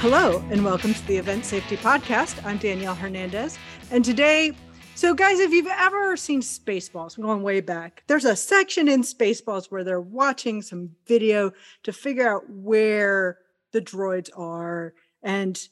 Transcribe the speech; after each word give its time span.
Hello, 0.00 0.42
and 0.50 0.64
welcome 0.64 0.94
to 0.94 1.06
the 1.06 1.18
Event 1.18 1.44
Safety 1.44 1.76
Podcast. 1.76 2.42
I'm 2.46 2.56
Danielle 2.56 2.94
Hernandez. 2.94 3.58
And 3.90 4.02
today, 4.02 4.52
so 4.94 5.12
guys, 5.12 5.40
if 5.40 5.50
you've 5.50 5.66
ever 5.66 6.16
seen 6.16 6.40
Spaceballs, 6.40 7.18
we're 7.18 7.26
going 7.26 7.42
way 7.42 7.60
back, 7.60 8.02
there's 8.06 8.24
a 8.24 8.34
section 8.34 8.88
in 8.88 9.02
Spaceballs 9.02 9.66
where 9.66 9.84
they're 9.84 10.00
watching 10.00 10.62
some 10.62 10.92
video 11.06 11.52
to 11.82 11.92
figure 11.92 12.26
out 12.26 12.48
where 12.48 13.40
the 13.72 13.82
droids 13.82 14.30
are. 14.34 14.94
And 15.22 15.62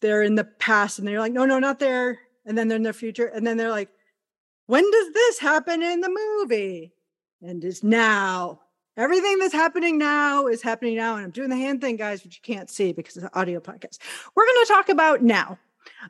they're 0.00 0.22
in 0.22 0.36
the 0.36 0.44
past, 0.44 1.00
and 1.00 1.08
they're 1.08 1.18
like, 1.18 1.32
no, 1.32 1.44
no, 1.44 1.58
not 1.58 1.80
there. 1.80 2.20
And 2.46 2.56
then 2.56 2.68
they're 2.68 2.76
in 2.76 2.84
the 2.84 2.92
future. 2.92 3.26
And 3.26 3.44
then 3.44 3.56
they're 3.56 3.70
like, 3.70 3.88
when 4.66 4.88
does 4.88 5.12
this 5.12 5.40
happen 5.40 5.82
in 5.82 6.00
the 6.00 6.16
movie? 6.38 6.92
And 7.42 7.64
it's 7.64 7.82
now. 7.82 8.60
Everything 8.96 9.38
that's 9.38 9.54
happening 9.54 9.96
now 9.96 10.46
is 10.46 10.62
happening 10.62 10.96
now. 10.96 11.16
And 11.16 11.24
I'm 11.24 11.30
doing 11.30 11.48
the 11.48 11.56
hand 11.56 11.80
thing, 11.80 11.96
guys, 11.96 12.20
but 12.20 12.34
you 12.34 12.42
can't 12.42 12.68
see 12.68 12.92
because 12.92 13.16
it's 13.16 13.24
an 13.24 13.30
audio 13.34 13.58
podcast. 13.58 13.98
We're 14.34 14.44
going 14.44 14.66
to 14.66 14.72
talk 14.72 14.88
about 14.90 15.22
now 15.22 15.58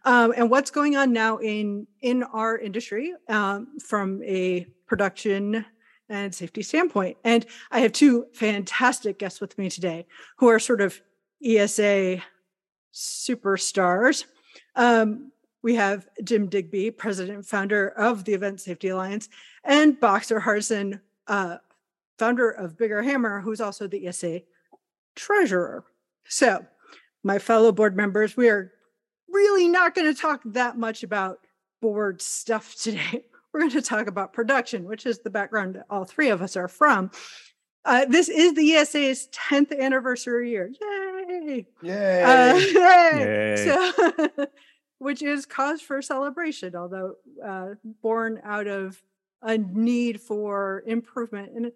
um, 0.04 0.34
and 0.36 0.50
what's 0.50 0.70
going 0.70 0.96
on 0.96 1.12
now 1.12 1.38
in 1.38 1.86
in 2.00 2.22
our 2.22 2.58
industry 2.58 3.14
um, 3.28 3.78
from 3.78 4.22
a 4.24 4.66
production 4.86 5.64
and 6.08 6.34
safety 6.34 6.62
standpoint. 6.62 7.16
And 7.24 7.46
I 7.70 7.80
have 7.80 7.92
two 7.92 8.26
fantastic 8.34 9.18
guests 9.18 9.40
with 9.40 9.56
me 9.56 9.70
today 9.70 10.06
who 10.36 10.48
are 10.48 10.58
sort 10.58 10.80
of 10.80 11.00
ESA 11.44 12.22
superstars. 12.92 14.24
Um, 14.76 15.32
we 15.62 15.76
have 15.76 16.08
Jim 16.24 16.48
Digby, 16.48 16.90
president 16.90 17.36
and 17.36 17.46
founder 17.46 17.88
of 17.88 18.24
the 18.24 18.34
Event 18.34 18.60
Safety 18.60 18.88
Alliance, 18.88 19.28
and 19.64 19.98
Boxer 19.98 20.40
Hardison, 20.40 21.00
uh, 21.28 21.58
founder 22.18 22.50
of 22.50 22.76
Bigger 22.76 23.02
Hammer, 23.02 23.40
who's 23.40 23.60
also 23.60 23.86
the 23.86 24.06
ESA 24.06 24.42
treasurer. 25.14 25.84
So, 26.28 26.64
my 27.22 27.38
fellow 27.38 27.72
board 27.72 27.96
members, 27.96 28.36
we 28.36 28.48
are 28.48 28.72
really 29.28 29.68
not 29.68 29.94
going 29.94 30.12
to 30.12 30.20
talk 30.20 30.42
that 30.44 30.76
much 30.76 31.02
about 31.02 31.38
board 31.80 32.22
stuff 32.22 32.74
today. 32.80 33.24
We're 33.52 33.60
going 33.60 33.72
to 33.72 33.82
talk 33.82 34.06
about 34.06 34.32
production, 34.32 34.84
which 34.84 35.04
is 35.04 35.18
the 35.18 35.30
background 35.30 35.74
that 35.74 35.86
all 35.90 36.04
three 36.04 36.30
of 36.30 36.40
us 36.40 36.56
are 36.56 36.68
from. 36.68 37.10
Uh, 37.84 38.04
this 38.06 38.28
is 38.28 38.54
the 38.54 38.74
ESA's 38.74 39.28
10th 39.32 39.78
anniversary 39.78 40.50
year. 40.50 40.70
Yay! 40.80 41.66
Yay! 41.82 42.22
Uh, 42.22 42.54
Yay. 43.18 43.56
So, 43.56 44.46
which 44.98 45.20
is 45.20 45.44
cause 45.44 45.82
for 45.82 46.00
celebration, 46.00 46.76
although 46.76 47.16
uh, 47.44 47.70
born 48.00 48.40
out 48.44 48.68
of 48.68 49.02
a 49.42 49.58
need 49.58 50.20
for 50.20 50.84
improvement. 50.86 51.52
And 51.54 51.72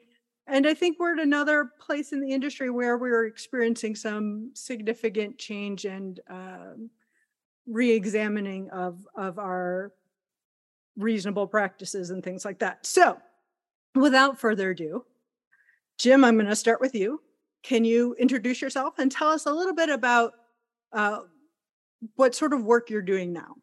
and 0.47 0.67
I 0.67 0.75
think 0.75 0.99
we're 0.99 1.15
at 1.15 1.21
another 1.21 1.71
place 1.81 2.13
in 2.13 2.21
the 2.21 2.33
industry 2.33 2.71
where 2.71 2.99
we're 2.99 3.27
experiencing 3.27 3.97
some 3.97 4.51
significant 4.55 5.39
change 5.39 5.85
and 5.85 6.21
um, 6.29 6.91
re-examining 7.67 8.71
of 8.71 9.07
of 9.17 9.39
our 9.39 9.93
reasonable 10.97 11.47
practices 11.47 12.11
and 12.11 12.23
things 12.23 12.45
like 12.45 12.61
that. 12.61 12.87
So, 12.87 13.19
without 13.95 14.39
further 14.39 14.71
ado, 14.71 15.05
Jim, 15.99 16.25
I'm 16.25 16.37
going 16.37 16.47
to 16.47 16.57
start 16.57 16.81
with 16.81 16.95
you. 16.95 17.21
Can 17.63 17.85
you 17.85 18.15
introduce 18.19 18.63
yourself 18.63 18.99
and 18.99 19.11
tell 19.11 19.29
us 19.29 19.47
a 19.47 19.53
little 19.53 19.75
bit 19.75 19.89
about 19.89 20.35
uh, 20.93 21.21
what 22.15 22.35
sort 22.35 22.53
of 22.53 22.63
work 22.63 22.91
you're 22.91 23.03
doing 23.03 23.33
now? 23.33 23.57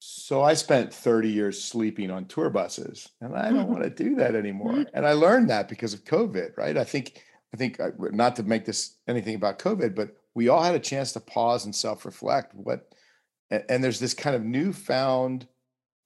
So 0.00 0.42
I 0.42 0.54
spent 0.54 0.94
30 0.94 1.28
years 1.28 1.62
sleeping 1.62 2.10
on 2.10 2.26
tour 2.26 2.50
buses, 2.50 3.08
and 3.20 3.34
I 3.34 3.50
don't 3.50 3.68
want 3.70 3.82
to 3.82 3.90
do 3.90 4.14
that 4.16 4.34
anymore. 4.34 4.84
And 4.94 5.06
I 5.06 5.12
learned 5.12 5.50
that 5.50 5.68
because 5.68 5.94
of 5.94 6.04
COVID, 6.04 6.56
right? 6.56 6.76
I 6.76 6.84
think, 6.84 7.22
I 7.52 7.56
think, 7.56 7.80
uh, 7.80 7.90
not 7.98 8.36
to 8.36 8.42
make 8.42 8.64
this 8.64 8.96
anything 9.08 9.34
about 9.34 9.58
COVID, 9.58 9.94
but 9.94 10.16
we 10.34 10.48
all 10.48 10.62
had 10.62 10.74
a 10.74 10.80
chance 10.80 11.12
to 11.12 11.20
pause 11.20 11.64
and 11.64 11.74
self-reflect. 11.74 12.54
What, 12.54 12.92
and, 13.50 13.64
and 13.68 13.84
there's 13.84 13.98
this 14.00 14.14
kind 14.14 14.36
of 14.36 14.44
newfound 14.44 15.48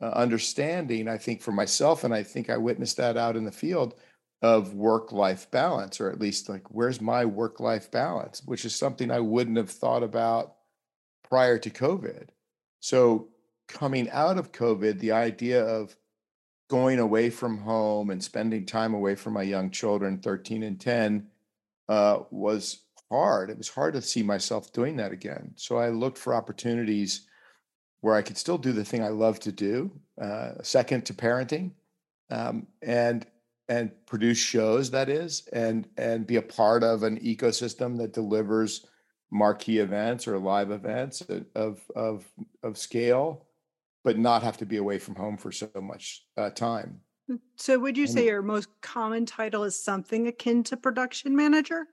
uh, 0.00 0.06
understanding, 0.06 1.06
I 1.06 1.19
think, 1.19 1.43
for 1.43 1.53
myself, 1.53 2.05
and 2.05 2.15
I 2.15 2.22
think 2.22 2.49
I 2.49 2.56
witnessed 2.56 2.97
that 2.97 3.17
out 3.17 3.37
in 3.37 3.44
the 3.44 3.53
field 3.53 3.94
of 4.41 4.75
work-life 4.75 5.50
balance, 5.50 6.00
or 6.00 6.11
at 6.11 6.19
least 6.19 6.49
like, 6.49 6.69
where's 6.71 7.00
my 7.00 7.25
work-life 7.25 7.91
balance, 7.91 8.43
which 8.44 8.65
is 8.65 8.75
something 8.75 9.11
I 9.11 9.21
wouldn't 9.21 9.56
have 9.56 9.71
thought 9.71 10.03
about 10.03 10.56
prior 11.28 11.59
to 11.59 11.71
COVID. 11.71 12.28
So 12.81 13.28
coming 13.72 14.10
out 14.10 14.38
of 14.38 14.53
COVID, 14.53 14.99
the 14.99 15.12
idea 15.12 15.65
of 15.65 15.97
going 16.69 16.99
away 16.99 17.31
from 17.31 17.59
home 17.59 18.10
and 18.10 18.22
spending 18.22 18.65
time 18.65 18.94
away 18.94 19.15
from 19.15 19.33
my 19.33 19.43
young 19.43 19.71
children, 19.71 20.19
13 20.19 20.62
and 20.62 20.81
10, 20.81 21.27
uh, 21.88 22.21
was 22.31 22.84
hard. 23.11 23.50
It 23.50 23.59
was 23.59 23.69
hard 23.69 23.94
to 23.94 24.03
see 24.03 24.22
myself 24.22 24.72
doing 24.72 24.97
that 24.97 25.12
again. 25.12 25.53
So 25.56 25.77
I 25.77 25.91
looked 25.91 26.19
for 26.19 26.34
opportunities 26.34 27.27
where 28.00 28.15
I 28.15 28.22
could 28.22 28.38
still 28.38 28.59
do 28.59 28.72
the 28.72 28.84
thing 28.84 29.03
I 29.03 29.09
love 29.09 29.38
to 29.41 29.53
do, 29.53 29.91
uh, 30.21 30.53
second 30.62 31.06
to 31.06 31.15
parenting, 31.15 31.72
um, 32.31 32.66
and 32.82 33.27
and 33.69 33.91
produce 34.06 34.38
shows 34.38 34.91
that 34.91 35.09
is, 35.09 35.49
and 35.53 35.88
and 35.97 36.27
be 36.27 36.37
a 36.37 36.43
part 36.43 36.82
of 36.82 37.05
an 37.05 37.21
ecosystem 37.21 37.99
that 37.99 38.12
delivers 38.12 38.87
marquee 39.31 39.78
events 39.78 40.27
or 40.27 40.38
live 40.38 40.71
events 40.71 41.22
uh, 41.31 41.41
of 41.55 41.81
of 41.94 42.25
of 42.62 42.77
scale 42.77 43.47
but 44.05 44.19
not 44.19 44.43
have 44.43 44.57
to 44.59 44.67
be 44.67 44.77
away 44.77 44.99
from 44.99 45.15
home 45.15 45.37
for 45.37 45.53
so 45.53 45.69
much 45.81 46.25
uh, 46.37 46.51
time. 46.51 47.01
So, 47.57 47.79
would 47.79 47.97
you 47.97 48.07
say 48.07 48.27
your 48.27 48.43
most 48.43 48.69
common 48.81 49.25
title 49.25 49.65
is 49.65 49.83
something 49.83 50.27
akin 50.27 50.65
to 50.65 50.77
production 50.77 51.35
manager? 51.35 51.87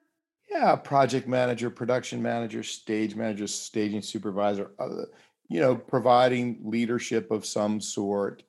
Yeah, 0.49 0.75
project 0.75 1.27
manager, 1.27 1.69
production 1.69 2.21
manager, 2.21 2.63
stage 2.63 3.15
manager, 3.15 3.45
staging 3.45 4.01
supervisor, 4.01 4.71
uh, 4.79 5.05
you 5.47 5.59
know, 5.59 5.75
providing 5.75 6.59
leadership 6.63 7.29
of 7.29 7.45
some 7.45 7.79
sort 7.79 8.43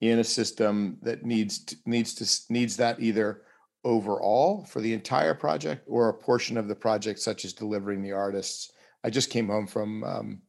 in 0.00 0.18
a 0.18 0.24
system 0.24 0.98
that 1.02 1.24
needs 1.24 1.64
to, 1.64 1.76
needs 1.86 2.14
to 2.14 2.52
needs 2.52 2.76
that 2.76 3.00
either 3.00 3.42
overall 3.84 4.64
for 4.64 4.80
the 4.80 4.92
entire 4.92 5.34
project 5.34 5.84
or 5.86 6.08
a 6.08 6.14
portion 6.14 6.56
of 6.56 6.66
the 6.68 6.74
project, 6.74 7.20
such 7.20 7.44
as 7.44 7.52
delivering 7.52 8.02
the 8.02 8.12
artists. 8.12 8.72
I 9.04 9.10
just 9.10 9.30
came 9.30 9.46
home 9.46 9.66
from 9.66 10.02
um, 10.04 10.42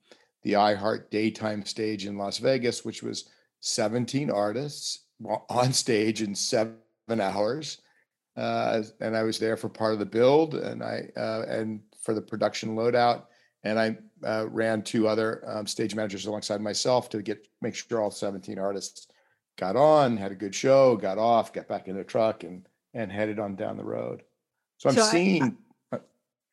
the 0.45 0.53
iHeart 0.53 1.09
daytime 1.09 1.65
stage 1.65 2.05
in 2.05 2.17
Las 2.17 2.37
Vegas, 2.37 2.85
which 2.85 3.01
was 3.01 3.29
17 3.61 4.29
artists 4.29 5.05
on 5.49 5.73
stage 5.73 6.21
in 6.21 6.33
seven 6.35 6.77
hours. 7.19 7.81
Uh, 8.37 8.83
and 9.01 9.17
I 9.17 9.23
was 9.23 9.39
there 9.39 9.57
for 9.57 9.69
part 9.69 9.93
of 9.93 9.99
the 9.99 10.05
build 10.05 10.53
and 10.55 10.83
I, 10.83 11.09
uh, 11.17 11.45
and 11.47 11.81
for 12.01 12.13
the 12.13 12.21
production 12.21 12.75
loadout. 12.75 13.23
And 13.63 13.79
I 13.79 13.97
uh, 14.23 14.45
ran 14.49 14.83
two 14.83 15.07
other 15.07 15.43
um, 15.47 15.65
stage 15.65 15.95
managers 15.95 16.27
alongside 16.27 16.61
myself 16.61 17.09
to 17.09 17.23
get, 17.23 17.47
make 17.61 17.73
sure 17.73 17.99
all 17.99 18.11
17 18.11 18.59
artists 18.59 19.07
got 19.57 19.75
on, 19.75 20.15
had 20.15 20.31
a 20.31 20.35
good 20.35 20.53
show, 20.53 20.95
got 20.95 21.17
off, 21.17 21.53
got 21.53 21.67
back 21.67 21.87
in 21.87 21.95
their 21.95 22.03
truck 22.03 22.43
and, 22.43 22.67
and 22.93 23.11
headed 23.11 23.39
on 23.39 23.55
down 23.55 23.77
the 23.77 23.83
road. 23.83 24.21
So 24.77 24.89
I'm 24.89 24.95
So 24.95 25.01
seeing. 25.05 25.57
uh, 25.91 25.97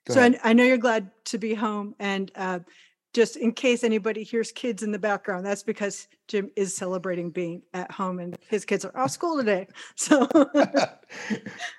go 0.06 0.14
so. 0.14 0.22
I, 0.22 0.38
I 0.42 0.52
know 0.54 0.64
you're 0.64 0.78
glad 0.78 1.10
to 1.26 1.36
be 1.36 1.52
home, 1.52 1.94
and 1.98 2.30
uh, 2.36 2.60
just 3.12 3.36
in 3.36 3.52
case 3.52 3.84
anybody 3.84 4.22
hears 4.22 4.52
kids 4.52 4.82
in 4.82 4.90
the 4.90 4.98
background, 4.98 5.44
that's 5.44 5.62
because 5.62 6.08
Jim 6.28 6.50
is 6.56 6.74
celebrating 6.74 7.30
being 7.30 7.62
at 7.74 7.90
home, 7.90 8.18
and 8.18 8.36
his 8.48 8.64
kids 8.64 8.84
are 8.84 8.96
off 8.96 9.10
school 9.10 9.36
today. 9.36 9.66
So 9.96 10.28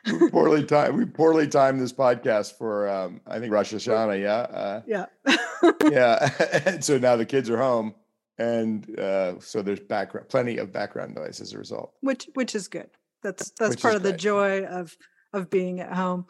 we 0.05 0.29
poorly 0.29 0.63
timed 0.63 0.95
we 0.95 1.05
poorly 1.05 1.47
timed 1.47 1.81
this 1.81 1.93
podcast 1.93 2.57
for 2.57 2.89
um 2.89 3.21
I 3.25 3.39
think 3.39 3.51
Rosh 3.51 3.73
Hashanah, 3.73 4.21
yeah. 4.21 4.35
Uh, 4.35 4.81
yeah, 4.85 5.05
yeah. 5.89 6.29
and 6.65 6.83
so 6.83 6.97
now 6.97 7.15
the 7.15 7.25
kids 7.25 7.49
are 7.49 7.57
home 7.57 7.95
and 8.37 8.99
uh 8.99 9.39
so 9.39 9.61
there's 9.61 9.79
background 9.79 10.29
plenty 10.29 10.57
of 10.57 10.71
background 10.71 11.15
noise 11.15 11.41
as 11.41 11.53
a 11.53 11.57
result. 11.57 11.93
which 12.01 12.29
which 12.33 12.55
is 12.55 12.67
good. 12.67 12.89
That's 13.23 13.51
that's 13.57 13.71
Which 13.71 13.81
part 13.81 13.95
of 13.95 14.03
the 14.03 14.13
joy 14.13 14.65
of 14.65 14.95
of 15.31 15.49
being 15.49 15.79
at 15.79 15.93
home. 15.93 16.27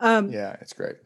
Um, 0.00 0.30
Yeah, 0.30 0.56
it's 0.60 0.72
great. 0.72 0.96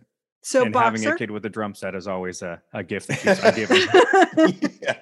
So 0.47 0.67
and 0.67 0.75
having 0.77 1.07
a 1.07 1.17
kid 1.17 1.31
with 1.31 1.47
a 1.47 1.49
drum 1.49 1.75
set 1.75 1.95
is 1.95 2.07
always 2.07 2.43
a, 2.43 2.61
a 2.75 2.85
gift 2.85 3.09
that 3.09 3.19
keeps 3.21 3.43
on 3.43 3.55
giving. 3.55 4.79
yeah. 4.83 4.97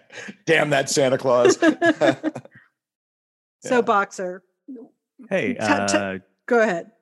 Damn 0.46 0.70
that 0.70 0.88
Santa 0.88 1.18
Claus. 1.18 1.58
so 3.60 3.82
boxer. 3.82 4.44
Hey, 5.28 5.54
Ta- 5.54 5.86
ta- 5.86 5.98
uh, 5.98 6.18
Go 6.46 6.60
ahead. 6.60 6.92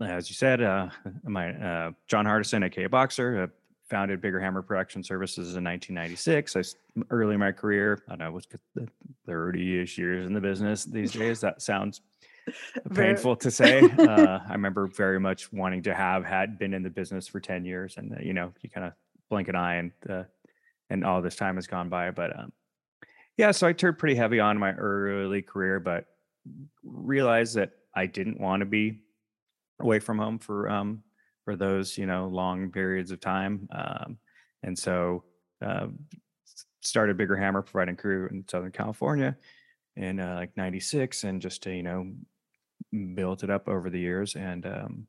as 0.00 0.30
you 0.30 0.34
said, 0.34 0.62
uh, 0.62 0.88
my 1.24 1.50
uh, 1.52 1.90
Jahn 2.08 2.24
Hardison, 2.24 2.64
aka 2.64 2.86
Boxer, 2.86 3.42
uh, 3.42 3.46
founded 3.90 4.22
Bigger 4.22 4.40
Hammer 4.40 4.62
Production 4.62 5.02
Services 5.02 5.56
in 5.56 5.64
1996. 5.64 6.56
I 6.56 6.60
s- 6.60 6.74
early 7.10 7.34
in 7.34 7.40
my 7.40 7.52
career, 7.52 8.02
I 8.08 8.12
don't 8.12 8.18
know, 8.20 8.32
was 8.32 8.46
30-ish 9.28 9.98
years 9.98 10.24
in 10.26 10.32
the 10.32 10.40
business 10.40 10.84
these 10.84 11.12
days. 11.12 11.40
That 11.40 11.60
sounds 11.60 11.98
Very- 11.98 12.06
painful 12.94 13.36
to 13.36 13.50
say. 13.50 13.80
uh, 13.98 14.40
I 14.48 14.52
remember 14.52 14.86
very 14.86 15.20
much 15.20 15.52
wanting 15.52 15.82
to 15.84 15.94
have 15.94 16.24
had 16.24 16.58
been 16.58 16.74
in 16.74 16.82
the 16.82 16.90
business 16.90 17.28
for 17.28 17.40
10 17.40 17.64
years, 17.64 17.96
and 17.96 18.12
uh, 18.12 18.20
you 18.20 18.32
know, 18.32 18.52
you 18.62 18.70
kind 18.70 18.86
of 18.86 18.92
blink 19.28 19.48
an 19.48 19.56
eye 19.56 19.76
and 19.76 19.92
uh, 20.08 20.24
and 20.90 21.04
all 21.04 21.22
this 21.22 21.36
time 21.36 21.56
has 21.56 21.66
gone 21.66 21.88
by. 21.88 22.10
But 22.10 22.38
um, 22.38 22.52
yeah, 23.36 23.50
so 23.50 23.66
I 23.66 23.72
turned 23.72 23.98
pretty 23.98 24.14
heavy 24.14 24.40
on 24.40 24.58
my 24.58 24.72
early 24.72 25.42
career, 25.42 25.80
but 25.80 26.06
realized 26.84 27.56
that 27.56 27.72
I 27.94 28.06
didn't 28.06 28.40
want 28.40 28.60
to 28.60 28.66
be 28.66 29.00
away 29.80 29.98
from 29.98 30.18
home 30.18 30.38
for 30.38 30.70
um 30.70 31.02
for 31.44 31.56
those 31.56 31.98
you 31.98 32.06
know 32.06 32.28
long 32.28 32.70
periods 32.70 33.10
of 33.10 33.20
time. 33.20 33.68
Um, 33.72 34.18
and 34.62 34.78
so 34.78 35.24
uh, 35.64 35.88
started 36.80 37.16
Bigger 37.16 37.36
Hammer 37.36 37.62
providing 37.62 37.96
crew 37.96 38.28
in 38.30 38.44
Southern 38.48 38.72
California 38.72 39.36
in 39.96 40.20
uh, 40.20 40.34
like 40.34 40.56
'96, 40.56 41.24
and 41.24 41.40
just 41.40 41.62
to 41.64 41.74
you 41.74 41.82
know 41.82 42.06
built 43.14 43.44
it 43.44 43.50
up 43.50 43.68
over 43.68 43.90
the 43.90 43.98
years. 43.98 44.36
And 44.36 44.66
um, 44.66 45.06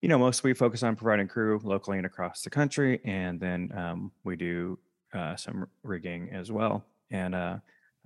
you 0.00 0.08
know, 0.08 0.18
mostly 0.18 0.50
we 0.50 0.54
focus 0.54 0.82
on 0.82 0.96
providing 0.96 1.28
crew 1.28 1.60
locally 1.64 1.96
and 1.96 2.06
across 2.06 2.42
the 2.42 2.50
country, 2.50 3.00
and 3.04 3.40
then 3.40 3.72
um, 3.76 4.12
we 4.24 4.36
do 4.36 4.78
uh, 5.12 5.34
some 5.36 5.66
rigging 5.82 6.30
as 6.30 6.52
well. 6.52 6.84
And 7.10 7.34
uh, 7.34 7.56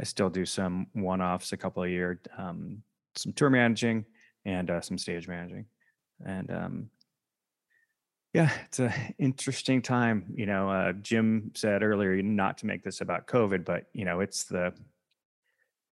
I 0.00 0.04
still 0.04 0.30
do 0.30 0.46
some 0.46 0.86
one-offs 0.94 1.52
a 1.52 1.56
couple 1.56 1.82
of 1.82 1.90
year, 1.90 2.20
um, 2.38 2.82
some 3.14 3.32
tour 3.32 3.50
managing 3.50 4.06
and 4.44 4.70
uh, 4.70 4.80
some 4.80 4.96
stage 4.96 5.28
managing. 5.28 5.66
And 6.24 6.50
um, 6.50 6.90
yeah, 8.32 8.50
it's 8.64 8.78
an 8.78 8.92
interesting 9.18 9.82
time. 9.82 10.24
You 10.34 10.46
know, 10.46 10.70
uh, 10.70 10.92
Jim 10.94 11.50
said 11.54 11.82
earlier 11.82 12.22
not 12.22 12.58
to 12.58 12.66
make 12.66 12.82
this 12.82 13.00
about 13.00 13.26
COVID, 13.26 13.64
but 13.64 13.86
you 13.92 14.04
know, 14.04 14.20
it's 14.20 14.44
the 14.44 14.72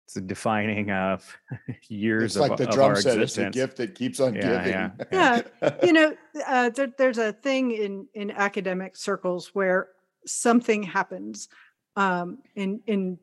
it's 0.09 0.15
the 0.15 0.21
defining 0.21 0.89
of 0.89 1.37
years 1.87 2.35
It's 2.35 2.43
of, 2.43 2.49
like 2.49 2.57
the 2.57 2.67
of 2.67 2.73
drum 2.73 2.89
our 2.89 2.95
set. 2.95 3.19
It's 3.19 3.35
the 3.35 3.43
existence. 3.43 3.55
gift 3.55 3.77
that 3.77 3.93
keeps 3.93 4.19
on 4.19 4.33
Yeah, 4.33 4.63
giving. 4.63 4.71
yeah, 5.11 5.41
Yeah, 5.61 5.75
you 5.83 5.93
know, 5.93 6.15
uh, 6.47 6.69
there, 6.69 6.87
there's 6.97 7.19
a 7.19 7.31
thing 7.31 7.69
in 7.69 8.07
in 8.15 8.31
academic 8.31 8.97
circles 8.97 9.51
where 9.53 9.89
something 10.25 10.81
happens 10.81 11.47
um, 11.95 12.39
in 12.55 12.81
in 12.87 13.19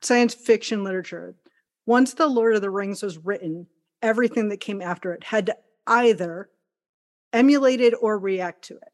science 0.00 0.32
fiction 0.32 0.84
literature. 0.84 1.34
Once 1.86 2.14
the 2.14 2.28
Lord 2.28 2.54
of 2.54 2.62
the 2.62 2.70
Rings 2.70 3.02
was 3.02 3.18
written, 3.18 3.66
everything 4.00 4.48
that 4.50 4.60
came 4.60 4.80
after 4.80 5.12
it 5.12 5.24
had 5.24 5.46
to 5.46 5.56
either 5.88 6.50
emulate 7.32 7.80
it 7.80 7.94
or 8.00 8.16
react 8.16 8.62
to 8.66 8.74
it. 8.76 8.92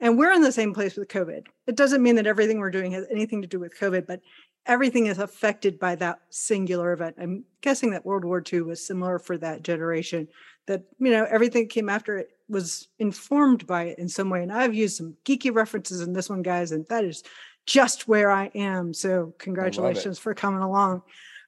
And 0.00 0.16
we're 0.16 0.32
in 0.32 0.40
the 0.40 0.50
same 0.52 0.72
place 0.72 0.96
with 0.96 1.08
COVID. 1.08 1.42
It 1.66 1.76
doesn't 1.76 2.02
mean 2.02 2.16
that 2.16 2.26
everything 2.26 2.58
we're 2.58 2.70
doing 2.70 2.92
has 2.92 3.04
anything 3.10 3.42
to 3.42 3.48
do 3.48 3.58
with 3.60 3.78
COVID, 3.78 4.06
but 4.06 4.20
everything 4.66 5.06
is 5.06 5.18
affected 5.18 5.78
by 5.78 5.94
that 5.96 6.20
singular 6.30 6.92
event. 6.92 7.16
I'm 7.20 7.44
guessing 7.60 7.90
that 7.90 8.04
World 8.04 8.24
War 8.24 8.42
II 8.52 8.62
was 8.62 8.84
similar 8.86 9.18
for 9.18 9.38
that 9.38 9.62
generation 9.62 10.28
that 10.66 10.82
you 10.98 11.10
know 11.12 11.24
everything 11.30 11.68
came 11.68 11.88
after 11.88 12.18
it 12.18 12.30
was 12.48 12.88
informed 12.98 13.66
by 13.66 13.84
it 13.84 13.98
in 14.00 14.08
some 14.08 14.28
way 14.30 14.42
and 14.42 14.52
i've 14.52 14.74
used 14.74 14.96
some 14.96 15.14
geeky 15.24 15.54
references 15.54 16.00
in 16.00 16.12
this 16.12 16.28
one 16.28 16.42
guys 16.42 16.72
and 16.72 16.84
that 16.88 17.04
is 17.04 17.22
just 17.66 18.08
where 18.08 18.30
i 18.32 18.46
am 18.54 18.92
so 18.92 19.32
congratulations 19.38 20.18
for 20.18 20.34
coming 20.34 20.60
along 20.62 21.02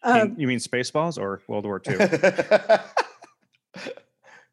You 0.06 0.12
mean- 0.12 0.22
um, 0.22 0.34
you 0.38 0.46
mean 0.46 0.58
Spaceballs 0.60 1.18
or 1.18 1.42
World 1.48 1.64
War 1.66 1.82
II? 1.84 1.96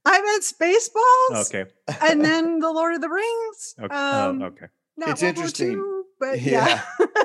i 0.06 0.22
meant 0.22 0.44
spaceballs 0.44 1.48
okay. 1.48 1.66
and 2.02 2.24
then 2.24 2.60
the 2.60 2.72
lord 2.72 2.96
of 2.96 3.02
the 3.02 3.10
rings 3.10 3.76
Okay. 3.82 3.94
um, 3.96 4.42
oh, 4.42 4.46
okay. 4.48 4.66
not 4.98 5.10
It's 5.10 5.22
World 5.22 5.36
War 5.38 5.46
interesting. 5.46 5.72
II, 5.74 6.02
but 6.20 6.42
yeah, 6.42 6.82
I- 7.00 7.24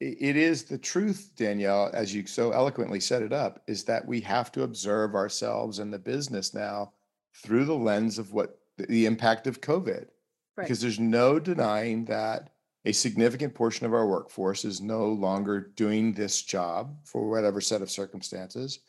it 0.00 0.36
is 0.36 0.64
the 0.64 0.78
truth, 0.78 1.32
Danielle, 1.36 1.90
as 1.94 2.14
you 2.14 2.26
so 2.26 2.50
eloquently 2.50 3.00
set 3.00 3.22
it 3.22 3.32
up, 3.32 3.62
is 3.66 3.84
that 3.84 4.06
we 4.06 4.20
have 4.20 4.50
to 4.52 4.62
observe 4.62 5.14
ourselves 5.14 5.78
and 5.78 5.92
the 5.92 5.98
business 5.98 6.52
now 6.52 6.92
through 7.34 7.64
the 7.64 7.74
lens 7.74 8.18
of 8.18 8.32
what 8.32 8.58
the- 8.76 9.06
impact 9.06 9.46
of 9.46 9.60
COVID. 9.60 10.08
Right. 10.56 10.64
Because 10.64 10.80
there's 10.80 11.00
no 11.00 11.38
denying 11.38 12.04
that 12.06 12.50
a 12.84 12.92
significant 12.92 13.54
portion 13.54 13.86
of 13.86 13.94
our 13.94 14.06
workforce 14.06 14.64
is 14.64 14.80
no 14.80 15.06
longer 15.06 15.60
doing 15.60 16.12
this 16.12 16.42
job 16.42 16.96
for 17.04 17.28
whatever 17.28 17.60
set 17.60 17.82
of 17.82 17.90
circumstances. 17.90 18.80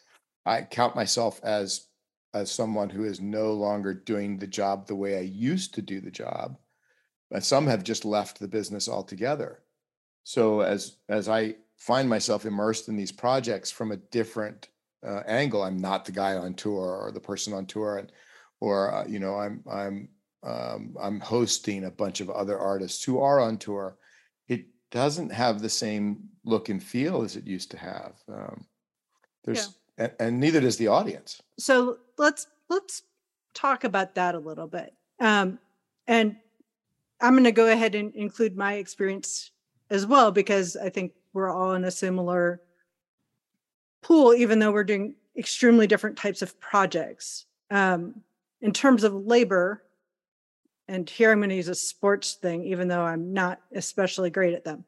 I 0.45 0.63
count 0.63 0.95
myself 0.95 1.39
as 1.43 1.87
as 2.33 2.51
someone 2.51 2.89
who 2.89 3.05
is 3.05 3.21
no 3.21 3.53
longer 3.53 3.93
doing 3.93 4.37
the 4.37 4.45
job 4.45 4.85
the 4.85 4.95
way 4.95 5.17
I 5.17 5.21
used 5.21 5.73
to 5.75 5.81
do 5.81 6.01
the 6.01 6.11
job. 6.11 6.57
But 7.31 7.45
some 7.45 7.65
have 7.67 7.81
just 7.81 8.03
left 8.03 8.39
the 8.39 8.47
business 8.47 8.89
altogether. 8.89 9.61
So 10.25 10.61
as 10.61 10.97
as 11.07 11.29
I 11.29 11.55
find 11.77 12.09
myself 12.09 12.45
immersed 12.45 12.89
in 12.89 12.97
these 12.97 13.11
projects 13.11 13.71
from 13.71 13.91
a 13.91 13.97
different 13.97 14.69
uh, 15.05 15.21
angle, 15.27 15.61
I'm 15.61 15.77
not 15.77 16.03
the 16.03 16.11
guy 16.11 16.35
on 16.35 16.55
tour 16.55 16.97
or 16.99 17.11
the 17.11 17.19
person 17.19 17.53
on 17.53 17.67
tour, 17.67 17.99
and 17.99 18.11
or 18.59 18.93
uh, 18.93 19.05
you 19.07 19.19
know 19.19 19.35
I'm 19.35 19.63
I'm 19.71 20.09
um, 20.43 20.95
I'm 20.99 21.19
hosting 21.19 21.85
a 21.85 21.91
bunch 21.91 22.21
of 22.21 22.31
other 22.31 22.57
artists 22.57 23.03
who 23.03 23.19
are 23.19 23.39
on 23.39 23.57
tour. 23.57 23.97
It 24.47 24.65
doesn't 24.89 25.31
have 25.31 25.61
the 25.61 25.69
same 25.69 26.29
look 26.43 26.69
and 26.69 26.81
feel 26.81 27.21
as 27.21 27.35
it 27.35 27.45
used 27.45 27.69
to 27.71 27.77
have. 27.77 28.15
Um, 28.27 28.65
there's 29.43 29.77
and, 29.99 30.11
and 30.19 30.39
neither 30.39 30.59
does 30.59 30.77
the 30.77 30.87
audience. 30.87 31.41
so 31.59 31.99
let's 32.17 32.47
let's 32.69 33.03
talk 33.53 33.83
about 33.83 34.15
that 34.15 34.35
a 34.35 34.39
little 34.39 34.67
bit 34.67 34.93
um, 35.19 35.59
and 36.07 36.35
i'm 37.21 37.33
going 37.33 37.45
to 37.45 37.51
go 37.51 37.67
ahead 37.67 37.95
and 37.95 38.13
include 38.15 38.57
my 38.57 38.73
experience 38.73 39.51
as 39.89 40.05
well 40.05 40.31
because 40.31 40.75
i 40.77 40.89
think 40.89 41.11
we're 41.33 41.49
all 41.49 41.73
in 41.73 41.83
a 41.83 41.91
similar 41.91 42.61
pool 44.01 44.33
even 44.33 44.59
though 44.59 44.71
we're 44.71 44.83
doing 44.83 45.15
extremely 45.37 45.87
different 45.87 46.17
types 46.17 46.41
of 46.41 46.59
projects 46.59 47.45
um, 47.71 48.21
in 48.61 48.71
terms 48.71 49.03
of 49.03 49.13
labor 49.13 49.83
and 50.87 51.09
here 51.09 51.31
i'm 51.31 51.39
going 51.39 51.49
to 51.49 51.55
use 51.55 51.67
a 51.67 51.75
sports 51.75 52.33
thing 52.35 52.63
even 52.65 52.87
though 52.87 53.01
i'm 53.01 53.33
not 53.33 53.59
especially 53.73 54.29
great 54.29 54.53
at 54.53 54.63
them 54.63 54.85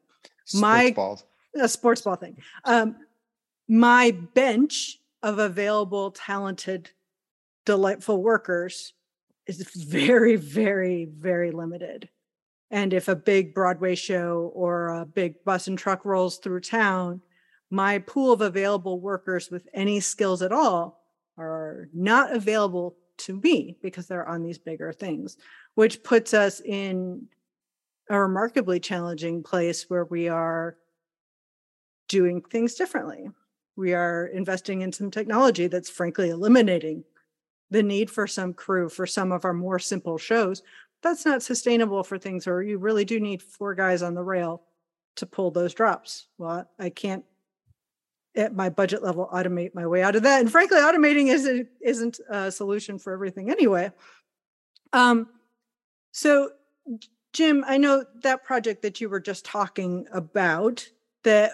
My- 0.54 0.86
Sports 0.90 0.94
balls. 0.96 1.24
a 1.60 1.68
sports 1.68 2.00
ball 2.02 2.16
thing. 2.16 2.38
Um, 2.64 2.96
my 3.68 4.12
bench 4.32 4.98
of 5.22 5.38
available, 5.38 6.10
talented, 6.12 6.90
delightful 7.66 8.22
workers 8.22 8.94
is 9.46 9.60
very, 9.74 10.36
very, 10.36 11.04
very 11.04 11.50
limited. 11.50 12.08
And 12.70 12.92
if 12.92 13.08
a 13.08 13.16
big 13.16 13.54
Broadway 13.54 13.94
show 13.94 14.52
or 14.54 14.88
a 14.88 15.06
big 15.06 15.42
bus 15.44 15.68
and 15.68 15.78
truck 15.78 16.04
rolls 16.04 16.38
through 16.38 16.60
town, 16.60 17.22
my 17.70 17.98
pool 17.98 18.32
of 18.32 18.40
available 18.40 19.00
workers 19.00 19.50
with 19.50 19.66
any 19.72 20.00
skills 20.00 20.42
at 20.42 20.52
all 20.52 21.04
are 21.36 21.88
not 21.94 22.32
available 22.32 22.96
to 23.18 23.40
me 23.40 23.76
because 23.82 24.06
they're 24.06 24.28
on 24.28 24.42
these 24.42 24.58
bigger 24.58 24.92
things, 24.92 25.36
which 25.74 26.02
puts 26.02 26.34
us 26.34 26.60
in 26.60 27.26
a 28.10 28.18
remarkably 28.18 28.80
challenging 28.80 29.42
place 29.42 29.86
where 29.88 30.04
we 30.04 30.28
are 30.28 30.76
doing 32.08 32.42
things 32.42 32.74
differently. 32.74 33.28
We 33.76 33.94
are 33.94 34.26
investing 34.26 34.80
in 34.80 34.92
some 34.92 35.10
technology 35.10 35.66
that's 35.66 35.90
frankly 35.90 36.30
eliminating 36.30 37.04
the 37.70 37.82
need 37.82 38.10
for 38.10 38.26
some 38.26 38.54
crew 38.54 38.88
for 38.88 39.06
some 39.06 39.30
of 39.30 39.44
our 39.44 39.52
more 39.52 39.78
simple 39.78 40.16
shows. 40.16 40.62
That's 41.02 41.24
not 41.24 41.42
sustainable 41.42 42.02
for 42.02 42.18
things 42.18 42.46
where 42.46 42.62
you 42.62 42.78
really 42.78 43.04
do 43.04 43.20
need 43.20 43.42
four 43.42 43.74
guys 43.74 44.02
on 44.02 44.14
the 44.14 44.22
rail 44.22 44.62
to 45.16 45.26
pull 45.26 45.50
those 45.50 45.74
drops. 45.74 46.26
Well, 46.38 46.68
I 46.78 46.90
can't 46.90 47.24
at 48.36 48.54
my 48.54 48.68
budget 48.68 49.02
level 49.02 49.28
automate 49.32 49.74
my 49.74 49.86
way 49.86 50.02
out 50.02 50.16
of 50.16 50.22
that. 50.22 50.40
And 50.40 50.50
frankly, 50.50 50.78
automating 50.78 51.28
isn't 51.28 51.68
isn't 51.80 52.20
a 52.30 52.50
solution 52.50 52.98
for 52.98 53.12
everything 53.12 53.50
anyway. 53.50 53.90
Um, 54.92 55.28
so 56.12 56.50
Jim, 57.32 57.64
I 57.66 57.78
know 57.78 58.04
that 58.22 58.44
project 58.44 58.82
that 58.82 59.00
you 59.00 59.08
were 59.08 59.20
just 59.20 59.44
talking 59.44 60.06
about 60.12 60.88
that 61.24 61.52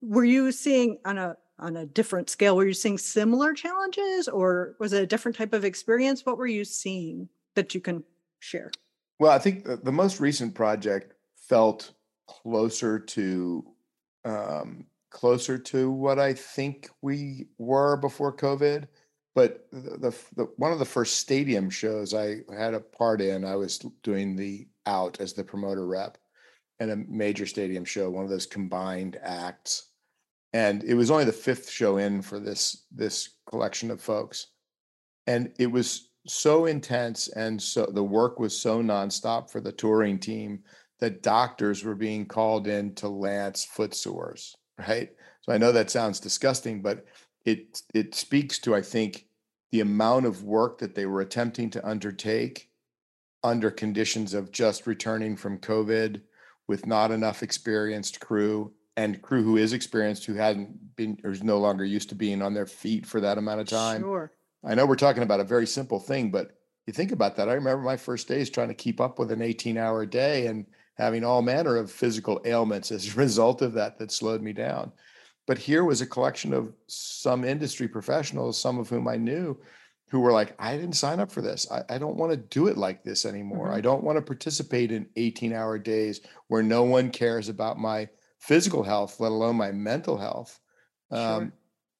were 0.00 0.24
you 0.24 0.50
seeing 0.50 0.98
on 1.04 1.18
a 1.18 1.36
on 1.58 1.76
a 1.76 1.86
different 1.86 2.28
scale 2.28 2.56
were 2.56 2.66
you 2.66 2.74
seeing 2.74 2.98
similar 2.98 3.54
challenges 3.54 4.26
or 4.26 4.74
was 4.80 4.92
it 4.92 5.02
a 5.02 5.06
different 5.06 5.36
type 5.36 5.52
of 5.52 5.64
experience 5.64 6.26
what 6.26 6.36
were 6.36 6.46
you 6.46 6.64
seeing 6.64 7.28
that 7.54 7.74
you 7.74 7.80
can 7.80 8.02
share 8.42 8.70
Well, 9.18 9.32
I 9.32 9.38
think 9.38 9.64
the, 9.64 9.76
the 9.76 9.92
most 9.92 10.20
recent 10.20 10.54
project 10.54 11.14
felt 11.36 11.92
closer 12.26 12.98
to 12.98 13.64
um, 14.24 14.86
closer 15.10 15.58
to 15.58 15.90
what 15.90 16.18
I 16.18 16.32
think 16.32 16.88
we 17.02 17.46
were 17.58 17.96
before 17.96 18.34
COVID. 18.34 18.86
But 19.34 19.66
the, 19.72 20.14
the, 20.36 20.44
one 20.56 20.72
of 20.72 20.78
the 20.78 20.84
first 20.84 21.18
stadium 21.18 21.70
shows 21.70 22.12
I 22.12 22.40
had 22.54 22.74
a 22.74 22.80
part 22.80 23.20
in, 23.20 23.44
I 23.44 23.56
was 23.56 23.78
doing 24.02 24.36
the 24.36 24.68
out 24.86 25.20
as 25.20 25.32
the 25.32 25.44
promoter 25.44 25.86
rep 25.86 26.18
and 26.80 26.90
a 26.90 26.96
major 26.96 27.46
stadium 27.46 27.84
show, 27.84 28.10
one 28.10 28.24
of 28.24 28.30
those 28.30 28.46
combined 28.46 29.18
acts. 29.22 29.90
And 30.52 30.84
it 30.84 30.94
was 30.94 31.10
only 31.10 31.24
the 31.24 31.32
fifth 31.32 31.70
show 31.70 31.96
in 31.96 32.20
for 32.20 32.38
this 32.38 32.84
this 32.92 33.30
collection 33.48 33.90
of 33.90 34.02
folks. 34.02 34.48
And 35.26 35.52
it 35.58 35.70
was 35.70 36.10
so 36.26 36.66
intense 36.66 37.28
and 37.28 37.60
so 37.60 37.86
the 37.86 38.02
work 38.02 38.38
was 38.38 38.58
so 38.58 38.82
nonstop 38.82 39.50
for 39.50 39.60
the 39.60 39.72
touring 39.72 40.18
team 40.18 40.60
that 41.00 41.22
doctors 41.22 41.84
were 41.84 41.94
being 41.94 42.24
called 42.24 42.66
in 42.68 42.94
to 42.94 43.08
lance 43.08 43.64
foot 43.64 43.94
sores 43.94 44.56
right? 44.88 45.10
So 45.42 45.52
i 45.52 45.58
know 45.58 45.72
that 45.72 45.90
sounds 45.90 46.20
disgusting 46.20 46.82
but 46.82 47.04
it 47.44 47.82
it 47.92 48.14
speaks 48.14 48.58
to 48.60 48.74
i 48.74 48.82
think 48.82 49.26
the 49.72 49.80
amount 49.80 50.26
of 50.26 50.44
work 50.44 50.78
that 50.78 50.94
they 50.94 51.06
were 51.06 51.22
attempting 51.22 51.70
to 51.70 51.86
undertake 51.86 52.68
under 53.42 53.70
conditions 53.70 54.34
of 54.34 54.52
just 54.52 54.86
returning 54.86 55.36
from 55.36 55.58
covid 55.58 56.22
with 56.68 56.86
not 56.86 57.10
enough 57.10 57.42
experienced 57.42 58.20
crew 58.20 58.72
and 58.96 59.22
crew 59.22 59.42
who 59.42 59.56
is 59.56 59.72
experienced 59.72 60.24
who 60.24 60.34
hadn't 60.34 60.94
been 60.94 61.18
or 61.24 61.32
is 61.32 61.42
no 61.42 61.58
longer 61.58 61.84
used 61.84 62.10
to 62.10 62.14
being 62.14 62.42
on 62.42 62.54
their 62.54 62.66
feet 62.66 63.06
for 63.06 63.20
that 63.20 63.38
amount 63.38 63.60
of 63.60 63.66
time. 63.66 64.02
Sure 64.02 64.30
I 64.64 64.74
know 64.74 64.86
we're 64.86 64.96
talking 64.96 65.22
about 65.22 65.40
a 65.40 65.44
very 65.44 65.66
simple 65.66 65.98
thing, 65.98 66.30
but 66.30 66.52
you 66.86 66.92
think 66.92 67.12
about 67.12 67.36
that. 67.36 67.48
I 67.48 67.54
remember 67.54 67.82
my 67.82 67.96
first 67.96 68.28
days 68.28 68.50
trying 68.50 68.68
to 68.68 68.74
keep 68.74 69.00
up 69.00 69.18
with 69.18 69.30
an 69.32 69.42
18 69.42 69.76
hour 69.76 70.04
day 70.06 70.46
and 70.46 70.66
having 70.96 71.24
all 71.24 71.42
manner 71.42 71.76
of 71.76 71.90
physical 71.90 72.40
ailments 72.44 72.90
as 72.92 73.12
a 73.12 73.16
result 73.18 73.62
of 73.62 73.72
that 73.74 73.98
that 73.98 74.12
slowed 74.12 74.42
me 74.42 74.52
down. 74.52 74.92
But 75.46 75.58
here 75.58 75.84
was 75.84 76.00
a 76.00 76.06
collection 76.06 76.52
of 76.52 76.72
some 76.86 77.44
industry 77.44 77.88
professionals, 77.88 78.60
some 78.60 78.78
of 78.78 78.88
whom 78.88 79.08
I 79.08 79.16
knew, 79.16 79.58
who 80.08 80.20
were 80.20 80.32
like, 80.32 80.54
I 80.58 80.76
didn't 80.76 80.92
sign 80.94 81.18
up 81.18 81.32
for 81.32 81.40
this. 81.40 81.66
I, 81.70 81.82
I 81.94 81.98
don't 81.98 82.16
want 82.16 82.30
to 82.32 82.36
do 82.36 82.68
it 82.68 82.76
like 82.76 83.02
this 83.02 83.24
anymore. 83.24 83.68
Mhm. 83.68 83.74
I 83.74 83.80
don't 83.80 84.04
want 84.04 84.18
to 84.18 84.22
participate 84.22 84.92
in 84.92 85.08
18 85.16 85.52
hour 85.52 85.78
days 85.78 86.20
where 86.48 86.62
no 86.62 86.84
one 86.84 87.10
cares 87.10 87.48
about 87.48 87.78
my 87.78 88.08
physical 88.38 88.82
health, 88.82 89.18
let 89.18 89.32
alone 89.32 89.56
my 89.56 89.72
mental 89.72 90.16
health. 90.16 90.60
Sure. 91.10 91.18
Um, 91.18 91.52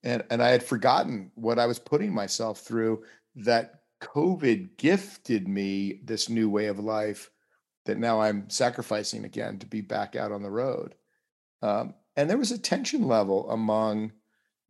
and, 0.03 0.25
and 0.31 0.43
I 0.43 0.49
had 0.49 0.63
forgotten 0.63 1.31
what 1.35 1.59
I 1.59 1.67
was 1.67 1.79
putting 1.79 2.13
myself 2.13 2.61
through 2.61 3.05
that 3.37 3.83
COVID 4.01 4.77
gifted 4.77 5.47
me 5.49 6.01
this 6.05 6.29
new 6.29 6.51
way 6.51 6.67
of 6.67 6.79
life 6.79 7.31
that 7.85 7.99
now 7.99 8.21
I'm 8.21 8.49
sacrificing 8.51 9.25
again 9.25 9.59
to 9.59 9.67
be 9.67 9.81
back 9.81 10.17
out 10.17 10.33
on 10.33 10.43
the 10.43 10.51
road. 10.51 10.95
Um, 11.63 11.95
and 12.17 12.29
there 12.29 12.39
was 12.39 12.51
a 12.51 12.59
tension 12.59 13.07
level 13.07 13.49
among 13.51 14.13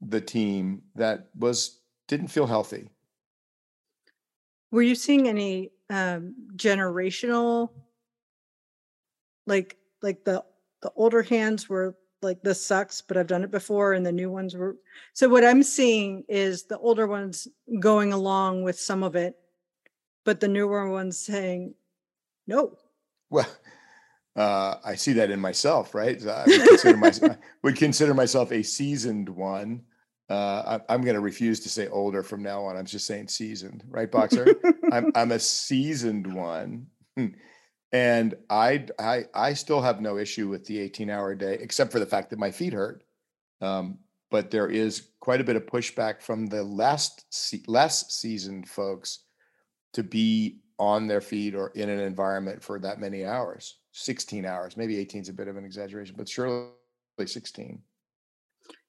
the 0.00 0.20
team 0.20 0.82
that 0.94 1.28
was 1.34 1.80
didn't 2.08 2.28
feel 2.28 2.46
healthy. 2.46 2.90
Were 4.70 4.82
you 4.82 4.94
seeing 4.94 5.28
any 5.28 5.70
um 5.90 6.34
generational 6.56 7.70
like 9.46 9.76
like 10.02 10.24
the 10.24 10.44
the 10.82 10.92
older 10.96 11.22
hands 11.22 11.68
were 11.68 11.96
like 12.22 12.42
this 12.42 12.64
sucks, 12.64 13.02
but 13.02 13.16
I've 13.16 13.26
done 13.26 13.44
it 13.44 13.50
before 13.50 13.92
and 13.92 14.04
the 14.04 14.12
new 14.12 14.30
ones 14.30 14.54
were 14.54 14.76
so 15.12 15.28
what 15.28 15.44
I'm 15.44 15.62
seeing 15.62 16.24
is 16.28 16.64
the 16.64 16.78
older 16.78 17.06
ones 17.06 17.48
going 17.80 18.12
along 18.12 18.62
with 18.62 18.78
some 18.78 19.02
of 19.02 19.16
it, 19.16 19.36
but 20.24 20.40
the 20.40 20.48
newer 20.48 20.90
ones 20.90 21.18
saying 21.18 21.74
no. 22.46 22.76
Well, 23.30 23.48
uh, 24.36 24.76
I 24.84 24.94
see 24.94 25.12
that 25.14 25.30
in 25.30 25.40
myself, 25.40 25.94
right? 25.94 26.24
I 26.26 26.44
would 26.46 26.68
consider, 26.68 26.96
myself, 26.96 27.36
would 27.62 27.76
consider 27.76 28.14
myself 28.14 28.52
a 28.52 28.62
seasoned 28.62 29.28
one. 29.28 29.82
Uh, 30.30 30.78
I, 30.88 30.94
I'm 30.94 31.02
going 31.02 31.14
to 31.14 31.20
refuse 31.20 31.60
to 31.60 31.68
say 31.68 31.88
older 31.88 32.22
from 32.22 32.42
now 32.42 32.64
on. 32.64 32.76
I'm 32.76 32.86
just 32.86 33.06
saying 33.06 33.28
seasoned, 33.28 33.84
right, 33.88 34.10
Boxer? 34.10 34.46
I'm 34.92 35.12
I'm 35.14 35.32
a 35.32 35.38
seasoned 35.38 36.32
one, 36.32 36.86
and 37.92 38.34
I 38.50 38.86
I 38.98 39.24
I 39.34 39.52
still 39.54 39.82
have 39.82 40.00
no 40.00 40.18
issue 40.18 40.48
with 40.48 40.66
the 40.66 40.78
18 40.78 41.10
hour 41.10 41.34
day, 41.34 41.58
except 41.60 41.92
for 41.92 41.98
the 41.98 42.06
fact 42.06 42.30
that 42.30 42.38
my 42.38 42.50
feet 42.50 42.72
hurt. 42.72 43.04
Um, 43.60 43.98
but 44.30 44.50
there 44.50 44.68
is 44.68 45.08
quite 45.20 45.40
a 45.40 45.44
bit 45.44 45.56
of 45.56 45.66
pushback 45.66 46.22
from 46.22 46.46
the 46.46 46.62
less 46.62 47.24
se- 47.30 47.64
less 47.66 48.12
seasoned 48.12 48.68
folks 48.68 49.20
to 49.92 50.02
be 50.02 50.62
on 50.78 51.06
their 51.06 51.20
feet 51.20 51.54
or 51.54 51.68
in 51.70 51.88
an 51.88 52.00
environment 52.00 52.62
for 52.62 52.78
that 52.78 52.98
many 52.98 53.24
hours 53.24 53.76
16 53.92 54.44
hours 54.46 54.76
maybe 54.76 54.98
18 54.98 55.20
is 55.20 55.28
a 55.28 55.32
bit 55.32 55.46
of 55.46 55.56
an 55.56 55.64
exaggeration 55.64 56.14
but 56.16 56.28
surely 56.28 56.70
16 57.24 57.80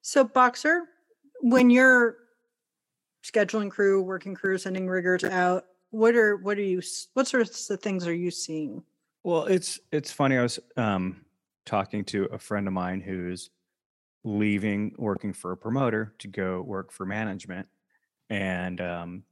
So 0.01 0.23
boxer, 0.23 0.83
when 1.41 1.69
you're 1.69 2.17
scheduling 3.23 3.69
crew, 3.69 4.01
working 4.01 4.33
crew, 4.33 4.57
sending 4.57 4.87
riggers 4.87 5.23
out, 5.23 5.65
what 5.91 6.15
are 6.15 6.37
what 6.37 6.57
are 6.57 6.63
you 6.63 6.81
what 7.13 7.27
sorts 7.27 7.69
of 7.69 7.81
things 7.81 8.07
are 8.07 8.13
you 8.13 8.31
seeing? 8.31 8.83
Well, 9.23 9.45
it's 9.45 9.79
it's 9.91 10.11
funny. 10.11 10.37
I 10.37 10.41
was 10.43 10.59
um, 10.77 11.25
talking 11.65 12.03
to 12.05 12.25
a 12.25 12.37
friend 12.39 12.67
of 12.67 12.73
mine 12.73 13.01
who's 13.01 13.49
leaving 14.23 14.95
working 14.97 15.33
for 15.33 15.51
a 15.53 15.57
promoter 15.57 16.15
to 16.19 16.27
go 16.27 16.61
work 16.61 16.91
for 16.91 17.05
management, 17.05 17.67
and 18.29 18.81
um, 18.81 19.23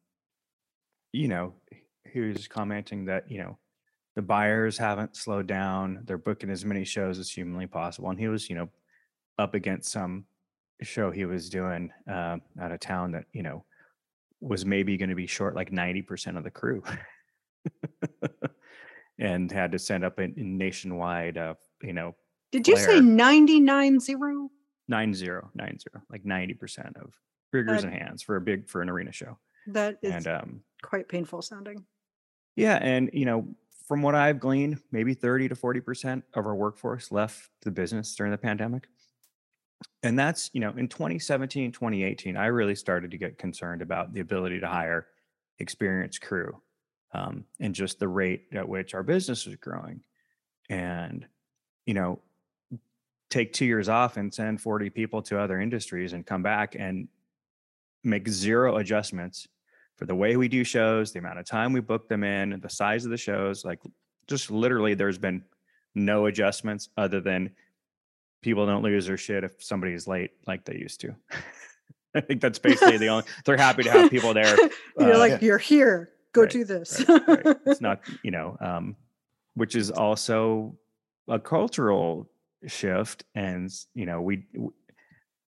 you 1.12 1.28
know, 1.28 1.54
he 2.12 2.20
was 2.22 2.48
commenting 2.48 3.06
that 3.06 3.30
you 3.30 3.40
know 3.40 3.58
the 4.16 4.22
buyers 4.22 4.78
haven't 4.78 5.16
slowed 5.16 5.48
down; 5.48 6.02
they're 6.06 6.18
booking 6.18 6.50
as 6.50 6.66
many 6.66 6.84
shows 6.86 7.20
as 7.20 7.32
humanly 7.32 7.68
possible, 7.68 8.10
and 8.10 8.20
he 8.20 8.28
was 8.28 8.50
you 8.50 8.56
know 8.56 8.70
up 9.40 9.56
against 9.56 9.92
some 9.92 10.26
show 10.84 11.12
he 11.12 11.26
was 11.26 11.50
doing 11.50 11.92
uh, 12.10 12.38
out 12.62 12.72
of 12.72 12.80
town 12.80 13.12
that 13.14 13.26
you 13.34 13.44
know 13.44 13.66
was 14.42 14.66
maybe 14.66 14.98
going 14.98 15.10
to 15.10 15.16
be 15.16 15.28
short 15.28 15.56
like 15.56 15.72
ninety 15.72 16.02
percent 16.04 16.38
of 16.38 16.44
the 16.44 16.52
crew. 16.52 16.84
and 19.22 19.50
had 19.52 19.72
to 19.72 19.80
send 19.80 20.04
up 20.04 20.20
a 20.20 20.24
a 20.24 20.30
nationwide, 20.36 21.38
uh, 21.38 21.54
you 21.82 21.94
know, 21.94 22.16
Did 22.52 22.68
you 22.68 22.76
say 22.76 22.86
Flare. 23.00 23.02
99 23.02 24.00
zero? 24.02 24.50
nine 24.88 25.14
zero 25.14 25.50
nine 25.56 25.78
zero, 25.80 26.04
like 26.10 26.26
ninety 26.26 26.54
percent 26.54 26.98
of 26.98 27.14
riggers 27.54 27.84
That- 27.84 27.94
and 27.94 28.02
hands 28.02 28.22
for 28.24 28.36
a 28.36 28.42
big 28.42 28.68
for 28.70 28.82
an 28.82 28.90
arena 28.90 29.12
show. 29.14 29.38
That 29.68 29.98
is 30.02 30.12
And 30.14 30.28
um, 30.28 30.64
quite 30.82 31.08
painful 31.08 31.42
sounding. 31.44 31.86
yeah, 32.58 32.78
and 32.82 33.10
you 33.14 33.26
know, 33.26 33.48
from 33.88 34.02
what 34.02 34.16
I've 34.16 34.40
gleaned, 34.40 34.82
maybe 34.92 35.14
thirty 35.14 35.48
to 35.48 35.56
forty 35.56 35.80
percent 35.80 36.26
of 36.34 36.46
our 36.46 36.56
workforce 36.56 37.12
left 37.12 37.50
the 37.62 37.72
business 37.72 38.14
during 38.16 38.32
the 38.32 38.38
pandemic. 38.38 38.88
And 40.04 40.18
that's, 40.18 40.50
you 40.54 40.60
know, 40.62 40.72
in 40.78 40.88
2017, 40.88 41.72
2018, 41.72 42.36
I 42.36 42.48
really 42.48 42.74
started 42.76 43.12
to 43.12 43.18
get 43.18 43.38
concerned 43.38 43.82
about 43.84 44.14
the 44.14 44.20
ability 44.20 44.60
to 44.60 44.68
hire 44.68 45.08
experienced 45.60 46.22
crew 46.22 46.60
um, 47.14 47.46
and 47.60 47.76
just 47.76 48.00
the 48.00 48.08
rate 48.08 48.48
at 48.54 48.68
which 48.68 48.94
our 48.94 49.04
business 49.04 49.46
was 49.46 49.56
growing. 49.58 50.02
And, 50.70 51.26
you 51.86 51.94
know, 51.94 52.20
take 53.30 53.54
two 53.54 53.66
years 53.66 53.90
off 53.90 54.18
and 54.18 54.34
send 54.34 54.62
40 54.62 54.90
people 54.90 55.22
to 55.24 55.40
other 55.40 55.60
industries 55.60 56.14
and 56.14 56.26
come 56.26 56.44
back 56.44 56.76
and 56.78 57.08
make 58.04 58.28
zero 58.28 58.78
adjustments 58.78 59.48
for 59.96 60.06
the 60.06 60.16
way 60.16 60.36
we 60.36 60.48
do 60.48 60.64
shows, 60.64 61.12
the 61.12 61.20
amount 61.20 61.40
of 61.40 61.46
time 61.46 61.74
we 61.74 61.80
book 61.80 62.08
them 62.08 62.24
in, 62.24 62.60
the 62.60 62.70
size 62.70 63.06
of 63.06 63.12
the 63.12 63.18
shows. 63.18 63.64
Like, 63.64 63.80
just 64.28 64.50
literally, 64.50 64.94
there's 64.94 65.18
been 65.18 65.44
no 65.96 66.26
adjustments 66.26 66.90
other 66.98 67.22
than 67.22 67.52
people 68.42 68.66
don't 68.66 68.84
lose 68.84 69.06
their 69.06 69.18
shit 69.18 69.44
if 69.44 69.64
somebody's 69.64 70.08
late 70.08 70.32
like 70.48 70.66
they 70.66 70.76
used 70.76 71.02
to. 71.02 71.16
I 72.16 72.22
think 72.22 72.42
that's 72.42 72.60
basically 72.60 72.98
the 72.98 73.08
only, 73.08 73.24
they're 73.46 73.58
happy 73.58 73.84
to 73.84 73.92
have 73.92 74.12
people 74.12 74.34
there. 74.34 74.58
you're 75.00 75.14
uh, 75.14 75.18
like, 75.18 75.42
you're 75.42 75.58
here. 75.58 76.11
Go 76.34 76.42
right, 76.42 76.50
do 76.50 76.64
this. 76.64 77.04
right, 77.08 77.28
right. 77.28 77.58
It's 77.66 77.82
not, 77.82 78.02
you 78.24 78.32
know, 78.32 78.58
um, 78.62 78.96
which 79.56 79.76
is 79.76 79.92
also 79.92 80.78
a 81.28 81.40
cultural 81.40 82.30
shift. 82.68 83.26
And, 83.36 83.70
you 83.94 84.06
know, 84.06 84.22
we, 84.22 84.46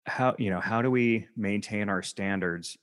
how, 0.07 0.35
you 0.39 0.51
know, 0.51 0.61
how 0.61 0.83
do 0.83 0.91
we 0.91 1.29
maintain 1.37 1.89
our 1.89 2.03
standards 2.03 2.77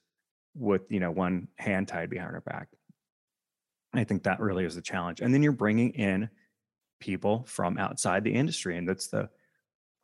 with, 0.56 0.92
you 0.92 1.00
know, 1.00 1.12
one 1.12 1.48
hand 1.58 1.88
tied 1.88 2.10
behind 2.10 2.34
our 2.34 2.42
back? 2.42 2.70
I 3.94 4.04
think 4.04 4.24
that 4.24 4.40
really 4.40 4.66
is 4.66 4.76
the 4.76 4.82
challenge. 4.82 5.20
And 5.20 5.34
then 5.34 5.44
you're 5.44 5.52
bringing 5.52 5.92
in 5.92 6.30
people 7.00 7.44
from 7.48 7.78
outside 7.78 8.24
the 8.24 8.34
industry. 8.34 8.78
And 8.78 8.88
that's 8.88 9.08
the, 9.08 9.30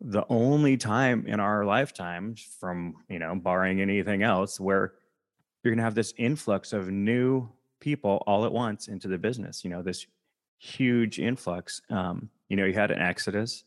the 0.02 0.26
only 0.28 0.76
time 0.76 1.26
in 1.28 1.40
our 1.40 1.66
lifetimes 1.66 2.46
from, 2.60 2.96
you 3.08 3.20
know, 3.20 3.36
barring 3.36 3.82
anything 3.82 4.24
else 4.24 4.60
where 4.60 4.94
you're 5.64 5.72
going 5.72 5.78
to 5.78 5.84
have 5.84 5.96
this 5.96 6.14
influx 6.18 6.74
of 6.74 6.90
new 6.90 7.50
people 7.80 8.24
all 8.26 8.46
at 8.46 8.52
once 8.52 8.88
into 8.88 9.08
the 9.08 9.18
business 9.18 9.64
you 9.64 9.70
know 9.70 9.82
this 9.82 10.06
huge 10.58 11.20
influx 11.20 11.82
um 11.90 12.30
you 12.50 12.56
know 12.56 12.66
you 12.66 12.74
had 12.74 12.92
an 12.92 13.00
exodus 13.00 13.64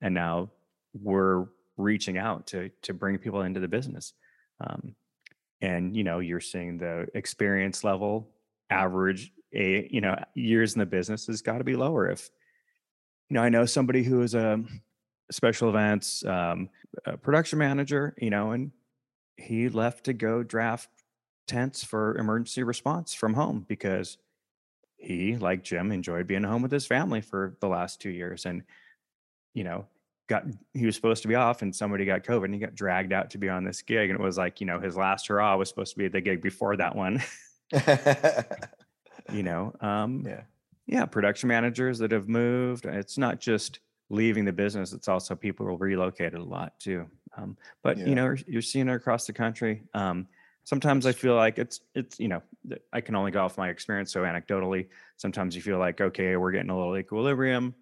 and 0.00 0.14
now 0.14 0.50
we're 0.94 1.46
reaching 1.76 2.18
out 2.18 2.46
to 2.46 2.70
to 2.82 2.92
bring 2.92 3.16
people 3.18 3.42
into 3.42 3.60
the 3.60 3.68
business 3.68 4.12
um 4.64 4.94
and 5.60 5.96
you 5.96 6.04
know 6.04 6.18
you're 6.18 6.40
seeing 6.40 6.76
the 6.76 7.06
experience 7.14 7.84
level 7.84 8.28
average 8.70 9.32
a 9.54 9.88
you 9.90 10.00
know 10.00 10.16
years 10.34 10.74
in 10.74 10.80
the 10.80 10.86
business 10.86 11.26
has 11.26 11.42
got 11.42 11.58
to 11.58 11.64
be 11.64 11.76
lower 11.76 12.10
if 12.10 12.30
you 13.28 13.34
know 13.34 13.42
i 13.42 13.48
know 13.48 13.64
somebody 13.64 14.02
who 14.02 14.22
is 14.22 14.34
a 14.34 14.62
special 15.30 15.68
events 15.68 16.24
um, 16.26 16.68
a 17.06 17.16
production 17.16 17.58
manager 17.58 18.14
you 18.18 18.30
know 18.30 18.50
and 18.50 18.70
he 19.36 19.68
left 19.68 20.04
to 20.04 20.12
go 20.12 20.42
draft 20.42 20.88
tents 21.46 21.84
for 21.84 22.16
emergency 22.18 22.62
response 22.62 23.14
from 23.14 23.34
home 23.34 23.64
because 23.68 24.18
he 24.96 25.36
like 25.36 25.64
jim 25.64 25.90
enjoyed 25.90 26.26
being 26.26 26.44
home 26.44 26.62
with 26.62 26.70
his 26.70 26.86
family 26.86 27.20
for 27.20 27.56
the 27.60 27.66
last 27.68 28.00
two 28.00 28.10
years 28.10 28.46
and 28.46 28.62
you 29.54 29.64
know 29.64 29.84
got 30.28 30.44
he 30.72 30.86
was 30.86 30.94
supposed 30.94 31.22
to 31.22 31.28
be 31.28 31.34
off 31.34 31.62
and 31.62 31.74
somebody 31.74 32.04
got 32.04 32.22
covid 32.22 32.44
and 32.44 32.54
he 32.54 32.60
got 32.60 32.74
dragged 32.74 33.12
out 33.12 33.28
to 33.30 33.38
be 33.38 33.48
on 33.48 33.64
this 33.64 33.82
gig 33.82 34.08
and 34.10 34.18
it 34.18 34.22
was 34.22 34.38
like 34.38 34.60
you 34.60 34.66
know 34.66 34.78
his 34.78 34.96
last 34.96 35.26
hurrah 35.26 35.56
was 35.56 35.68
supposed 35.68 35.92
to 35.92 35.98
be 35.98 36.06
the 36.08 36.20
gig 36.20 36.40
before 36.40 36.76
that 36.76 36.94
one 36.94 37.20
you 39.32 39.42
know 39.42 39.74
um 39.80 40.22
yeah. 40.26 40.42
yeah 40.86 41.04
production 41.04 41.48
managers 41.48 41.98
that 41.98 42.12
have 42.12 42.28
moved 42.28 42.86
it's 42.86 43.18
not 43.18 43.40
just 43.40 43.80
leaving 44.10 44.44
the 44.44 44.52
business 44.52 44.92
it's 44.92 45.08
also 45.08 45.34
people 45.34 45.66
who 45.66 45.76
relocated 45.76 46.38
a 46.38 46.44
lot 46.44 46.78
too 46.78 47.06
um, 47.36 47.56
but 47.82 47.96
Yeah. 47.96 48.06
you 48.06 48.14
know 48.14 48.24
you're, 48.26 48.38
you're 48.46 48.62
seeing 48.62 48.88
it 48.88 48.94
across 48.94 49.26
the 49.26 49.32
country 49.32 49.82
um, 49.94 50.26
sometimes 50.64 51.06
i 51.06 51.12
feel 51.12 51.34
like 51.34 51.58
it's 51.58 51.80
it's 51.94 52.20
you 52.20 52.28
know 52.28 52.40
i 52.92 53.00
can 53.00 53.14
only 53.16 53.30
go 53.30 53.44
off 53.44 53.58
my 53.58 53.68
experience 53.68 54.12
so 54.12 54.22
anecdotally 54.22 54.88
sometimes 55.16 55.56
you 55.56 55.62
feel 55.62 55.78
like 55.78 56.00
okay 56.00 56.36
we're 56.36 56.52
getting 56.52 56.70
a 56.70 56.76
little 56.78 56.96
equilibrium 56.96 57.74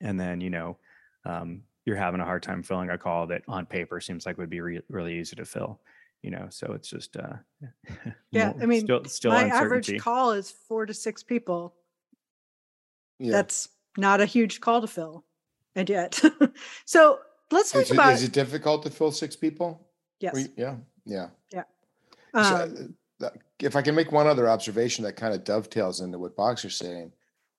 and 0.00 0.18
then 0.18 0.40
you 0.40 0.50
know 0.50 0.76
um, 1.24 1.62
you're 1.84 1.96
having 1.96 2.20
a 2.20 2.24
hard 2.24 2.42
time 2.42 2.62
filling 2.62 2.90
a 2.90 2.98
call 2.98 3.26
that 3.26 3.42
on 3.46 3.66
paper 3.66 4.00
seems 4.00 4.24
like 4.26 4.38
would 4.38 4.50
be 4.50 4.60
re- 4.60 4.80
really 4.88 5.18
easy 5.18 5.36
to 5.36 5.44
fill 5.44 5.80
you 6.22 6.30
know 6.30 6.46
so 6.50 6.72
it's 6.72 6.88
just 6.88 7.16
uh 7.16 7.34
Yeah, 8.30 8.52
more- 8.52 8.62
I 8.62 8.66
mean, 8.66 8.80
still 8.82 9.04
still 9.04 9.32
My 9.32 9.44
average 9.48 9.98
call 10.00 10.32
is 10.32 10.50
four 10.50 10.86
to 10.86 10.94
six 10.94 11.22
people. 11.22 11.74
Yeah. 13.18 13.32
That's 13.32 13.68
not 13.98 14.20
a 14.20 14.26
huge 14.26 14.60
call 14.60 14.80
to 14.80 14.86
fill, 14.86 15.24
and 15.76 15.88
yet. 15.88 16.20
so 16.86 17.18
let's 17.50 17.70
talk 17.72 17.82
Is 17.82 17.90
it, 17.90 17.94
about 17.94 18.12
is 18.14 18.22
it 18.24 18.32
difficult 18.32 18.82
to 18.84 18.90
fill 18.90 19.12
six 19.12 19.36
people? 19.36 19.86
yes. 20.20 20.34
We- 20.34 20.48
Yeah, 20.56 20.76
yeah. 21.04 21.28
So, 21.52 21.62
Um, 22.34 22.94
uh, 23.22 23.30
if 23.60 23.76
I 23.76 23.82
can 23.82 23.94
make 23.94 24.10
one 24.10 24.26
other 24.26 24.48
observation 24.48 25.04
that 25.04 25.16
kind 25.16 25.34
of 25.34 25.44
dovetails 25.44 26.00
into 26.00 26.18
what 26.18 26.36
Boxer's 26.36 26.76
saying, 26.76 27.12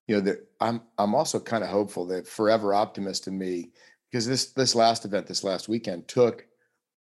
you 0.06 0.16
know, 0.16 0.20
that 0.22 0.46
I'm 0.60 0.82
I'm 0.98 1.14
also 1.14 1.40
kind 1.40 1.64
of 1.64 1.70
hopeful 1.70 2.06
that 2.08 2.26
forever 2.26 2.74
optimist 2.74 3.26
in 3.26 3.38
me, 3.38 3.70
because 4.10 4.26
this 4.26 4.52
this 4.52 4.74
last 4.74 5.04
event 5.04 5.26
this 5.26 5.44
last 5.44 5.68
weekend 5.68 6.08
took, 6.08 6.46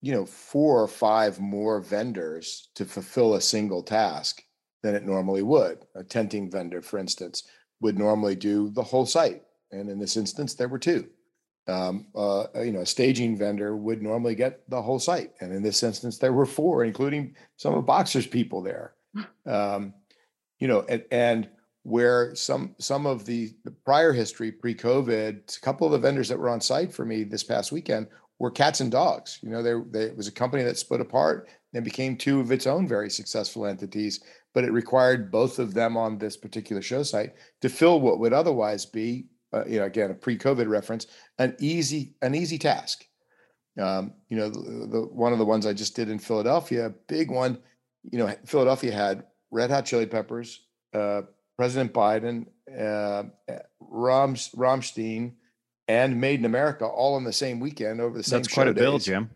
you 0.03 0.13
know, 0.13 0.27
four 0.27 0.83
or 0.83 0.89
five 0.89 1.41
more 1.41 1.81
vendors 1.81 2.69
to 2.75 2.85
fulfill 2.85 3.35
a 3.35 3.41
single 3.41 3.83
task 3.83 4.43
than 4.83 4.95
it 4.95 5.07
normally 5.07 5.43
would. 5.43 5.87
A 5.95 6.05
tenting 6.05 6.51
vendor, 6.51 6.83
for 6.83 6.99
instance, 6.99 7.45
would 7.81 7.99
normally 7.99 8.35
do 8.35 8.71
the 8.71 8.83
whole 8.83 9.07
site, 9.07 9.43
and 9.71 9.89
in 9.89 9.99
this 9.99 10.17
instance, 10.17 10.55
there 10.55 10.69
were 10.69 10.79
two 10.79 11.09
um, 11.69 12.07
uh, 12.15 12.47
you 12.57 12.73
know, 12.73 12.81
a 12.81 12.87
staging 12.87 13.37
vendor 13.37 13.77
would 13.77 14.03
normally 14.03 14.35
get 14.35 14.69
the 14.69 14.83
whole 14.83 14.99
site. 14.99 15.33
And 15.41 15.53
in 15.53 15.63
this 15.63 15.83
instance, 15.83 16.19
there 16.19 16.33
were 16.33 16.47
four, 16.47 16.85
including 16.85 17.37
some 17.57 17.75
of 17.75 17.87
Boxer's 17.87 18.27
people 18.27 18.63
there. 18.63 18.95
Um, 19.45 19.93
you 20.61 20.69
know, 20.69 20.85
and, 20.89 21.05
and 21.11 21.49
where 21.83 22.35
some 22.37 22.77
some 22.79 23.07
of 23.07 23.25
the, 23.25 23.53
the 23.65 23.73
prior 23.85 24.13
history 24.13 24.53
pre-COVID, 24.53 25.57
a 25.57 25.61
couple 25.61 25.85
of 25.85 25.93
the 25.93 25.99
vendors 25.99 26.29
that 26.29 26.39
were 26.39 26.49
on 26.49 26.61
site 26.61 26.95
for 26.95 27.05
me 27.05 27.25
this 27.25 27.43
past 27.43 27.73
weekend 27.73 28.07
were 28.39 28.51
cats 28.51 28.81
and 28.81 28.91
dogs. 28.91 29.41
You 29.43 29.51
know, 29.51 29.63
there 29.63 29.85
they 29.91 30.05
it 30.05 30.17
was 30.17 30.29
a 30.29 30.33
company 30.33 30.63
that 30.63 30.79
split 30.79 31.01
apart 31.01 31.49
and 31.75 31.85
became 31.85 32.17
two 32.17 32.39
of 32.39 32.53
its 32.53 32.67
own 32.67 32.87
very 32.87 33.11
successful 33.11 33.67
entities, 33.67 34.23
but 34.55 34.65
it 34.65 34.73
required 34.73 35.33
both 35.33 35.59
of 35.59 35.75
them 35.75 35.97
on 35.97 36.19
this 36.19 36.37
particular 36.37 36.83
show 36.83 37.03
site 37.03 37.35
to 37.61 37.69
fill 37.69 38.01
what 38.01 38.19
would 38.21 38.33
otherwise 38.33 38.87
be, 38.87 39.27
uh, 39.53 39.65
you 39.67 39.79
know, 39.79 39.85
again 39.85 40.11
a 40.11 40.15
pre-COVID 40.15 40.69
reference, 40.69 41.07
an 41.39 41.57
easy 41.59 42.15
an 42.23 42.35
easy 42.35 42.59
task. 42.59 43.05
Um, 43.81 44.13
you 44.29 44.37
know, 44.37 44.51
the, 44.51 44.87
the 44.87 45.01
one 45.01 45.33
of 45.33 45.39
the 45.39 45.45
ones 45.45 45.67
I 45.67 45.73
just 45.73 45.97
did 45.97 46.09
in 46.09 46.19
Philadelphia, 46.19 46.93
big 47.09 47.31
one. 47.31 47.59
You 48.11 48.19
know, 48.19 48.35
Philadelphia 48.45 48.93
had 48.93 49.25
Red 49.51 49.71
Hot 49.71 49.85
Chili 49.85 50.07
Peppers, 50.07 50.67
uh, 50.93 51.23
President 51.57 51.93
Biden, 51.93 52.47
uh, 52.77 53.25
Rams, 53.81 54.51
Rammstein, 54.57 55.33
and 55.89 56.21
Made 56.21 56.41
in 56.41 56.45
America 56.45 56.85
all 56.87 57.15
on 57.15 57.25
the 57.25 57.33
same 57.33 57.61
weekend 57.61 58.01
over 58.01 58.17
the 58.17 58.25
same. 58.25 58.41
That's 58.41 58.53
quite 58.53 58.69
a 58.69 58.75
bill, 58.75 58.99
Jim. 58.99 59.31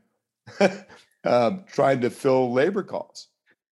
um, 1.25 1.64
trying 1.66 2.00
to 2.00 2.11
fill 2.11 2.52
labor 2.52 2.82
calls. 2.82 3.28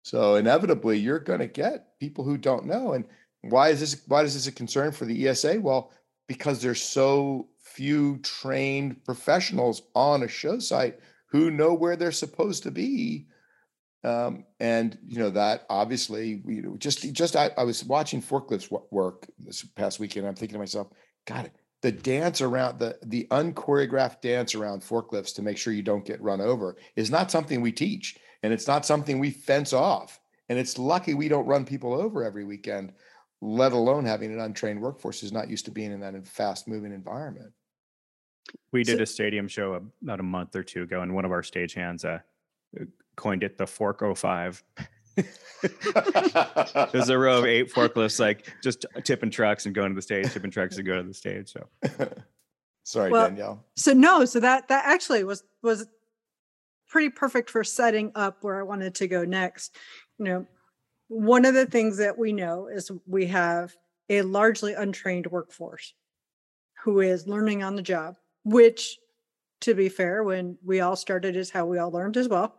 So 0.03 0.36
inevitably, 0.36 0.98
you're 0.98 1.19
going 1.19 1.39
to 1.39 1.48
get 1.48 2.00
people 2.00 2.24
who 2.24 2.38
don't 2.38 2.65
know. 2.65 2.93
And 2.93 3.05
why 3.41 3.69
is 3.69 3.79
this? 3.79 4.01
Why 4.08 4.24
is 4.24 4.34
this 4.34 4.48
a 4.48 4.51
concern 4.51 4.91
for 4.91 5.05
the 5.05 5.27
ESA? 5.27 5.60
Well, 5.60 5.91
because 6.30 6.62
there's 6.62 6.82
so 6.82 7.50
few 7.60 8.20
trained 8.20 9.04
professionals 9.04 9.82
on 9.96 10.24
a 10.24 10.28
show 10.28 10.60
site 10.60 11.00
who 11.26 11.52
know 11.52 11.74
where 11.74 11.96
they're 11.96 12.12
supposed 12.12 12.64
to 12.64 12.72
be. 12.72 13.28
Um, 14.04 14.46
and 14.62 14.98
you 15.06 15.20
know 15.20 15.32
that 15.32 15.66
obviously 15.70 16.42
we 16.46 16.64
just 16.78 17.12
just 17.12 17.36
I, 17.36 17.50
I 17.58 17.64
was 17.64 17.84
watching 17.84 18.22
forklifts 18.22 18.72
work 18.92 19.28
this 19.38 19.64
past 19.64 20.00
weekend. 20.00 20.26
I'm 20.26 20.36
thinking 20.36 20.54
to 20.54 20.60
myself, 20.60 20.88
God, 21.26 21.52
the 21.82 21.92
dance 21.92 22.40
around 22.40 22.80
the 22.80 22.98
the 23.04 23.28
unchoreographed 23.32 24.22
dance 24.22 24.56
around 24.56 24.84
forklifts 24.84 25.36
to 25.36 25.42
make 25.42 25.58
sure 25.58 25.74
you 25.74 25.84
don't 25.84 26.06
get 26.06 26.22
run 26.22 26.40
over 26.40 26.78
is 26.96 27.12
not 27.12 27.32
something 27.32 27.60
we 27.60 27.74
teach, 27.74 28.18
and 28.44 28.54
it's 28.54 28.68
not 28.68 28.86
something 28.86 29.20
we 29.20 29.32
fence 29.32 29.74
off. 29.74 30.22
And 30.48 30.58
it's 30.58 30.80
lucky 30.80 31.13
we 31.13 31.28
don't 31.28 31.46
run 31.46 31.65
people 31.65 31.94
over 31.94 32.24
every 32.24 32.46
weekend, 32.46 32.94
let 33.41 33.71
alone 33.71 34.06
having 34.06 34.34
an 34.34 34.39
untrained 34.39 34.82
workforce 34.82 35.21
who's 35.21 35.32
not 35.32 35.49
used 35.49 35.65
to 35.65 35.71
being 35.71 35.91
in 35.91 35.99
that 36.02 36.28
fast 36.28 36.67
moving 36.67 36.91
environment. 36.91 37.52
We 38.71 38.84
So- 38.84 38.93
did 38.93 39.02
a 39.02 39.06
stadium 39.06 39.47
show 39.47 39.73
about 40.02 40.19
a 40.19 40.23
month 40.23 40.56
or 40.56 40.63
two 40.63 40.84
ago, 40.84 41.02
and 41.02 41.13
one 41.13 41.25
of 41.25 41.32
our 41.32 41.41
stagehands 41.41 42.04
uh, 42.06 42.19
coined 43.15 43.43
it 43.43 43.58
the 43.58 43.67
Fork 43.67 44.02
05. 44.17 44.63
There's 46.91 47.10
a 47.10 47.17
row 47.17 47.39
of 47.39 47.45
eight 47.45 47.71
forklifts, 47.73 48.19
like 48.19 48.52
just 48.63 48.86
tipping 49.04 49.30
trucks 49.32 49.65
and 49.65 49.75
going 49.75 49.89
to 49.91 49.95
the 49.95 50.02
stage, 50.02 50.32
tipping 50.32 50.52
trucks 50.52 50.78
and 50.78 50.86
going 50.86 51.02
to 51.02 51.08
the 51.08 51.13
stage. 51.13 51.52
So 51.54 51.67
Sorry, 52.84 53.12
Well, 53.12 53.28
Danielle. 53.28 53.65
so 53.75 53.93
no, 53.93 54.25
so 54.25 54.39
that 54.39 54.67
that 54.69 54.86
actually 54.86 55.23
was 55.23 55.43
was 55.62 55.86
pretty 56.88 57.10
perfect 57.10 57.49
for 57.52 57.63
setting 57.63 58.12
up 58.15 58.43
where 58.43 58.60
I 58.60 58.63
wanted 58.63 58.95
to 58.95 59.08
go 59.08 59.25
next. 59.25 59.75
You 60.17 60.25
know, 60.25 60.45
one 61.10 61.43
of 61.43 61.54
the 61.54 61.65
things 61.65 61.98
that 61.98 62.17
we 62.17 62.32
know 62.32 62.67
is 62.67 62.89
we 63.06 63.26
have 63.28 63.76
a 64.10 64.22
largely 64.22 64.74
untrained 64.74 65.28
workforce 65.28 65.93
who 66.84 67.02
is 67.02 67.28
learning 67.28 67.62
on 67.62 67.76
the 67.76 67.82
job, 67.82 68.15
which 68.45 68.98
to 69.62 69.74
be 69.74 69.89
fair, 69.89 70.24
when 70.24 70.58
we 70.63 70.80
all 70.80 70.95
started 70.95 71.36
is 71.36 71.50
how 71.50 71.65
we 71.65 71.78
all 71.78 71.91
learned 71.91 72.17
as 72.17 72.30
well. 72.30 72.56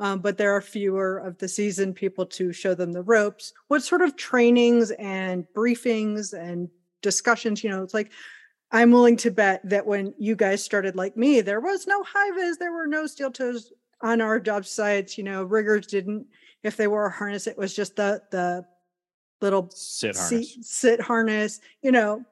Um, 0.00 0.20
but 0.20 0.38
there 0.38 0.52
are 0.52 0.62
fewer 0.62 1.18
of 1.18 1.38
the 1.38 1.48
seasoned 1.48 1.96
people 1.96 2.24
to 2.26 2.52
show 2.52 2.74
them 2.74 2.92
the 2.92 3.02
ropes. 3.02 3.52
What 3.66 3.82
sort 3.82 4.02
of 4.02 4.16
trainings 4.16 4.92
and 4.92 5.44
briefings 5.54 6.32
and 6.32 6.68
discussions, 7.02 7.64
you 7.64 7.70
know, 7.70 7.82
it's 7.82 7.94
like 7.94 8.12
I'm 8.70 8.92
willing 8.92 9.16
to 9.18 9.30
bet 9.30 9.68
that 9.68 9.86
when 9.86 10.14
you 10.18 10.36
guys 10.36 10.62
started 10.62 10.94
like 10.94 11.16
me, 11.16 11.40
there 11.40 11.60
was 11.60 11.86
no 11.86 12.02
high 12.04 12.30
vis, 12.32 12.58
there 12.58 12.72
were 12.72 12.86
no 12.86 13.06
steel 13.06 13.30
toes 13.30 13.72
on 14.02 14.20
our 14.20 14.40
job 14.40 14.66
sites. 14.66 15.18
You 15.18 15.24
know, 15.24 15.42
riggers 15.44 15.86
didn't, 15.86 16.26
if 16.62 16.76
they 16.76 16.86
wore 16.86 17.06
a 17.06 17.10
harness, 17.10 17.46
it 17.46 17.58
was 17.58 17.74
just 17.74 17.96
the 17.96 18.22
the 18.30 18.64
little 19.40 19.70
sit 19.70 20.16
seat- 20.16 20.34
harness. 20.34 20.56
sit 20.62 21.00
harness. 21.00 21.60
You 21.82 21.92
know, 21.92 22.24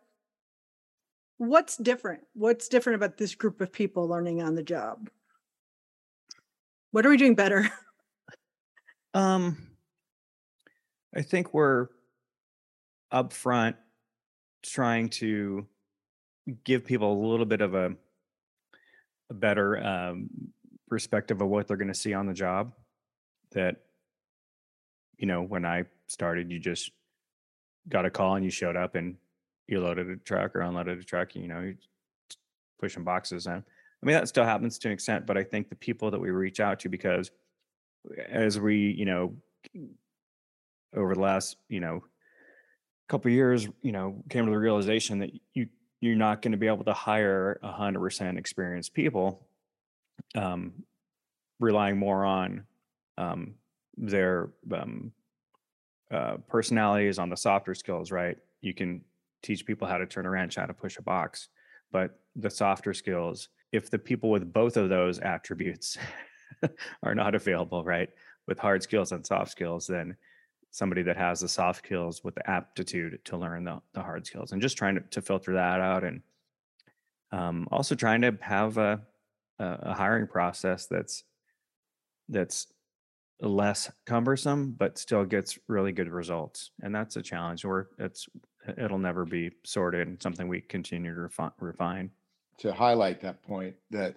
what's 1.38 1.76
different? 1.76 2.22
What's 2.34 2.68
different 2.68 2.96
about 2.96 3.16
this 3.18 3.34
group 3.34 3.60
of 3.60 3.72
people 3.72 4.08
learning 4.08 4.42
on 4.42 4.54
the 4.54 4.62
job? 4.62 5.08
What 6.90 7.04
are 7.04 7.10
we 7.10 7.16
doing 7.16 7.34
better? 7.34 7.70
Um, 9.14 9.56
I 11.16 11.22
think 11.22 11.54
we're 11.54 11.86
upfront 13.10 13.76
trying 14.62 15.08
to 15.08 15.66
give 16.64 16.84
people 16.84 17.10
a 17.10 17.22
little 17.30 17.46
bit 17.46 17.62
of 17.62 17.74
a, 17.74 17.96
a 19.30 19.34
better 19.34 19.82
um, 19.82 20.28
perspective 20.88 21.40
of 21.40 21.48
what 21.48 21.66
they're 21.66 21.76
going 21.76 21.88
to 21.88 21.94
see 21.94 22.14
on 22.14 22.26
the 22.26 22.34
job. 22.34 22.72
That, 23.52 23.76
you 25.16 25.26
know, 25.26 25.42
when 25.42 25.64
I 25.64 25.84
started, 26.08 26.50
you 26.50 26.58
just 26.58 26.90
got 27.88 28.04
a 28.04 28.10
call 28.10 28.34
and 28.34 28.44
you 28.44 28.50
showed 28.50 28.76
up 28.76 28.94
and 28.94 29.16
you 29.68 29.80
loaded 29.80 30.10
a 30.10 30.16
truck 30.16 30.54
or 30.54 30.60
unloaded 30.60 30.98
a 30.98 31.04
truck, 31.04 31.34
you 31.34 31.48
know, 31.48 31.60
you're 31.60 31.74
pushing 32.80 33.04
boxes 33.04 33.46
and 33.46 33.62
I 34.02 34.06
mean, 34.06 34.14
that 34.14 34.28
still 34.28 34.44
happens 34.44 34.78
to 34.78 34.88
an 34.88 34.92
extent, 34.92 35.26
but 35.26 35.38
I 35.38 35.42
think 35.42 35.68
the 35.68 35.74
people 35.74 36.10
that 36.10 36.20
we 36.20 36.30
reach 36.30 36.60
out 36.60 36.80
to, 36.80 36.88
because 36.88 37.30
as 38.28 38.60
we, 38.60 38.76
you 38.76 39.04
know, 39.04 39.34
over 40.94 41.14
the 41.14 41.20
last, 41.20 41.56
you 41.68 41.80
know, 41.80 42.04
couple 43.08 43.30
years, 43.30 43.68
you 43.82 43.92
know, 43.92 44.22
came 44.28 44.44
to 44.44 44.50
the 44.50 44.58
realization 44.58 45.20
that 45.20 45.30
you 45.54 45.68
you're 46.00 46.16
not 46.16 46.42
going 46.42 46.52
to 46.52 46.58
be 46.58 46.66
able 46.66 46.84
to 46.84 46.92
hire 46.92 47.58
a 47.62 47.72
hundred 47.72 48.00
percent 48.00 48.38
experienced 48.38 48.92
people, 48.92 49.45
um, 50.34 50.72
relying 51.60 51.98
more 51.98 52.24
on 52.24 52.64
um, 53.18 53.54
their 53.96 54.50
um, 54.72 55.12
uh, 56.10 56.36
personalities, 56.48 57.18
on 57.18 57.30
the 57.30 57.36
softer 57.36 57.74
skills. 57.74 58.10
Right? 58.10 58.38
You 58.60 58.74
can 58.74 59.02
teach 59.42 59.64
people 59.66 59.86
how 59.86 59.98
to 59.98 60.06
turn 60.06 60.26
a 60.26 60.30
wrench, 60.30 60.56
how 60.56 60.66
to 60.66 60.74
push 60.74 60.98
a 60.98 61.02
box, 61.02 61.48
but 61.92 62.18
the 62.34 62.50
softer 62.50 62.92
skills, 62.92 63.48
if 63.72 63.90
the 63.90 63.98
people 63.98 64.30
with 64.30 64.52
both 64.52 64.76
of 64.76 64.88
those 64.88 65.18
attributes 65.20 65.96
are 67.02 67.14
not 67.14 67.34
available, 67.34 67.84
right, 67.84 68.10
with 68.46 68.58
hard 68.58 68.82
skills 68.82 69.12
and 69.12 69.24
soft 69.24 69.50
skills, 69.50 69.86
then 69.86 70.16
somebody 70.70 71.02
that 71.02 71.16
has 71.16 71.40
the 71.40 71.48
soft 71.48 71.84
skills 71.84 72.22
with 72.22 72.34
the 72.34 72.50
aptitude 72.50 73.18
to 73.24 73.36
learn 73.36 73.64
the, 73.64 73.80
the 73.94 74.02
hard 74.02 74.26
skills 74.26 74.52
and 74.52 74.60
just 74.60 74.76
trying 74.76 74.94
to, 74.94 75.00
to 75.10 75.22
filter 75.22 75.54
that 75.54 75.80
out 75.80 76.04
and 76.04 76.20
um, 77.32 77.66
also 77.70 77.94
trying 77.94 78.20
to 78.20 78.36
have 78.40 78.76
a, 78.76 79.00
a, 79.58 79.94
hiring 79.94 80.26
process 80.26 80.86
that's 80.86 81.24
that's 82.28 82.66
less 83.40 83.90
cumbersome 84.06 84.74
but 84.78 84.98
still 84.98 85.24
gets 85.24 85.58
really 85.68 85.92
good 85.92 86.08
results 86.08 86.70
and 86.82 86.94
that's 86.94 87.16
a 87.16 87.22
challenge 87.22 87.64
or 87.64 87.90
it's 87.98 88.28
it'll 88.78 88.98
never 88.98 89.24
be 89.24 89.50
sorted 89.64 90.08
and 90.08 90.20
something 90.22 90.48
we 90.48 90.60
continue 90.60 91.14
to 91.14 91.20
refi- 91.20 91.52
refine. 91.60 92.10
To 92.60 92.72
highlight 92.72 93.20
that 93.20 93.42
point 93.42 93.74
that 93.90 94.16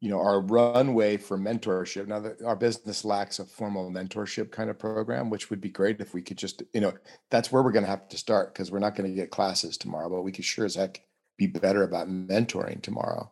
you 0.00 0.10
know 0.10 0.18
our 0.18 0.40
runway 0.40 1.16
for 1.16 1.38
mentorship 1.38 2.08
now 2.08 2.18
that 2.20 2.42
our 2.42 2.56
business 2.56 3.04
lacks 3.04 3.38
a 3.38 3.44
formal 3.44 3.90
mentorship 3.90 4.50
kind 4.50 4.70
of 4.70 4.78
program 4.78 5.30
which 5.30 5.50
would 5.50 5.60
be 5.60 5.68
great 5.68 6.00
if 6.00 6.14
we 6.14 6.22
could 6.22 6.38
just 6.38 6.62
you 6.72 6.80
know 6.80 6.92
that's 7.30 7.52
where 7.52 7.62
we're 7.62 7.70
going 7.70 7.84
to 7.84 7.90
have 7.90 8.08
to 8.08 8.16
start 8.16 8.52
because 8.52 8.72
we're 8.72 8.78
not 8.78 8.96
going 8.96 9.08
to 9.08 9.14
get 9.14 9.30
classes 9.30 9.76
tomorrow 9.76 10.08
but 10.08 10.22
we 10.22 10.32
could 10.32 10.44
sure 10.44 10.64
as 10.64 10.74
heck 10.74 11.00
be 11.36 11.46
better 11.46 11.82
about 11.84 12.08
mentoring 12.08 12.80
tomorrow 12.82 13.30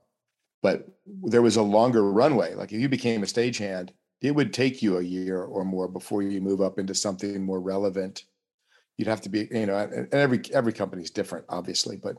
but 0.62 0.88
there 1.24 1.42
was 1.42 1.56
a 1.56 1.62
longer 1.62 2.10
runway 2.10 2.54
like 2.54 2.72
if 2.72 2.80
you 2.80 2.88
became 2.88 3.22
a 3.22 3.26
stagehand 3.26 3.90
it 4.20 4.34
would 4.34 4.52
take 4.52 4.82
you 4.82 4.98
a 4.98 5.02
year 5.02 5.42
or 5.42 5.64
more 5.64 5.86
before 5.86 6.22
you 6.22 6.40
move 6.40 6.60
up 6.60 6.78
into 6.78 6.94
something 6.94 7.44
more 7.44 7.60
relevant 7.60 8.24
you'd 8.96 9.08
have 9.08 9.20
to 9.20 9.28
be 9.28 9.48
you 9.50 9.66
know 9.66 9.76
and 9.76 10.12
every 10.12 10.40
every 10.52 10.72
company 10.72 11.02
is 11.02 11.10
different 11.10 11.44
obviously 11.48 11.96
but 11.96 12.16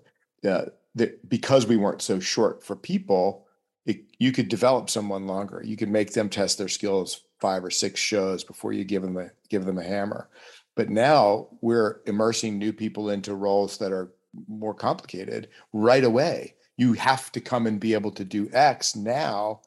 uh, 0.48 0.66
that 0.96 1.28
because 1.30 1.68
we 1.68 1.78
weren't 1.78 2.02
so 2.02 2.20
short 2.20 2.64
for 2.64 2.76
people, 2.76 3.46
it, 3.86 4.04
you 4.18 4.32
could 4.32 4.50
develop 4.50 4.90
someone 4.90 5.28
longer. 5.28 5.62
You 5.64 5.78
could 5.78 5.90
make 5.90 6.14
them 6.14 6.30
test 6.30 6.58
their 6.58 6.68
skills 6.68 7.22
five 7.40 7.64
or 7.64 7.72
six 7.72 8.00
shows 8.00 8.44
before 8.44 8.74
you 8.74 8.84
give 8.84 9.02
them 9.02 9.18
a 9.18 9.30
give 9.50 9.66
them 9.66 9.78
a 9.78 9.84
hammer. 9.84 10.30
But 10.76 10.90
now 10.90 11.48
we're 11.62 12.02
immersing 12.06 12.58
new 12.58 12.74
people 12.74 13.10
into 13.10 13.36
roles 13.36 13.78
that 13.80 13.92
are 13.92 14.12
more 14.48 14.74
complicated 14.74 15.50
right 15.74 16.04
away. 16.04 16.56
You 16.80 16.94
have 16.94 17.32
to 17.34 17.42
come 17.42 17.68
and 17.68 17.80
be 17.80 17.94
able 17.94 18.12
to 18.12 18.24
do 18.24 18.50
X 18.54 18.96
now 18.96 19.62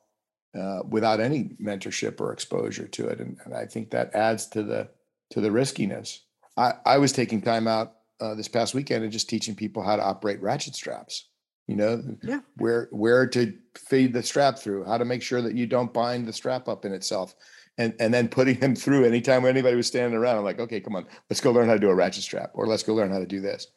uh, 0.58 0.80
without 0.88 1.20
any 1.20 1.50
mentorship 1.60 2.20
or 2.20 2.32
exposure 2.32 2.88
to 2.88 3.08
it, 3.08 3.20
and, 3.20 3.38
and 3.44 3.54
I 3.54 3.66
think 3.66 3.90
that 3.90 4.14
adds 4.14 4.46
to 4.48 4.62
the 4.62 4.88
to 5.30 5.40
the 5.40 5.50
riskiness. 5.50 6.20
I, 6.56 6.72
I 6.84 6.98
was 6.98 7.12
taking 7.12 7.40
time 7.42 7.66
out 7.66 7.88
uh, 8.20 8.34
this 8.34 8.48
past 8.48 8.74
weekend 8.74 9.04
and 9.04 9.12
just 9.12 9.28
teaching 9.28 9.54
people 9.54 9.82
how 9.82 9.96
to 9.96 10.02
operate 10.02 10.42
ratchet 10.42 10.74
straps. 10.74 11.28
You 11.68 11.76
know, 11.76 12.02
Yeah. 12.22 12.40
where 12.56 12.88
where 12.90 13.26
to 13.28 13.54
feed 13.88 14.12
the 14.12 14.22
strap 14.22 14.58
through, 14.58 14.84
how 14.84 14.98
to 14.98 15.04
make 15.04 15.22
sure 15.22 15.40
that 15.42 15.54
you 15.54 15.66
don't 15.66 15.92
bind 15.92 16.26
the 16.26 16.32
strap 16.32 16.68
up 16.68 16.84
in 16.84 16.92
itself, 16.92 17.34
and 17.78 17.94
and 18.00 18.12
then 18.12 18.28
putting 18.28 18.58
them 18.58 18.74
through. 18.74 19.04
Anytime 19.04 19.46
anybody 19.46 19.76
was 19.76 19.86
standing 19.86 20.18
around, 20.18 20.38
I'm 20.38 20.44
like, 20.44 20.60
okay, 20.60 20.80
come 20.80 20.96
on, 20.96 21.06
let's 21.30 21.40
go 21.40 21.52
learn 21.52 21.68
how 21.68 21.74
to 21.74 21.80
do 21.86 21.90
a 21.90 21.94
ratchet 21.94 22.24
strap, 22.24 22.50
or 22.54 22.66
let's 22.66 22.82
go 22.82 22.94
learn 22.94 23.12
how 23.12 23.20
to 23.20 23.26
do 23.26 23.40
this. 23.40 23.68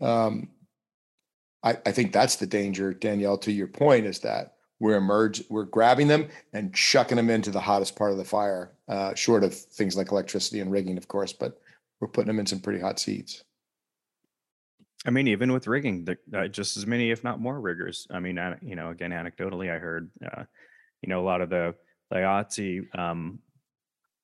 Um, 0.00 0.48
I 1.62 1.78
I 1.86 1.92
think 1.92 2.12
that's 2.12 2.36
the 2.36 2.46
danger, 2.46 2.92
Danielle. 2.92 3.38
To 3.38 3.52
your 3.52 3.68
point, 3.68 4.06
is 4.06 4.20
that 4.20 4.54
we're 4.82 4.96
emerge, 4.96 5.44
we're 5.48 5.64
grabbing 5.64 6.08
them 6.08 6.28
and 6.52 6.74
chucking 6.74 7.16
them 7.16 7.30
into 7.30 7.52
the 7.52 7.60
hottest 7.60 7.94
part 7.94 8.10
of 8.10 8.18
the 8.18 8.24
fire, 8.24 8.72
uh, 8.88 9.14
short 9.14 9.44
of 9.44 9.54
things 9.54 9.96
like 9.96 10.10
electricity 10.10 10.58
and 10.58 10.72
rigging, 10.72 10.96
of 10.98 11.06
course, 11.06 11.32
but 11.32 11.60
we're 12.00 12.08
putting 12.08 12.26
them 12.26 12.40
in 12.40 12.46
some 12.46 12.58
pretty 12.58 12.80
hot 12.80 12.98
seats. 12.98 13.44
I 15.06 15.10
mean, 15.10 15.28
even 15.28 15.52
with 15.52 15.68
rigging, 15.68 16.04
the, 16.04 16.18
uh, 16.36 16.48
just 16.48 16.76
as 16.76 16.84
many, 16.84 17.12
if 17.12 17.22
not 17.22 17.40
more, 17.40 17.60
riggers. 17.60 18.08
I 18.10 18.18
mean, 18.18 18.40
you 18.60 18.74
know, 18.74 18.90
again, 18.90 19.12
anecdotally, 19.12 19.72
I 19.72 19.78
heard, 19.78 20.10
uh, 20.24 20.44
you 21.00 21.08
know, 21.08 21.20
a 21.20 21.26
lot 21.26 21.42
of 21.42 21.48
the 21.48 21.76
LIATSE 22.12 22.98
um, 22.98 23.38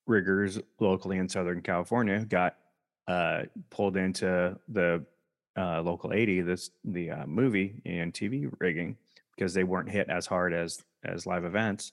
riggers 0.08 0.58
locally 0.80 1.18
in 1.18 1.28
Southern 1.28 1.62
California 1.62 2.24
got 2.24 2.56
uh, 3.06 3.42
pulled 3.70 3.96
into 3.96 4.58
the 4.68 5.04
uh, 5.56 5.82
local 5.82 6.12
80, 6.12 6.42
this 6.42 6.70
the 6.84 7.10
uh, 7.10 7.26
movie 7.26 7.80
and 7.84 8.12
TV 8.12 8.50
rigging 8.60 8.96
because 9.36 9.54
they 9.54 9.64
weren't 9.64 9.90
hit 9.90 10.08
as 10.08 10.26
hard 10.26 10.52
as 10.52 10.82
as 11.04 11.26
live 11.26 11.44
events, 11.44 11.92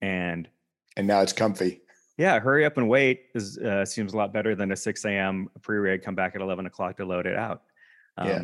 and 0.00 0.48
And 0.96 1.06
now 1.06 1.20
it's 1.20 1.32
comfy. 1.32 1.80
yeah, 2.16 2.38
hurry 2.40 2.64
up 2.64 2.76
and 2.76 2.88
wait 2.88 3.26
is 3.34 3.58
uh, 3.58 3.84
seems 3.84 4.14
a 4.14 4.16
lot 4.16 4.32
better 4.32 4.54
than 4.54 4.72
a 4.72 4.76
6 4.76 5.04
a.m. 5.04 5.48
pre-rig 5.62 6.02
come 6.02 6.14
back 6.14 6.34
at 6.34 6.40
11 6.40 6.66
o'clock 6.66 6.96
to 6.96 7.04
load 7.04 7.26
it 7.26 7.36
out. 7.36 7.62
Um, 8.16 8.28
Yeah. 8.28 8.38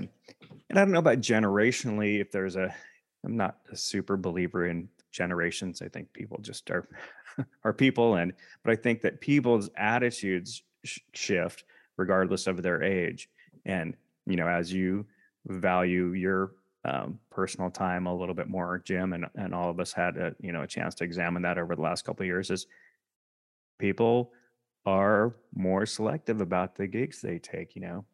And 0.71 0.79
I 0.79 0.83
don't 0.83 0.93
know 0.93 0.99
about 0.99 1.19
generationally 1.19 2.21
if 2.21 2.31
there's 2.31 2.57
a. 2.57 2.75
I'm 3.25 3.37
not 3.37 3.59
a 3.73 3.77
super 3.77 4.17
believer 4.19 4.67
in 4.67 4.89
generations. 5.11 5.81
I 5.81 5.89
think 5.89 6.13
people 6.13 6.39
just 6.43 6.71
are 6.71 6.87
are 7.65 7.73
people, 7.73 8.17
and 8.17 8.33
but 8.63 8.73
I 8.73 8.77
think 8.77 9.01
that 9.03 9.21
people's 9.21 9.71
attitudes 9.77 10.63
sh- 10.85 10.99
shift 11.15 11.65
regardless 11.97 12.47
of 12.47 12.63
their 12.63 12.83
age. 12.83 13.31
And 13.65 13.97
you 14.27 14.37
know, 14.37 14.49
as 14.49 14.73
you 14.73 15.07
value 15.47 16.13
your 16.13 16.53
um, 16.85 17.19
personal 17.31 17.71
time 17.71 18.07
a 18.07 18.15
little 18.15 18.35
bit 18.35 18.49
more, 18.49 18.83
Jim, 18.85 19.13
and 19.13 19.27
and 19.37 19.55
all 19.55 19.71
of 19.71 19.81
us 19.81 19.93
had 19.93 20.17
a 20.17 20.35
you 20.41 20.53
know 20.53 20.63
a 20.63 20.67
chance 20.67 20.95
to 20.97 21.05
examine 21.05 21.43
that 21.43 21.59
over 21.59 21.75
the 21.75 21.83
last 21.83 22.05
couple 22.05 22.23
of 22.23 22.27
years. 22.27 22.51
Is 22.51 22.67
people 23.79 24.33
are 24.87 25.35
more 25.55 25.87
selective 25.87 26.41
about 26.41 26.77
the 26.77 26.87
gigs 26.87 27.21
they 27.23 27.39
take. 27.39 27.75
You 27.75 27.83
know, 27.83 28.05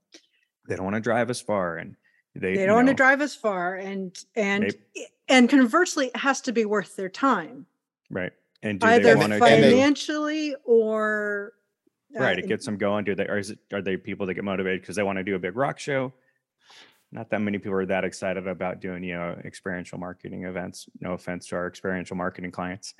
they 0.69 0.77
don't 0.77 0.85
want 0.85 0.95
to 0.97 1.01
drive 1.01 1.31
as 1.31 1.41
far, 1.41 1.77
and 1.79 1.97
they 2.35 2.55
They 2.57 2.67
don't 2.67 2.77
want 2.77 2.89
to 2.89 2.95
drive 2.95 3.21
as 3.21 3.35
far 3.35 3.75
and 3.77 4.17
and 4.37 4.65
They- 4.95 5.07
and 5.29 5.49
conversely 5.49 6.07
it 6.07 6.17
has 6.17 6.41
to 6.43 6.53
be 6.53 6.65
worth 6.65 6.97
their 6.97 7.09
time. 7.09 7.67
right. 8.11 8.33
And 8.63 8.79
do 8.79 8.87
either 8.89 9.03
they 9.03 9.15
want 9.15 9.33
to 9.33 9.35
And 9.43 9.43
they- 9.65 9.71
financially 9.71 10.55
or 10.65 11.55
right 12.15 12.39
it 12.39 12.49
gets 12.49 12.65
them 12.65 12.77
going 12.77 13.05
do 13.05 13.15
they 13.15 13.27
or 13.27 13.39
is 13.39 13.51
it 13.51 13.59
are 13.73 13.83
they 13.83 13.97
people 13.97 14.27
that 14.27 14.35
get 14.35 14.45
motivated 14.45 14.81
because 14.81 14.97
they 14.97 15.03
want 15.03 15.19
to 15.19 15.25
do 15.25 15.35
a 15.35 15.39
big 15.39 15.57
rock 15.57 15.79
show 15.79 16.13
not 17.13 17.31
that 17.31 17.41
many 17.41 17.59
people 17.59 17.75
are 17.75 17.87
that 17.87 18.05
excited 18.05 18.47
about 18.47 18.81
doing 18.81 19.03
you 19.03 19.15
know 19.15 19.37
experiential 19.45 19.99
marketing 19.99 20.45
events 20.45 20.89
no 21.01 21.13
offense 21.13 21.47
to 21.47 21.57
our 21.57 21.67
experiential 21.67 22.17
marketing 22.17 22.51
clients 22.51 22.95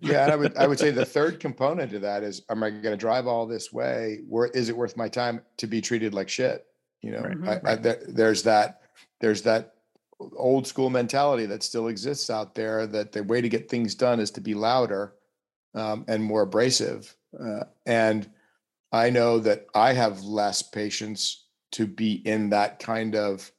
Yeah, 0.00 0.24
and 0.24 0.32
I 0.32 0.36
would 0.36 0.56
I 0.56 0.66
would 0.66 0.78
say 0.78 0.90
the 0.90 1.04
third 1.18 1.38
component 1.38 1.90
to 1.90 1.98
that 2.00 2.22
is, 2.22 2.42
am 2.48 2.62
I 2.62 2.70
going 2.70 2.82
to 2.82 2.96
drive 2.96 3.26
all 3.26 3.46
this 3.46 3.72
way? 3.72 4.20
Where 4.28 4.46
is 4.46 4.68
it 4.68 4.76
worth 4.76 4.96
my 4.96 5.08
time 5.08 5.42
to 5.58 5.66
be 5.66 5.80
treated 5.80 6.14
like 6.14 6.28
shit? 6.28 6.66
You 7.02 7.12
know, 7.12 7.20
Right, 7.20 7.60
I, 7.64 7.72
I, 7.72 7.74
there, 7.76 8.02
there's 8.08 8.42
that 8.44 8.80
there's 9.20 9.42
that 9.42 9.74
old 10.36 10.66
school 10.66 10.88
mentality 10.88 11.46
that 11.46 11.62
still 11.62 11.88
exists 11.88 12.30
out 12.30 12.54
there 12.54 12.86
that 12.86 13.12
the 13.12 13.24
way 13.24 13.40
to 13.40 13.48
get 13.48 13.68
things 13.68 13.94
done 13.94 14.20
is 14.20 14.30
to 14.32 14.40
be 14.40 14.54
louder 14.54 15.14
um, 15.74 16.04
and 16.08 16.22
more 16.22 16.42
abrasive. 16.42 17.14
Uh, 17.38 17.64
and 17.86 18.28
I 18.92 19.10
know 19.10 19.38
that 19.40 19.66
I 19.74 19.92
have 19.92 20.22
less 20.22 20.62
patience 20.62 21.46
to 21.72 21.86
be 21.86 22.14
in 22.26 22.50
that 22.50 22.78
kind 22.78 23.16
of 23.16 23.50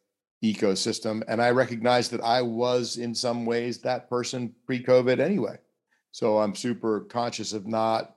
ecosystem, 0.44 1.24
and 1.28 1.42
I 1.42 1.52
recognize 1.52 2.10
that 2.10 2.22
I 2.22 2.42
was 2.42 2.98
in 2.98 3.16
some 3.16 3.46
ways 3.46 3.80
that 3.80 4.10
person 4.10 4.54
pre-COVID 4.66 5.20
anyway. 5.20 5.58
So 6.12 6.38
I'm 6.38 6.54
super 6.54 7.02
conscious 7.02 7.54
of 7.54 7.66
not 7.66 8.16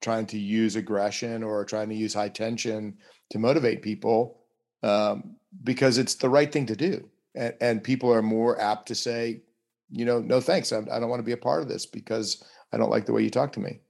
trying 0.00 0.26
to 0.26 0.38
use 0.38 0.76
aggression 0.76 1.42
or 1.42 1.64
trying 1.64 1.88
to 1.88 1.94
use 1.94 2.14
high 2.14 2.28
tension 2.28 2.96
to 3.30 3.38
motivate 3.38 3.82
people 3.82 4.40
um, 4.82 5.36
because 5.62 5.98
it's 5.98 6.14
the 6.14 6.28
right 6.28 6.50
thing 6.50 6.66
to 6.66 6.76
do. 6.76 7.08
And, 7.34 7.54
and 7.60 7.84
people 7.84 8.12
are 8.12 8.22
more 8.22 8.60
apt 8.60 8.88
to 8.88 8.94
say, 8.94 9.42
you 9.90 10.04
know, 10.04 10.20
no 10.20 10.40
thanks. 10.40 10.72
I, 10.72 10.78
I 10.78 11.00
don't 11.00 11.08
want 11.08 11.20
to 11.20 11.24
be 11.24 11.32
a 11.32 11.36
part 11.36 11.62
of 11.62 11.68
this 11.68 11.86
because 11.86 12.42
I 12.72 12.76
don't 12.76 12.90
like 12.90 13.06
the 13.06 13.12
way 13.12 13.22
you 13.22 13.30
talk 13.30 13.52
to 13.54 13.60
me. 13.60 13.80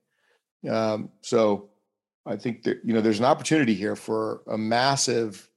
Um, 0.68 1.10
so 1.20 1.70
I 2.26 2.36
think 2.36 2.62
that, 2.64 2.78
you 2.84 2.94
know, 2.94 3.00
there's 3.00 3.18
an 3.18 3.24
opportunity 3.24 3.74
here 3.74 3.96
for 3.96 4.42
a 4.48 4.56
massive, 4.56 5.48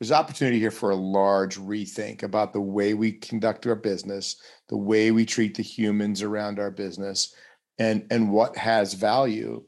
there's 0.00 0.12
opportunity 0.12 0.58
here 0.58 0.70
for 0.70 0.90
a 0.90 0.96
large 0.96 1.58
rethink 1.58 2.22
about 2.22 2.52
the 2.52 2.60
way 2.60 2.94
we 2.94 3.12
conduct 3.12 3.66
our 3.66 3.74
business, 3.74 4.36
the 4.68 4.76
way 4.76 5.10
we 5.10 5.26
treat 5.26 5.54
the 5.54 5.62
humans 5.62 6.22
around 6.22 6.58
our 6.58 6.70
business 6.70 7.34
and 7.78 8.06
and 8.10 8.30
what 8.30 8.56
has 8.56 8.94
value. 8.94 9.62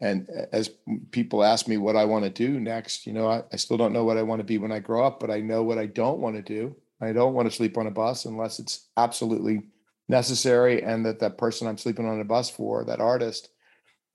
And 0.00 0.28
as 0.52 0.70
people 1.12 1.44
ask 1.44 1.68
me 1.68 1.76
what 1.76 1.94
i 1.94 2.04
want 2.04 2.24
to 2.24 2.30
do 2.30 2.58
next 2.58 3.06
you 3.06 3.12
know 3.12 3.28
I, 3.28 3.44
I 3.52 3.56
still 3.56 3.76
don't 3.76 3.92
know 3.92 4.04
what 4.04 4.18
i 4.18 4.22
want 4.22 4.40
to 4.40 4.44
be 4.44 4.58
when 4.58 4.72
i 4.72 4.80
grow 4.80 5.06
up 5.06 5.20
but 5.20 5.30
i 5.30 5.40
know 5.40 5.62
what 5.62 5.78
i 5.78 5.86
don't 5.86 6.18
want 6.18 6.34
to 6.34 6.42
do. 6.42 6.74
I 7.00 7.12
don't 7.12 7.34
want 7.34 7.48
to 7.48 7.54
sleep 7.54 7.78
on 7.78 7.86
a 7.86 7.90
bus 7.90 8.24
unless 8.24 8.58
it's 8.58 8.88
absolutely 8.96 9.62
necessary 10.08 10.82
and 10.82 11.06
that 11.06 11.20
that 11.20 11.38
person 11.38 11.68
i'm 11.68 11.78
sleeping 11.78 12.08
on 12.08 12.20
a 12.20 12.24
bus 12.24 12.50
for 12.50 12.84
that 12.84 13.00
artist 13.00 13.50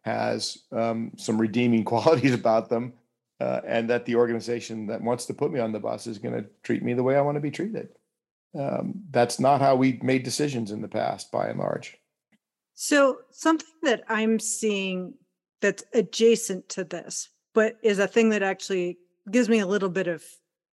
has 0.08 0.58
um, 0.72 1.12
some 1.18 1.40
redeeming 1.40 1.84
qualities 1.94 2.34
about 2.34 2.70
them 2.70 2.94
uh, 3.40 3.62
and 3.68 3.90
that 3.90 4.06
the 4.06 4.16
organization 4.16 4.88
that 4.88 5.02
wants 5.02 5.26
to 5.26 5.34
put 5.34 5.52
me 5.52 5.60
on 5.60 5.72
the 5.72 5.80
bus 5.80 6.08
is 6.08 6.18
going 6.18 6.34
to 6.34 6.46
treat 6.64 6.82
me 6.84 6.94
the 6.94 7.04
way 7.04 7.16
i 7.16 7.22
want 7.22 7.36
to 7.36 7.42
be 7.42 7.52
treated 7.52 7.90
um, 8.58 8.94
that's 9.12 9.40
not 9.40 9.62
how 9.62 9.76
we 9.76 10.00
made 10.02 10.24
decisions 10.24 10.72
in 10.72 10.82
the 10.82 10.88
past 10.88 11.32
by 11.32 11.48
and 11.48 11.60
large 11.60 11.98
So 12.80 13.18
something 13.32 13.74
that 13.84 14.04
I'm 14.08 14.40
seeing 14.40 15.16
that's 15.62 15.84
adjacent 15.94 16.70
to 16.70 16.84
this, 16.84 17.30
but 17.56 17.78
is 17.82 17.98
a 17.98 18.08
thing 18.08 18.30
that 18.30 18.44
actually 18.44 19.00
gives 19.32 19.50
me 19.50 19.60
a 19.60 19.66
little 19.66 19.90
bit 19.90 20.08
of 20.08 20.24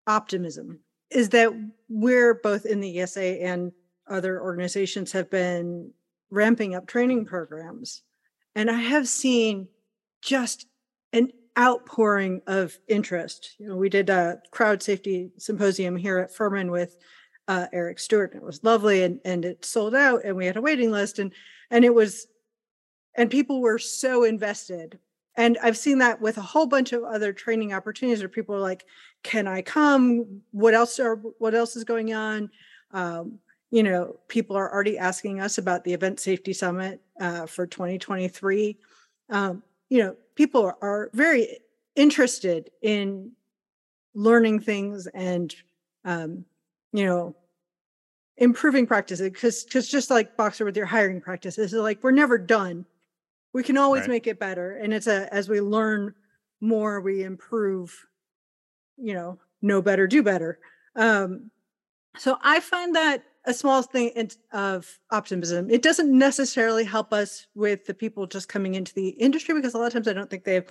optimism 0.07 0.81
is 1.11 1.31
that 1.31 1.51
we're 1.88 2.35
both 2.35 2.66
in 2.66 2.81
the 2.81 3.01
ESA 3.01 3.42
and 3.42 3.73
other 4.07 4.40
organizations 4.40 5.12
have 5.12 5.31
been 5.31 5.90
ramping 6.31 6.75
up 6.75 6.87
training 6.87 7.25
programs. 7.25 8.03
And 8.54 8.70
I 8.70 8.80
have 8.80 9.08
seen 9.08 9.68
just 10.22 10.66
an 11.12 11.30
outpouring 11.58 12.42
of 12.46 12.78
interest. 12.88 13.54
You 13.58 13.68
know, 13.68 13.76
we 13.76 13.88
did 13.88 14.10
a 14.10 14.40
crowd 14.50 14.82
safety 14.82 15.30
symposium 15.38 15.96
here 15.96 16.18
at 16.18 16.34
Furman 16.34 16.70
with 16.70 16.96
uh, 17.48 17.66
Eric 17.72 17.98
Stewart. 17.98 18.32
and 18.32 18.42
It 18.42 18.46
was 18.46 18.64
lovely 18.64 19.02
and, 19.02 19.20
and 19.24 19.44
it 19.44 19.64
sold 19.64 19.94
out 19.94 20.24
and 20.24 20.36
we 20.36 20.46
had 20.46 20.56
a 20.56 20.62
waiting 20.62 20.90
list 20.90 21.18
and 21.18 21.32
and 21.70 21.84
it 21.84 21.94
was 21.94 22.26
and 23.16 23.30
people 23.30 23.60
were 23.60 23.78
so 23.78 24.24
invested 24.24 24.98
and 25.36 25.58
i've 25.62 25.76
seen 25.76 25.98
that 25.98 26.20
with 26.20 26.38
a 26.38 26.42
whole 26.42 26.66
bunch 26.66 26.92
of 26.92 27.02
other 27.02 27.32
training 27.32 27.72
opportunities 27.72 28.20
where 28.20 28.28
people 28.28 28.54
are 28.54 28.60
like 28.60 28.84
can 29.22 29.46
i 29.46 29.60
come 29.60 30.40
what 30.52 30.74
else 30.74 30.98
are 30.98 31.16
what 31.38 31.54
else 31.54 31.76
is 31.76 31.84
going 31.84 32.14
on 32.14 32.50
um, 32.92 33.38
you 33.74 33.82
know 33.82 34.16
people 34.28 34.56
are 34.56 34.72
already 34.72 34.96
asking 34.96 35.40
us 35.40 35.58
about 35.58 35.82
the 35.82 35.92
event 35.92 36.20
safety 36.20 36.52
summit 36.52 37.00
uh, 37.20 37.44
for 37.44 37.66
2023 37.66 38.78
um, 39.30 39.64
you 39.88 39.98
know 39.98 40.16
people 40.37 40.62
are, 40.64 40.76
are 40.80 41.10
very 41.12 41.58
interested 41.96 42.70
in 42.82 43.32
learning 44.14 44.60
things 44.60 45.08
and 45.08 45.56
um, 46.04 46.44
you 46.92 47.04
know 47.04 47.34
improving 48.37 48.87
practices 48.87 49.28
because 49.30 49.64
because 49.64 49.88
just 49.88 50.08
like 50.08 50.37
boxer 50.37 50.64
with 50.64 50.76
your 50.76 50.87
hiring 50.87 51.20
practices 51.20 51.72
it's 51.72 51.82
like 51.82 52.02
we're 52.04 52.12
never 52.12 52.38
done. 52.38 52.87
We 53.52 53.64
can 53.64 53.76
always 53.76 54.02
Right. 54.02 54.10
make 54.10 54.26
it 54.28 54.38
better 54.38 54.76
and 54.76 54.94
it's 54.94 55.08
a 55.08 55.32
as 55.34 55.48
we 55.48 55.60
learn 55.60 56.14
more 56.60 57.00
we 57.00 57.24
improve 57.24 58.06
you 58.96 59.14
know 59.14 59.38
know 59.62 59.82
better 59.82 60.06
do 60.06 60.22
better. 60.22 60.60
Um 60.94 61.50
So 62.18 62.38
I 62.42 62.60
find 62.60 62.94
that 62.96 63.24
a 63.46 63.54
small 63.54 63.83
thing 63.83 64.30
of 64.52 64.98
optimism. 65.11 65.70
It 65.70 65.83
doesn't 65.83 66.16
necessarily 66.16 66.85
help 66.85 67.12
us 67.12 67.46
with 67.54 67.87
the 67.87 67.94
people 67.94 68.26
just 68.26 68.48
coming 68.48 68.74
into 68.74 68.94
the 68.94 69.09
industry 69.11 69.54
because 69.54 69.74
a 69.74 69.78
lot 69.78 69.88
of 69.88 69.92
times 69.92 70.09
I 70.09 70.12
don't 70.14 70.30
think 70.30 70.44
they 70.44 70.54
have 70.54 70.66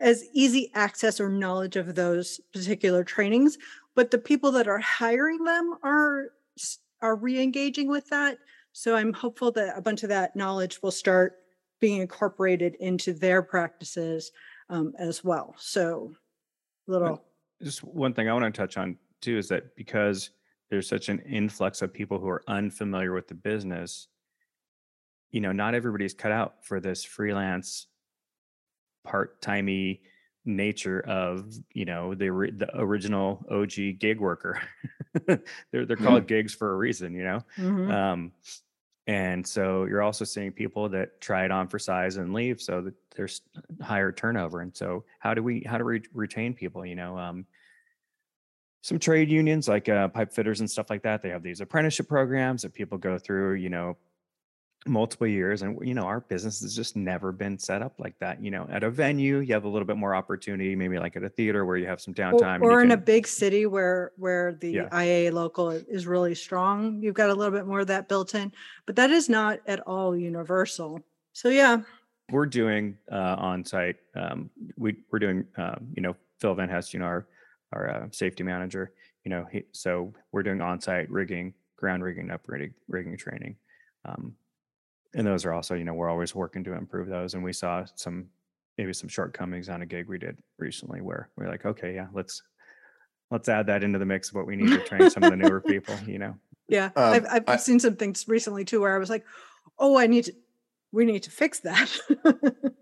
as 0.00 0.24
easy 0.32 0.70
access 0.74 1.20
or 1.20 1.28
knowledge 1.28 1.76
of 1.76 1.94
those 1.94 2.40
particular 2.52 3.04
trainings 3.04 3.58
but 3.94 4.10
the 4.10 4.18
people 4.18 4.50
that 4.52 4.66
are 4.66 4.78
hiring 4.78 5.44
them 5.44 5.74
are 5.82 6.30
are 7.02 7.16
re-engaging 7.16 7.88
with 7.88 8.08
that 8.08 8.38
so 8.72 8.96
i'm 8.96 9.12
hopeful 9.12 9.52
that 9.52 9.76
a 9.76 9.82
bunch 9.82 10.02
of 10.02 10.08
that 10.08 10.34
knowledge 10.34 10.82
will 10.82 10.90
start 10.90 11.34
being 11.80 12.00
incorporated 12.00 12.74
into 12.76 13.12
their 13.12 13.42
practices 13.42 14.32
um, 14.68 14.92
as 14.98 15.22
well 15.22 15.54
so 15.58 16.12
little 16.86 17.22
just 17.62 17.84
one 17.84 18.14
thing 18.14 18.28
i 18.28 18.32
want 18.32 18.44
to 18.44 18.50
touch 18.50 18.76
on 18.76 18.96
too 19.20 19.36
is 19.36 19.48
that 19.48 19.76
because 19.76 20.30
there's 20.70 20.88
such 20.88 21.08
an 21.08 21.18
influx 21.20 21.82
of 21.82 21.92
people 21.92 22.18
who 22.18 22.28
are 22.28 22.42
unfamiliar 22.48 23.12
with 23.12 23.28
the 23.28 23.34
business 23.34 24.08
you 25.30 25.40
know 25.40 25.52
not 25.52 25.74
everybody's 25.74 26.14
cut 26.14 26.32
out 26.32 26.64
for 26.64 26.80
this 26.80 27.04
freelance 27.04 27.86
part-timey 29.04 30.00
nature 30.44 31.00
of 31.00 31.54
you 31.72 31.84
know 31.84 32.14
the 32.14 32.28
the 32.56 32.68
original 32.74 33.44
OG 33.50 33.98
gig 33.98 34.20
worker. 34.20 34.60
they're 35.26 35.42
they're 35.72 35.84
mm-hmm. 35.84 36.04
called 36.04 36.26
gigs 36.26 36.54
for 36.54 36.72
a 36.72 36.76
reason, 36.76 37.14
you 37.14 37.24
know. 37.24 37.44
Mm-hmm. 37.56 37.90
Um, 37.90 38.32
and 39.06 39.46
so 39.46 39.86
you're 39.86 40.02
also 40.02 40.24
seeing 40.24 40.52
people 40.52 40.88
that 40.90 41.20
try 41.20 41.44
it 41.44 41.50
on 41.50 41.68
for 41.68 41.78
size 41.78 42.16
and 42.16 42.32
leave, 42.32 42.60
so 42.60 42.82
that 42.82 42.94
there's 43.16 43.42
higher 43.82 44.12
turnover. 44.12 44.60
And 44.60 44.74
so 44.76 45.04
how 45.18 45.34
do 45.34 45.42
we 45.42 45.62
how 45.66 45.78
do 45.78 45.84
we 45.84 46.02
retain 46.12 46.54
people? 46.54 46.84
You 46.86 46.96
know, 46.96 47.18
um, 47.18 47.46
some 48.82 48.98
trade 48.98 49.30
unions 49.30 49.68
like 49.68 49.88
uh, 49.88 50.08
pipe 50.08 50.32
fitters 50.32 50.60
and 50.60 50.70
stuff 50.70 50.90
like 50.90 51.02
that. 51.02 51.22
They 51.22 51.28
have 51.30 51.42
these 51.42 51.60
apprenticeship 51.60 52.08
programs 52.08 52.62
that 52.62 52.72
people 52.72 52.98
go 52.98 53.18
through. 53.18 53.54
You 53.54 53.68
know, 53.68 53.96
multiple 54.86 55.26
years 55.26 55.60
and 55.60 55.78
you 55.86 55.92
know 55.92 56.04
our 56.04 56.20
business 56.20 56.60
has 56.62 56.74
just 56.74 56.96
never 56.96 57.32
been 57.32 57.58
set 57.58 57.82
up 57.82 57.92
like 57.98 58.18
that 58.18 58.42
you 58.42 58.50
know 58.50 58.66
at 58.70 58.82
a 58.82 58.88
venue 58.88 59.40
you 59.40 59.52
have 59.52 59.64
a 59.64 59.68
little 59.68 59.84
bit 59.84 59.96
more 59.96 60.14
opportunity 60.14 60.74
maybe 60.74 60.98
like 60.98 61.16
at 61.16 61.22
a 61.22 61.28
theater 61.28 61.66
where 61.66 61.76
you 61.76 61.86
have 61.86 62.00
some 62.00 62.14
downtime 62.14 62.62
or, 62.62 62.72
or 62.72 62.80
in 62.80 62.88
can, 62.88 62.98
a 62.98 63.02
big 63.02 63.26
city 63.26 63.66
where 63.66 64.12
where 64.16 64.54
the 64.54 64.70
yeah. 64.70 65.02
ia 65.02 65.30
local 65.30 65.68
is 65.68 66.06
really 66.06 66.34
strong 66.34 66.98
you've 67.02 67.14
got 67.14 67.28
a 67.28 67.34
little 67.34 67.52
bit 67.52 67.66
more 67.66 67.80
of 67.80 67.88
that 67.88 68.08
built 68.08 68.34
in 68.34 68.50
but 68.86 68.96
that 68.96 69.10
is 69.10 69.28
not 69.28 69.58
at 69.66 69.80
all 69.80 70.16
universal 70.16 70.98
so 71.34 71.50
yeah 71.50 71.82
we're 72.30 72.46
doing 72.46 72.96
uh, 73.12 73.36
on 73.38 73.62
site 73.62 73.96
um, 74.16 74.48
we, 74.78 74.96
we're 75.10 75.18
doing 75.18 75.44
um, 75.58 75.88
you 75.94 76.00
know 76.00 76.16
phil 76.38 76.54
van 76.54 76.70
hest 76.70 76.94
you 76.94 77.00
know 77.00 77.06
our 77.06 77.26
our 77.72 77.88
uh, 77.88 78.06
safety 78.10 78.42
manager 78.42 78.92
you 79.24 79.30
know 79.30 79.46
he, 79.50 79.64
so 79.72 80.12
we're 80.32 80.42
doing 80.42 80.60
on 80.60 80.80
site 80.80 81.10
rigging 81.10 81.54
ground 81.76 82.02
rigging 82.02 82.30
up 82.30 82.42
rigging, 82.46 82.74
rigging 82.88 83.16
training 83.16 83.56
um, 84.04 84.34
and 85.14 85.26
those 85.26 85.44
are 85.44 85.52
also 85.52 85.74
you 85.74 85.84
know 85.84 85.94
we're 85.94 86.10
always 86.10 86.34
working 86.34 86.64
to 86.64 86.74
improve 86.74 87.08
those 87.08 87.34
and 87.34 87.42
we 87.42 87.52
saw 87.52 87.84
some 87.94 88.26
maybe 88.78 88.92
some 88.92 89.08
shortcomings 89.08 89.68
on 89.68 89.82
a 89.82 89.86
gig 89.86 90.08
we 90.08 90.18
did 90.18 90.38
recently 90.58 91.00
where 91.00 91.28
we're 91.36 91.48
like 91.48 91.64
okay 91.64 91.94
yeah 91.94 92.06
let's 92.12 92.42
let's 93.30 93.48
add 93.48 93.66
that 93.66 93.84
into 93.84 93.98
the 93.98 94.06
mix 94.06 94.28
of 94.30 94.34
what 94.34 94.46
we 94.46 94.56
need 94.56 94.70
to 94.70 94.78
train 94.84 95.10
some 95.10 95.22
of 95.22 95.30
the 95.30 95.36
newer 95.36 95.60
people 95.66 95.94
you 96.06 96.18
know? 96.18 96.34
Yeah 96.68 96.90
um, 96.96 97.12
i've, 97.12 97.26
I've 97.30 97.44
I, 97.48 97.56
seen 97.56 97.78
some 97.78 97.96
things 97.96 98.26
recently 98.28 98.64
too 98.64 98.80
where 98.80 98.94
i 98.94 98.98
was 98.98 99.10
like 99.10 99.24
oh 99.78 99.98
i 99.98 100.06
need 100.06 100.24
to 100.24 100.34
we 100.92 101.04
need 101.04 101.22
to 101.22 101.30
fix 101.30 101.60
that. 101.60 101.88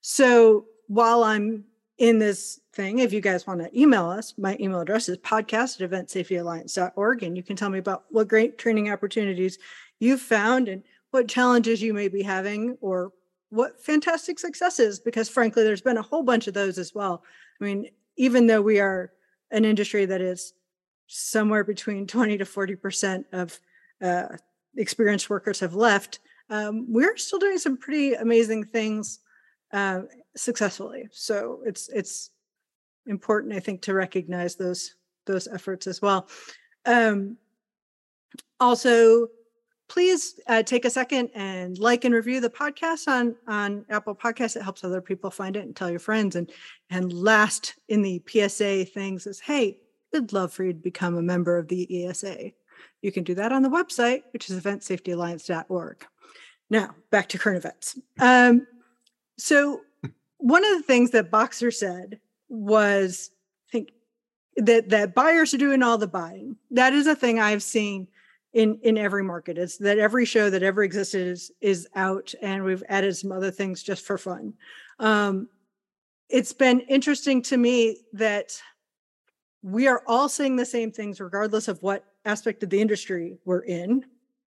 So 0.00 0.66
while 0.86 1.22
i'm 1.22 1.64
in 1.98 2.18
this 2.18 2.60
thing 2.72 3.00
if 3.00 3.12
you 3.12 3.20
guys 3.20 3.46
want 3.46 3.60
to 3.60 3.78
email 3.78 4.06
us 4.06 4.34
my 4.38 4.56
email 4.60 4.80
address 4.80 5.08
is 5.08 5.18
podcast 5.18 5.80
at 5.80 5.90
eventsafetyalliance.org 5.90 7.22
and 7.24 7.36
you 7.36 7.42
can 7.42 7.56
tell 7.56 7.70
me 7.70 7.78
about 7.78 8.04
what 8.10 8.28
great 8.28 8.56
training 8.56 8.90
opportunities 8.90 9.58
you've 9.98 10.20
found 10.20 10.68
and 10.68 10.82
what 11.10 11.28
challenges 11.28 11.82
you 11.82 11.92
may 11.92 12.08
be 12.08 12.22
having 12.22 12.76
or 12.80 13.12
what 13.50 13.82
fantastic 13.82 14.38
successes 14.38 15.00
because 15.00 15.28
frankly 15.28 15.64
there's 15.64 15.80
been 15.80 15.96
a 15.96 16.02
whole 16.02 16.22
bunch 16.22 16.46
of 16.46 16.54
those 16.54 16.78
as 16.78 16.94
well. 16.94 17.22
I 17.60 17.64
mean 17.64 17.90
even 18.16 18.46
though 18.46 18.62
we 18.62 18.78
are 18.78 19.12
an 19.50 19.64
industry 19.64 20.04
that 20.06 20.20
is 20.20 20.52
somewhere 21.08 21.64
between 21.64 22.06
20 22.06 22.38
to 22.38 22.44
40 22.44 22.76
percent 22.76 23.26
of 23.32 23.58
uh, 24.02 24.26
experienced 24.76 25.28
workers 25.28 25.58
have 25.60 25.74
left 25.74 26.20
um, 26.50 26.86
we're 26.88 27.16
still 27.16 27.38
doing 27.40 27.58
some 27.58 27.76
pretty 27.76 28.14
amazing 28.14 28.64
things 28.64 29.18
uh, 29.72 30.02
successfully 30.36 31.08
so 31.10 31.60
it's 31.64 31.88
it's 31.88 32.30
important 33.06 33.54
i 33.54 33.60
think 33.60 33.82
to 33.82 33.94
recognize 33.94 34.56
those 34.56 34.94
those 35.26 35.48
efforts 35.48 35.86
as 35.86 36.00
well 36.00 36.28
um, 36.86 37.36
also 38.60 39.28
please 39.88 40.38
uh, 40.46 40.62
take 40.62 40.84
a 40.84 40.90
second 40.90 41.30
and 41.34 41.78
like 41.78 42.04
and 42.04 42.14
review 42.14 42.40
the 42.40 42.50
podcast 42.50 43.08
on 43.08 43.34
on 43.46 43.84
Apple 43.88 44.14
Podcasts. 44.14 44.56
It 44.56 44.62
helps 44.62 44.84
other 44.84 45.00
people 45.00 45.30
find 45.30 45.56
it 45.56 45.64
and 45.64 45.74
tell 45.74 45.90
your 45.90 45.98
friends. 45.98 46.36
And 46.36 46.50
and 46.90 47.12
last 47.12 47.74
in 47.88 48.02
the 48.02 48.22
PSA 48.28 48.84
things 48.86 49.26
is, 49.26 49.40
hey, 49.40 49.78
we'd 50.12 50.32
love 50.32 50.52
for 50.52 50.64
you 50.64 50.72
to 50.72 50.78
become 50.78 51.16
a 51.16 51.22
member 51.22 51.58
of 51.58 51.68
the 51.68 52.06
ESA. 52.06 52.52
You 53.02 53.12
can 53.12 53.24
do 53.24 53.34
that 53.34 53.52
on 53.52 53.62
the 53.62 53.68
website, 53.68 54.22
which 54.32 54.50
is 54.50 54.60
eventsafetyalliance.org. 54.60 56.06
Now 56.70 56.94
back 57.10 57.28
to 57.30 57.38
current 57.38 57.58
events. 57.58 57.98
Um, 58.20 58.66
so 59.38 59.80
one 60.38 60.64
of 60.64 60.76
the 60.76 60.82
things 60.82 61.10
that 61.12 61.30
Boxer 61.30 61.70
said 61.70 62.20
was, 62.48 63.30
I 63.68 63.72
think 63.72 63.92
that 64.56 64.88
that 64.90 65.14
buyers 65.14 65.54
are 65.54 65.58
doing 65.58 65.82
all 65.82 65.98
the 65.98 66.06
buying. 66.06 66.56
That 66.70 66.92
is 66.92 67.06
a 67.06 67.16
thing 67.16 67.38
I've 67.38 67.62
seen 67.62 68.08
in 68.54 68.78
in 68.82 68.96
every 68.96 69.22
market 69.22 69.58
it's 69.58 69.76
that 69.76 69.98
every 69.98 70.24
show 70.24 70.48
that 70.48 70.62
ever 70.62 70.82
existed 70.82 71.26
is 71.26 71.52
is 71.60 71.86
out 71.94 72.32
and 72.40 72.64
we've 72.64 72.82
added 72.88 73.14
some 73.14 73.30
other 73.30 73.50
things 73.50 73.82
just 73.82 74.06
for 74.06 74.16
fun 74.16 74.54
um 75.00 75.48
it's 76.30 76.52
been 76.52 76.80
interesting 76.80 77.42
to 77.42 77.56
me 77.56 77.98
that 78.12 78.58
we 79.62 79.86
are 79.86 80.02
all 80.06 80.28
saying 80.28 80.56
the 80.56 80.64
same 80.64 80.90
things 80.90 81.20
regardless 81.20 81.68
of 81.68 81.82
what 81.82 82.04
aspect 82.24 82.62
of 82.62 82.70
the 82.70 82.80
industry 82.80 83.36
we're 83.44 83.60
in 83.60 84.02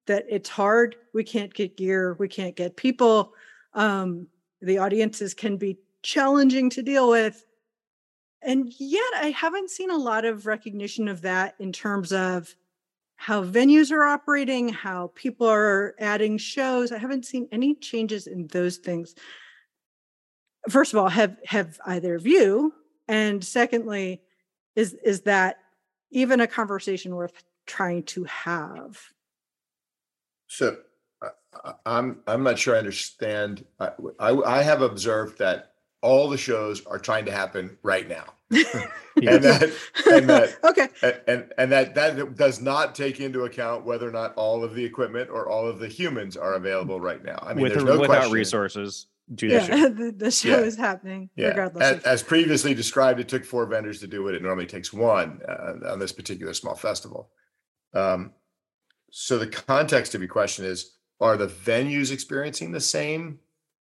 that 0.07 0.25
it's 0.27 0.49
hard 0.49 0.95
we 1.13 1.23
can't 1.23 1.53
get 1.53 1.77
gear 1.77 2.15
we 2.17 2.27
can't 2.27 2.55
get 2.55 2.75
people 2.75 3.33
um 3.75 4.25
the 4.61 4.77
audiences 4.77 5.33
can 5.33 5.57
be 5.57 5.77
challenging 6.03 6.69
to 6.69 6.81
deal 6.81 7.09
with 7.09 7.45
and 8.41 8.73
yet 8.79 9.13
i 9.15 9.29
haven't 9.29 9.69
seen 9.69 9.91
a 9.91 9.97
lot 9.97 10.25
of 10.25 10.45
recognition 10.45 11.07
of 11.07 11.21
that 11.21 11.55
in 11.59 11.71
terms 11.71 12.11
of 12.11 12.55
how 13.21 13.43
venues 13.43 13.91
are 13.91 14.01
operating, 14.01 14.69
how 14.69 15.11
people 15.13 15.45
are 15.45 15.93
adding 15.99 16.39
shows. 16.39 16.91
I 16.91 16.97
haven't 16.97 17.23
seen 17.23 17.47
any 17.51 17.75
changes 17.75 18.25
in 18.25 18.47
those 18.47 18.77
things. 18.77 19.13
First 20.67 20.91
of 20.91 20.97
all, 20.97 21.07
have 21.07 21.37
have 21.45 21.79
either 21.85 22.15
of 22.15 22.25
you? 22.25 22.73
And 23.07 23.43
secondly, 23.43 24.23
is 24.75 24.95
is 25.03 25.21
that 25.21 25.57
even 26.09 26.41
a 26.41 26.47
conversation 26.47 27.13
worth 27.13 27.43
trying 27.67 28.01
to 28.05 28.23
have? 28.23 28.99
So 30.47 30.77
I'm 31.85 32.19
I'm 32.27 32.43
not 32.43 32.57
sure 32.57 32.75
I 32.75 32.79
understand. 32.79 33.65
I, 33.79 33.91
I, 34.19 34.59
I 34.59 34.61
have 34.61 34.81
observed 34.81 35.39
that 35.39 35.73
all 36.01 36.29
the 36.29 36.37
shows 36.37 36.85
are 36.85 36.97
trying 36.97 37.25
to 37.25 37.31
happen 37.31 37.77
right 37.83 38.07
now. 38.07 38.25
and 39.15 39.43
that, 39.43 39.73
and 40.09 40.29
that 40.29 40.57
okay 40.63 40.87
and 41.27 41.51
and 41.57 41.71
that 41.71 41.95
that 41.95 42.35
does 42.35 42.61
not 42.61 42.95
take 42.95 43.19
into 43.19 43.43
account 43.43 43.85
whether 43.85 44.07
or 44.07 44.11
not 44.11 44.33
all 44.35 44.63
of 44.63 44.73
the 44.73 44.83
equipment 44.83 45.29
or 45.29 45.49
all 45.49 45.67
of 45.67 45.79
the 45.79 45.87
humans 45.87 46.37
are 46.37 46.53
available 46.53 46.99
right 46.99 47.23
now 47.23 47.37
i 47.43 47.53
mean 47.53 47.63
With 47.63 47.73
there's 47.73 47.83
no 47.83 47.99
without 47.99 48.07
question. 48.07 48.33
resources 48.33 49.07
do 49.35 49.47
yeah, 49.47 49.65
show. 49.65 49.89
the, 49.89 50.11
the, 50.11 50.31
show 50.31 50.49
yeah. 50.49 50.57
is 50.59 50.77
happening 50.77 51.29
yeah. 51.35 51.47
regardless 51.47 51.83
as, 51.83 51.97
of- 51.97 52.05
as, 52.05 52.23
previously 52.23 52.73
described 52.73 53.19
it 53.19 53.27
took 53.27 53.43
four 53.43 53.65
vendors 53.65 53.99
to 53.99 54.07
do 54.07 54.27
it 54.29 54.35
it 54.35 54.41
normally 54.41 54.65
takes 54.65 54.93
one 54.93 55.39
uh, 55.47 55.91
on 55.91 55.99
this 55.99 56.13
particular 56.13 56.53
small 56.53 56.75
festival 56.75 57.29
um, 57.93 58.31
so 59.11 59.37
the 59.37 59.47
context 59.47 60.15
of 60.15 60.21
your 60.21 60.29
question 60.29 60.63
is 60.65 60.97
are 61.21 61.37
the 61.37 61.47
venues 61.47 62.11
experiencing 62.11 62.71
the 62.71 62.81
same 62.81 63.39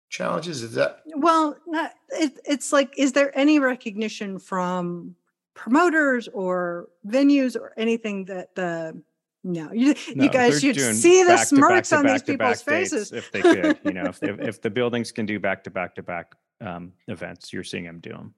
challenges? 0.09 0.61
Is 0.61 0.73
that 0.73 1.01
well? 1.15 1.57
Not, 1.65 1.93
it, 2.09 2.39
it's 2.45 2.71
like, 2.71 2.93
is 2.97 3.13
there 3.13 3.35
any 3.37 3.59
recognition 3.59 4.37
from 4.37 5.15
promoters 5.55 6.27
or 6.27 6.89
venues 7.07 7.55
or 7.55 7.73
anything 7.77 8.25
that 8.25 8.53
the 8.55 9.01
no, 9.43 9.71
you, 9.71 9.95
no, 10.15 10.25
you 10.25 10.29
guys 10.29 10.59
should 10.59 10.75
see 10.75 11.23
the 11.23 11.37
smirks 11.37 11.93
on 11.93 12.05
these 12.05 12.23
people's 12.23 12.61
faces. 12.61 13.13
If 13.13 13.31
they 13.31 13.41
could, 13.41 13.79
you 13.85 13.93
know, 13.93 14.05
if, 14.05 14.21
if, 14.23 14.39
if 14.39 14.61
the 14.61 14.69
buildings 14.69 15.13
can 15.13 15.25
do 15.25 15.39
back 15.39 15.63
to 15.63 15.69
back 15.69 15.95
to 15.95 16.03
back 16.03 16.35
um, 16.59 16.91
events, 17.07 17.53
you're 17.53 17.63
seeing 17.63 17.85
them 17.85 17.99
do 17.99 18.09
them. 18.09 18.33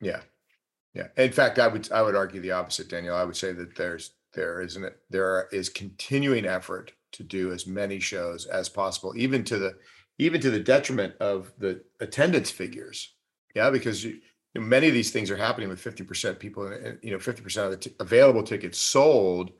Yeah, 0.00 0.20
yeah. 0.92 1.06
In 1.16 1.30
fact, 1.30 1.60
I 1.60 1.68
would 1.68 1.90
I 1.92 2.02
would 2.02 2.16
argue 2.16 2.40
the 2.40 2.50
opposite, 2.50 2.88
Danielle. 2.88 3.16
I 3.16 3.22
would 3.22 3.36
say 3.36 3.52
that 3.52 3.76
there's 3.76 4.10
there 4.32 4.60
isn't 4.60 4.84
it 4.84 4.98
there 5.08 5.48
is 5.52 5.68
continuing 5.68 6.46
effort 6.46 6.92
to 7.14 7.22
do 7.22 7.52
as 7.52 7.66
many 7.66 7.98
shows 7.98 8.46
as 8.46 8.68
possible, 8.68 9.14
even 9.16 9.44
to 9.44 9.58
the 9.58 9.76
even 10.18 10.40
to 10.40 10.50
the 10.50 10.60
detriment 10.60 11.14
of 11.18 11.52
the 11.58 11.82
attendance 12.00 12.50
figures. 12.50 13.14
Yeah, 13.54 13.70
because 13.70 14.04
you, 14.04 14.20
many 14.54 14.88
of 14.88 14.94
these 14.94 15.10
things 15.10 15.30
are 15.30 15.36
happening 15.36 15.68
with 15.68 15.82
50% 15.82 16.38
people, 16.38 16.70
you 17.02 17.10
know, 17.10 17.18
50% 17.18 17.64
of 17.64 17.70
the 17.72 17.76
t- 17.76 17.94
available 17.98 18.42
tickets 18.42 18.78
sold 18.78 19.50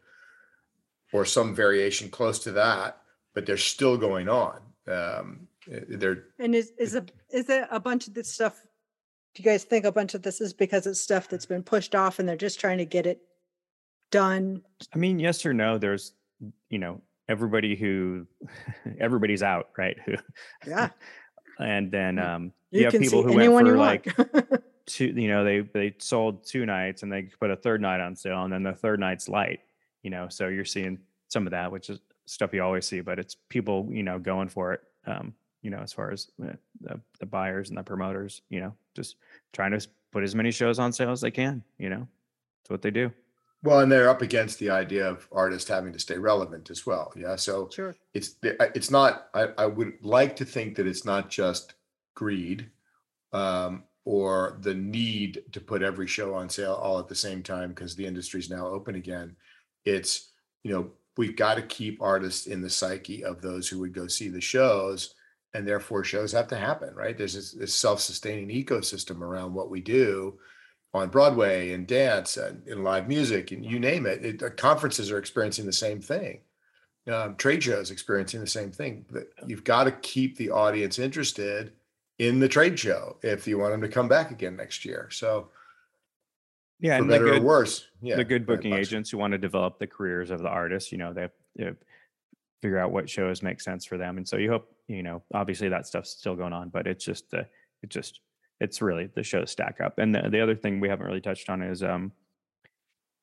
or 1.13 1.25
some 1.25 1.55
variation 1.55 2.09
close 2.09 2.39
to 2.41 2.53
that, 2.53 3.01
but 3.35 3.47
they're 3.47 3.57
still 3.57 3.97
going 3.97 4.29
on. 4.29 4.61
Um, 4.87 5.49
eh, 5.71 5.81
they're 5.89 6.25
And 6.39 6.55
is 6.55 6.73
is 6.79 6.95
a 6.95 7.05
is 7.31 7.49
it 7.49 7.67
a 7.71 7.81
bunch 7.81 8.07
of 8.07 8.15
this 8.15 8.29
stuff? 8.33 8.61
Do 9.35 9.43
you 9.43 9.51
guys 9.51 9.65
think 9.65 9.85
a 9.85 9.93
bunch 9.93 10.15
of 10.15 10.23
this 10.23 10.41
is 10.41 10.53
because 10.53 10.87
it's 10.87 11.01
stuff 11.01 11.29
that's 11.29 11.47
been 11.47 11.65
pushed 11.65 11.95
off 11.95 12.19
and 12.19 12.29
they're 12.29 12.37
just 12.37 12.61
trying 12.61 12.79
to 12.79 12.85
get 12.85 13.07
it 13.07 13.21
done? 14.11 14.63
I 14.95 14.99
mean, 14.99 15.19
yes 15.19 15.45
or 15.45 15.53
no. 15.53 15.79
There's, 15.79 16.13
you 16.69 16.79
know, 16.79 17.01
everybody 17.29 17.77
who, 17.77 18.27
everybody's 19.01 19.43
out, 19.43 19.71
right? 19.77 19.97
Who, 20.05 20.15
Yeah. 20.67 20.91
and 21.59 21.91
then 21.91 22.19
um, 22.19 22.53
You, 22.71 22.81
you 22.81 22.85
have 22.87 22.95
people 22.95 23.23
who 23.23 23.37
went 23.37 23.69
for 23.69 23.77
like 23.77 24.15
two, 24.87 25.07
you 25.07 25.29
know, 25.29 25.45
they 25.45 25.61
they 25.61 25.95
sold 25.99 26.47
two 26.47 26.67
nights 26.67 27.03
and 27.03 27.13
they 27.13 27.23
put 27.23 27.51
a 27.51 27.57
third 27.57 27.81
night 27.81 28.01
on 28.01 28.17
sale, 28.17 28.43
and 28.43 28.53
then 28.53 28.63
the 28.63 28.73
third 28.73 29.01
night's 29.01 29.29
light, 29.29 29.61
you 30.03 30.11
know. 30.11 30.29
So 30.29 30.49
you're 30.49 30.65
seeing 30.65 30.99
some 31.29 31.47
of 31.47 31.53
that, 31.53 31.71
which 31.71 31.91
is 31.91 32.01
stuff 32.27 32.53
you 32.53 32.63
always 32.63 32.87
see, 32.87 33.01
but 33.01 33.19
it's 33.19 33.37
people, 33.49 33.89
you 33.91 34.03
know, 34.03 34.19
going 34.19 34.49
for 34.49 34.73
it. 34.73 34.81
Um, 35.07 35.35
you 35.63 35.71
know, 35.71 35.79
as 35.79 35.93
far 35.93 36.11
as 36.11 36.29
uh, 36.43 36.53
the, 36.81 37.01
the 37.21 37.27
buyers 37.27 37.71
and 37.71 37.79
the 37.79 37.83
promoters, 37.83 38.43
you 38.51 38.61
know, 38.61 38.75
just 38.95 39.17
trying 39.53 39.71
to 39.71 39.87
put 40.13 40.23
as 40.23 40.35
many 40.35 40.51
shows 40.51 40.79
on 40.79 40.93
sale 40.93 41.11
as 41.11 41.23
they 41.23 41.31
can. 41.31 41.63
You 41.79 41.89
know, 41.89 42.07
it's 42.63 42.71
what 42.71 42.83
they 42.83 42.91
do. 42.91 43.11
Well, 43.65 43.81
and 43.81 43.91
they're 43.91 44.11
up 44.11 44.21
against 44.21 44.59
the 44.59 44.69
idea 44.69 45.09
of 45.09 45.27
artists 45.33 45.71
having 45.71 45.95
to 45.95 45.99
stay 45.99 46.19
relevant 46.19 46.69
as 46.69 46.85
well. 46.85 47.11
Yeah. 47.17 47.37
So 47.37 47.71
sure. 47.73 47.97
it's 48.13 48.37
it's 48.43 48.91
not 48.91 49.29
I, 49.33 49.49
I 49.57 49.67
would 49.67 49.95
like 50.03 50.37
to 50.37 50.45
think 50.45 50.77
that 50.77 50.87
it's 50.87 51.07
not 51.07 51.31
just 51.31 51.75
greed 52.15 52.71
um, 53.33 53.85
or 54.05 54.59
the 54.61 54.75
need 54.75 55.43
to 55.53 55.61
put 55.61 55.83
every 55.83 56.07
show 56.07 56.35
on 56.35 56.51
sale 56.51 56.75
all 56.75 56.99
at 56.99 57.09
the 57.09 57.15
same 57.15 57.43
time 57.43 57.71
because 57.71 57.97
the 57.97 58.07
industry's 58.07 58.51
now 58.51 58.67
open 58.67 58.95
again 58.95 59.35
it's 59.85 60.31
you 60.63 60.73
know 60.73 60.91
we've 61.17 61.37
got 61.37 61.55
to 61.55 61.63
keep 61.63 62.01
artists 62.03 62.47
in 62.47 62.61
the 62.61 62.71
psyche 62.71 63.25
of 63.25 63.41
those 63.41 63.69
who 63.69 63.81
would 63.81 63.93
go 63.95 64.07
see 64.07 64.29
the 64.29 64.41
shows 64.41 65.15
and 65.55 65.67
therefore 65.67 66.05
shows 66.05 66.33
have 66.33 66.49
to 66.49 66.57
happen 66.57 66.95
right 66.95 67.19
there's 67.19 67.35
this, 67.35 67.53
this 67.53 67.75
self-sustaining 67.75 68.49
ecosystem 68.49 69.21
around 69.21 69.53
what 69.53 69.71
we 69.71 69.81
do 69.81 70.39
on 70.95 71.09
broadway 71.09 71.73
and 71.73 71.87
dance 71.87 72.37
and 72.37 72.67
in 72.67 72.83
live 72.83 73.09
music 73.09 73.51
and 73.51 73.65
you 73.65 73.79
name 73.79 74.07
it, 74.07 74.25
it 74.25 74.43
uh, 74.43 74.49
conferences 74.51 75.11
are 75.11 75.19
experiencing 75.19 75.67
the 75.67 75.73
same 75.73 76.01
thing 76.01 76.41
um, 77.07 77.37
trade 77.37 77.63
shows 77.63 77.91
experiencing 77.91 78.41
the 78.41 78.47
same 78.47 78.71
thing. 78.71 79.05
That 79.11 79.29
you've 79.47 79.65
got 79.65 79.85
to 79.85 79.93
keep 79.93 80.37
the 80.37 80.51
audience 80.51 80.99
interested 80.99 81.73
in 82.19 82.41
the 82.41 82.49
trade 82.49 82.79
show 82.79 83.17
if 83.23 83.47
you 83.47 83.59
want 83.59 83.73
them 83.73 83.83
to 83.83 83.89
come 83.89 84.09
back 84.09 84.31
again 84.31 84.57
next 84.57 84.85
year. 84.85 85.09
So 85.11 85.49
Yeah, 86.81 86.97
for 86.97 87.03
and 87.03 87.11
the 87.11 87.15
better 87.15 87.29
or 87.29 87.33
good, 87.35 87.43
worse, 87.43 87.87
yeah, 88.01 88.17
the 88.17 88.25
good 88.25 88.47
booking 88.47 88.73
agents 88.73 89.11
who 89.11 89.19
want 89.19 89.33
to 89.33 89.39
develop 89.39 89.79
the 89.79 89.87
careers 89.87 90.31
of 90.31 90.41
the 90.41 90.49
artists, 90.49 90.93
you 90.93 90.99
know, 90.99 91.13
they, 91.13 91.29
they 91.57 91.73
figure 92.63 92.79
out 92.79 92.91
what 92.91 93.11
shows 93.11 93.43
make 93.43 93.61
sense 93.61 93.85
for 93.85 93.99
them. 93.99 94.17
And 94.17 94.27
so 94.27 94.37
you 94.37 94.51
hope, 94.51 94.73
you 94.89 95.03
know, 95.03 95.23
obviously 95.35 95.69
that 95.69 95.87
stuff's 95.87 96.11
still 96.11 96.37
going 96.37 96.53
on, 96.53 96.71
but 96.71 96.87
it's 96.87 97.05
just 97.05 97.31
the, 97.31 97.47
it 97.83 97.91
just, 97.91 98.21
it's 98.61 98.81
really 98.81 99.09
the 99.15 99.23
shows 99.23 99.51
stack 99.51 99.81
up. 99.81 99.99
And 99.99 100.15
the, 100.15 100.29
the 100.31 100.41
other 100.41 100.55
thing 100.55 100.81
we 100.81 100.89
haven't 100.89 101.07
really 101.07 101.21
touched 101.21 101.51
on 101.51 101.63
is, 101.63 101.83
um, 101.83 102.13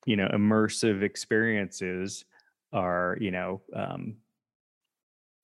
you 0.06 0.16
know, 0.16 0.28
immersive 0.34 1.04
experiences 1.04 2.26
are, 2.74 3.18
you 3.20 3.32
know, 3.32 3.62
um, 3.76 4.16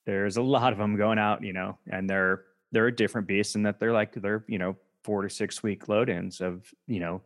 there's 0.05 0.37
a 0.37 0.41
lot 0.41 0.71
of 0.71 0.79
them 0.79 0.95
going 0.97 1.19
out, 1.19 1.43
you 1.43 1.53
know, 1.53 1.77
and 1.91 2.09
they're, 2.09 2.43
they're 2.71 2.87
a 2.87 2.95
different 2.95 3.27
beast 3.27 3.55
in 3.55 3.63
that 3.63 3.79
they're 3.79 3.93
like, 3.93 4.13
they're, 4.13 4.43
you 4.47 4.57
know, 4.57 4.75
four 5.03 5.21
to 5.21 5.29
six 5.29 5.63
week 5.63 5.87
load 5.87 6.09
ins 6.09 6.41
of, 6.41 6.63
you 6.87 6.99
know, 6.99 7.21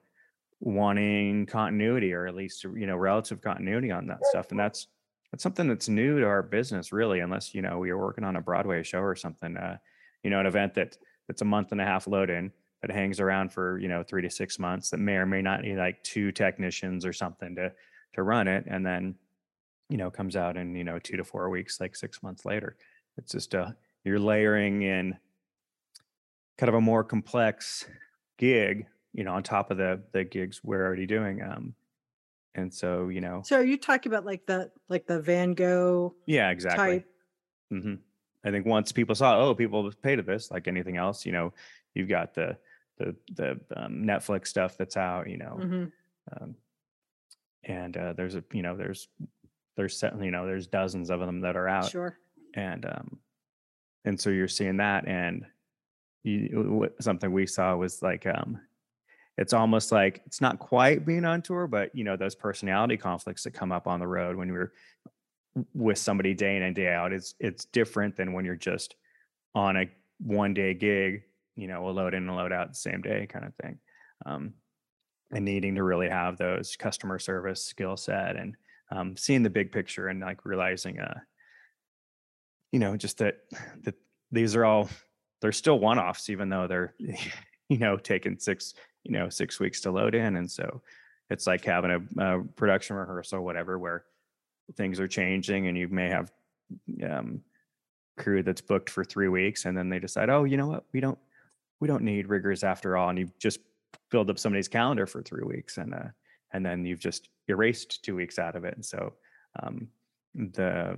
wanting 0.61 1.47
continuity 1.47 2.13
or 2.13 2.27
at 2.27 2.35
least 2.35 2.63
you 2.63 2.85
know 2.85 2.95
relative 2.95 3.41
continuity 3.41 3.89
on 3.89 4.05
that 4.05 4.23
stuff 4.25 4.51
and 4.51 4.59
that's 4.59 4.87
that's 5.31 5.41
something 5.41 5.67
that's 5.67 5.89
new 5.89 6.19
to 6.19 6.25
our 6.25 6.43
business 6.43 6.91
really 6.91 7.19
unless 7.19 7.55
you 7.55 7.63
know 7.63 7.79
we 7.79 7.89
are 7.89 7.97
working 7.97 8.23
on 8.23 8.35
a 8.35 8.41
broadway 8.41 8.83
show 8.83 8.99
or 8.99 9.15
something 9.15 9.57
uh 9.57 9.75
you 10.23 10.29
know 10.29 10.39
an 10.39 10.45
event 10.45 10.75
that 10.75 10.95
that's 11.27 11.41
a 11.41 11.45
month 11.45 11.71
and 11.71 11.81
a 11.81 11.85
half 11.85 12.07
load 12.07 12.29
in 12.29 12.51
that 12.81 12.91
hangs 12.91 13.19
around 13.19 13.51
for 13.51 13.77
you 13.79 13.87
know 13.87 14.03
three 14.03 14.21
to 14.21 14.29
six 14.29 14.59
months 14.59 14.89
that 14.89 14.97
may 14.97 15.13
or 15.13 15.25
may 15.25 15.41
not 15.41 15.61
need 15.61 15.77
like 15.77 16.03
two 16.03 16.31
technicians 16.31 17.05
or 17.05 17.13
something 17.13 17.55
to 17.55 17.71
to 18.13 18.23
run 18.23 18.47
it 18.47 18.65
and 18.67 18.85
then 18.85 19.15
you 19.89 19.97
know 19.97 20.09
comes 20.09 20.35
out 20.35 20.57
in 20.57 20.75
you 20.75 20.83
know 20.83 20.99
two 20.99 21.17
to 21.17 21.23
four 21.23 21.49
weeks 21.49 21.79
like 21.79 21.95
six 21.95 22.23
months 22.23 22.45
later 22.45 22.75
it's 23.17 23.31
just 23.31 23.53
a 23.53 23.75
you're 24.03 24.19
layering 24.19 24.81
in 24.81 25.17
kind 26.57 26.69
of 26.69 26.75
a 26.75 26.81
more 26.81 27.03
complex 27.03 27.85
gig 28.37 28.85
you 29.13 29.23
know 29.23 29.33
on 29.33 29.43
top 29.43 29.71
of 29.71 29.77
the 29.77 30.01
the 30.11 30.23
gigs 30.23 30.61
we're 30.63 30.85
already 30.85 31.05
doing 31.05 31.41
um 31.41 31.73
and 32.55 32.73
so 32.73 33.07
you 33.09 33.21
know 33.21 33.41
So 33.45 33.57
are 33.57 33.63
you 33.63 33.77
talking 33.77 34.11
about 34.11 34.25
like 34.25 34.45
the 34.45 34.71
like 34.89 35.05
the 35.07 35.21
Van 35.21 35.53
Gogh 35.53 36.15
yeah 36.25 36.49
exactly 36.49 36.99
type? 36.99 37.07
hmm 37.69 37.95
I 38.43 38.51
think 38.51 38.65
once 38.65 38.91
people 38.91 39.15
saw, 39.15 39.39
oh, 39.39 39.53
people 39.55 39.91
pay 40.01 40.15
to 40.15 40.21
this, 40.23 40.49
like 40.51 40.67
anything 40.67 40.97
else, 40.97 41.25
you 41.25 41.31
know, 41.31 41.53
you've 41.93 42.09
got 42.09 42.33
the 42.33 42.57
the 42.97 43.15
the 43.33 43.51
um, 43.75 44.03
Netflix 44.03 44.47
stuff 44.47 44.77
that's 44.77 44.97
out, 44.97 45.27
you 45.29 45.37
know, 45.37 45.57
Mhm. 45.59 45.91
um, 46.33 46.55
and 47.63 47.95
uh, 47.97 48.13
there's 48.13 48.35
a 48.35 48.43
you 48.51 48.61
know 48.63 48.75
there's 48.75 49.07
there's 49.77 49.97
certainly 49.97 50.25
you 50.25 50.31
know 50.31 50.45
there's 50.45 50.67
dozens 50.67 51.09
of 51.09 51.19
them 51.19 51.41
that 51.41 51.55
are 51.55 51.67
out, 51.67 51.89
Sure. 51.89 52.17
and 52.55 52.85
um, 52.85 53.19
and 54.05 54.19
so 54.19 54.29
you're 54.29 54.47
seeing 54.47 54.77
that, 54.77 55.07
and 55.07 55.45
you, 56.23 56.89
something 56.99 57.31
we 57.31 57.47
saw 57.47 57.75
was 57.75 58.01
like 58.01 58.25
um, 58.27 58.59
it's 59.37 59.53
almost 59.53 59.91
like 59.91 60.21
it's 60.25 60.41
not 60.41 60.59
quite 60.59 61.05
being 61.05 61.25
on 61.25 61.41
tour, 61.41 61.67
but 61.67 61.95
you 61.95 62.03
know 62.03 62.15
those 62.17 62.35
personality 62.35 62.97
conflicts 62.97 63.43
that 63.43 63.51
come 63.51 63.71
up 63.71 63.87
on 63.87 63.99
the 63.99 64.07
road 64.07 64.35
when 64.35 64.47
you're 64.47 64.73
with 65.73 65.97
somebody 65.97 66.33
day 66.33 66.55
in 66.55 66.63
and 66.63 66.75
day 66.75 66.87
out. 66.87 67.13
It's 67.13 67.35
it's 67.39 67.65
different 67.65 68.15
than 68.15 68.33
when 68.33 68.45
you're 68.45 68.55
just 68.55 68.95
on 69.53 69.77
a 69.77 69.85
one 70.19 70.53
day 70.53 70.73
gig, 70.73 71.23
you 71.55 71.67
know, 71.67 71.89
a 71.89 71.91
load 71.91 72.13
in 72.13 72.27
and 72.27 72.35
load 72.35 72.51
out 72.51 72.69
the 72.69 72.75
same 72.75 73.01
day 73.01 73.27
kind 73.27 73.45
of 73.45 73.55
thing. 73.55 73.79
Um, 74.25 74.53
and 75.31 75.45
needing 75.45 75.75
to 75.75 75.83
really 75.83 76.09
have 76.09 76.37
those 76.37 76.75
customer 76.75 77.17
service 77.17 77.63
skill 77.63 77.95
set 77.95 78.35
and 78.35 78.55
um, 78.91 79.15
seeing 79.15 79.43
the 79.43 79.49
big 79.49 79.71
picture 79.71 80.07
and 80.07 80.19
like 80.19 80.45
realizing, 80.45 80.99
uh, 80.99 81.19
you 82.71 82.79
know, 82.79 82.97
just 82.97 83.17
that 83.19 83.37
that 83.83 83.95
these 84.31 84.55
are 84.55 84.65
all 84.65 84.89
they're 85.41 85.51
still 85.51 85.79
one 85.79 85.99
offs, 85.99 86.29
even 86.29 86.49
though 86.49 86.67
they're 86.67 86.93
you 87.69 87.77
know 87.77 87.97
taking 87.97 88.37
six 88.39 88.73
you 89.03 89.11
know 89.11 89.29
six 89.29 89.59
weeks 89.59 89.81
to 89.81 89.91
load 89.91 90.15
in, 90.15 90.35
and 90.35 90.49
so 90.49 90.81
it's 91.29 91.47
like 91.47 91.63
having 91.63 91.91
a, 91.91 92.21
a 92.23 92.43
production 92.55 92.97
rehearsal, 92.97 93.41
whatever, 93.41 93.79
where 93.79 94.03
things 94.75 94.99
are 94.99 95.07
changing 95.07 95.67
and 95.67 95.77
you 95.77 95.87
may 95.87 96.09
have 96.09 96.31
um, 97.09 97.41
crew 98.17 98.43
that's 98.43 98.61
booked 98.61 98.89
for 98.89 99.03
three 99.03 99.27
weeks 99.27 99.65
and 99.65 99.77
then 99.77 99.89
they 99.89 99.99
decide 99.99 100.29
oh 100.29 100.43
you 100.43 100.57
know 100.57 100.67
what? 100.67 100.85
We 100.93 100.99
don't 100.99 101.17
we 101.79 101.87
don't 101.87 102.03
need 102.03 102.27
riggers 102.27 102.63
after 102.63 102.95
all. 102.95 103.09
And 103.09 103.17
you've 103.17 103.37
just 103.39 103.59
filled 104.09 104.29
up 104.29 104.39
somebody's 104.39 104.67
calendar 104.67 105.07
for 105.07 105.21
three 105.21 105.43
weeks 105.43 105.77
and 105.77 105.93
uh 105.93 106.09
and 106.53 106.65
then 106.65 106.85
you've 106.85 106.99
just 106.99 107.29
erased 107.47 108.03
two 108.03 108.15
weeks 108.15 108.37
out 108.37 108.55
of 108.55 108.65
it. 108.65 108.75
And 108.75 108.85
so 108.85 109.13
um 109.61 109.87
the 110.35 110.97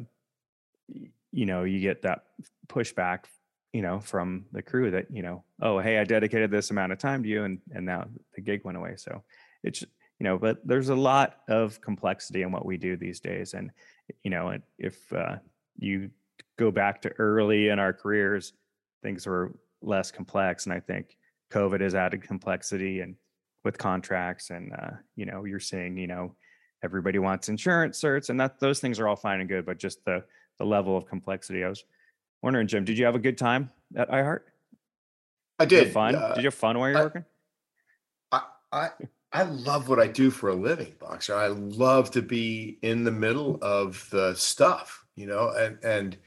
you 1.32 1.46
know 1.46 1.64
you 1.64 1.80
get 1.80 2.02
that 2.04 2.26
pushback 2.68 3.26
you 3.72 3.82
know 3.82 4.00
from 4.00 4.46
the 4.52 4.62
crew 4.62 4.92
that 4.92 5.10
you 5.10 5.24
know 5.24 5.44
oh 5.62 5.80
hey 5.80 5.98
i 5.98 6.04
dedicated 6.04 6.52
this 6.52 6.70
amount 6.70 6.92
of 6.92 7.00
time 7.00 7.24
to 7.24 7.30
you 7.30 7.44
and 7.44 7.60
and 7.74 7.86
now 7.86 8.06
the 8.36 8.42
gig 8.42 8.64
went 8.64 8.78
away. 8.78 8.96
So 8.98 9.24
it's 9.64 9.84
you 10.24 10.30
know 10.30 10.38
but 10.38 10.66
there's 10.66 10.88
a 10.88 10.96
lot 10.96 11.40
of 11.50 11.82
complexity 11.82 12.44
in 12.44 12.52
what 12.52 12.66
we 12.66 12.78
do 12.78 12.96
these 12.96 13.20
days 13.20 13.54
and 13.56 13.72
you 14.24 14.32
know 14.32 14.58
if 14.80 15.12
uh, 15.12 15.36
you 15.78 16.10
go 16.58 16.72
back 16.72 17.02
to 17.02 17.10
early 17.20 17.68
in 17.68 17.78
our 17.78 17.92
careers 17.92 18.54
things 19.04 19.28
were 19.28 19.54
less 19.82 20.12
complex 20.12 20.66
and 20.66 20.74
i 20.74 20.80
think 20.80 21.18
covid 21.52 21.82
has 21.82 21.94
added 21.94 22.22
complexity 22.24 23.02
and 23.02 23.16
with 23.66 23.78
contracts 23.78 24.50
and 24.50 24.72
uh, 24.72 24.92
you 25.18 25.26
know 25.26 25.44
you're 25.44 25.60
seeing 25.60 25.98
you 25.98 26.08
know 26.08 26.34
everybody 26.86 27.20
wants 27.20 27.50
insurance 27.50 28.00
certs 28.02 28.30
and 28.30 28.40
that 28.40 28.58
those 28.62 28.80
things 28.80 29.02
are 29.02 29.10
all 29.10 29.18
fine 29.18 29.42
and 29.42 29.50
good 29.50 29.66
but 29.66 29.78
just 29.78 30.06
the 30.06 30.24
the 30.60 30.66
level 30.66 30.96
of 30.96 31.08
complexity. 31.08 31.64
I 31.64 31.68
was 31.68 31.84
wondering 32.42 32.68
jim 32.68 32.86
did 32.86 32.98
you 32.98 33.04
have 33.04 33.16
a 33.16 33.20
good 33.20 33.38
time 33.38 33.70
at 33.98 34.10
iheart? 34.10 34.42
I 35.60 35.66
did 35.66 35.86
did 35.86 35.94
fun? 35.94 36.16
uh, 36.16 36.34
did 36.36 36.44
you 36.44 36.48
have 36.48 36.54
fun 36.54 36.80
while 36.80 36.90
you're 36.90 37.00
I- 37.00 37.04
working? 37.04 37.26
I, 38.32 38.42
I 38.72 38.90
I 39.34 39.44
love 39.44 39.90
what 39.90 40.00
I 40.00 40.08
do 40.08 40.30
for 40.30 40.50
a 40.50 40.56
living, 40.56 40.94
Boxer. 41.00 41.34
I 41.34 41.48
love 41.48 42.12
to 42.12 42.22
be 42.22 42.78
in 42.84 43.04
the 43.04 43.12
middle 43.12 43.58
of 43.64 44.08
the 44.12 44.36
stuff, 44.36 45.04
you 45.16 45.26
know, 45.26 45.50
and 45.50 45.80
and 45.84 46.18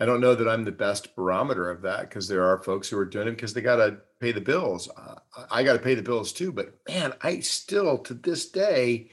I 0.00 0.06
don't 0.06 0.20
know 0.20 0.34
that 0.34 0.48
I'm 0.48 0.64
the 0.64 0.72
best 0.72 1.14
barometer 1.14 1.70
of 1.70 1.82
that 1.82 2.08
because 2.08 2.26
there 2.26 2.44
are 2.44 2.62
folks 2.62 2.88
who 2.88 2.98
are 2.98 3.04
doing 3.04 3.28
it 3.28 3.32
because 3.32 3.52
they 3.52 3.60
got 3.60 3.76
to 3.76 3.98
pay 4.18 4.32
the 4.32 4.40
bills. 4.40 4.88
Uh, 4.96 5.16
I 5.50 5.62
got 5.62 5.74
to 5.74 5.78
pay 5.78 5.94
the 5.94 6.02
bills 6.02 6.32
too, 6.32 6.52
but 6.52 6.74
man, 6.88 7.12
I 7.22 7.40
still 7.40 7.98
to 7.98 8.14
this 8.14 8.50
day 8.50 9.10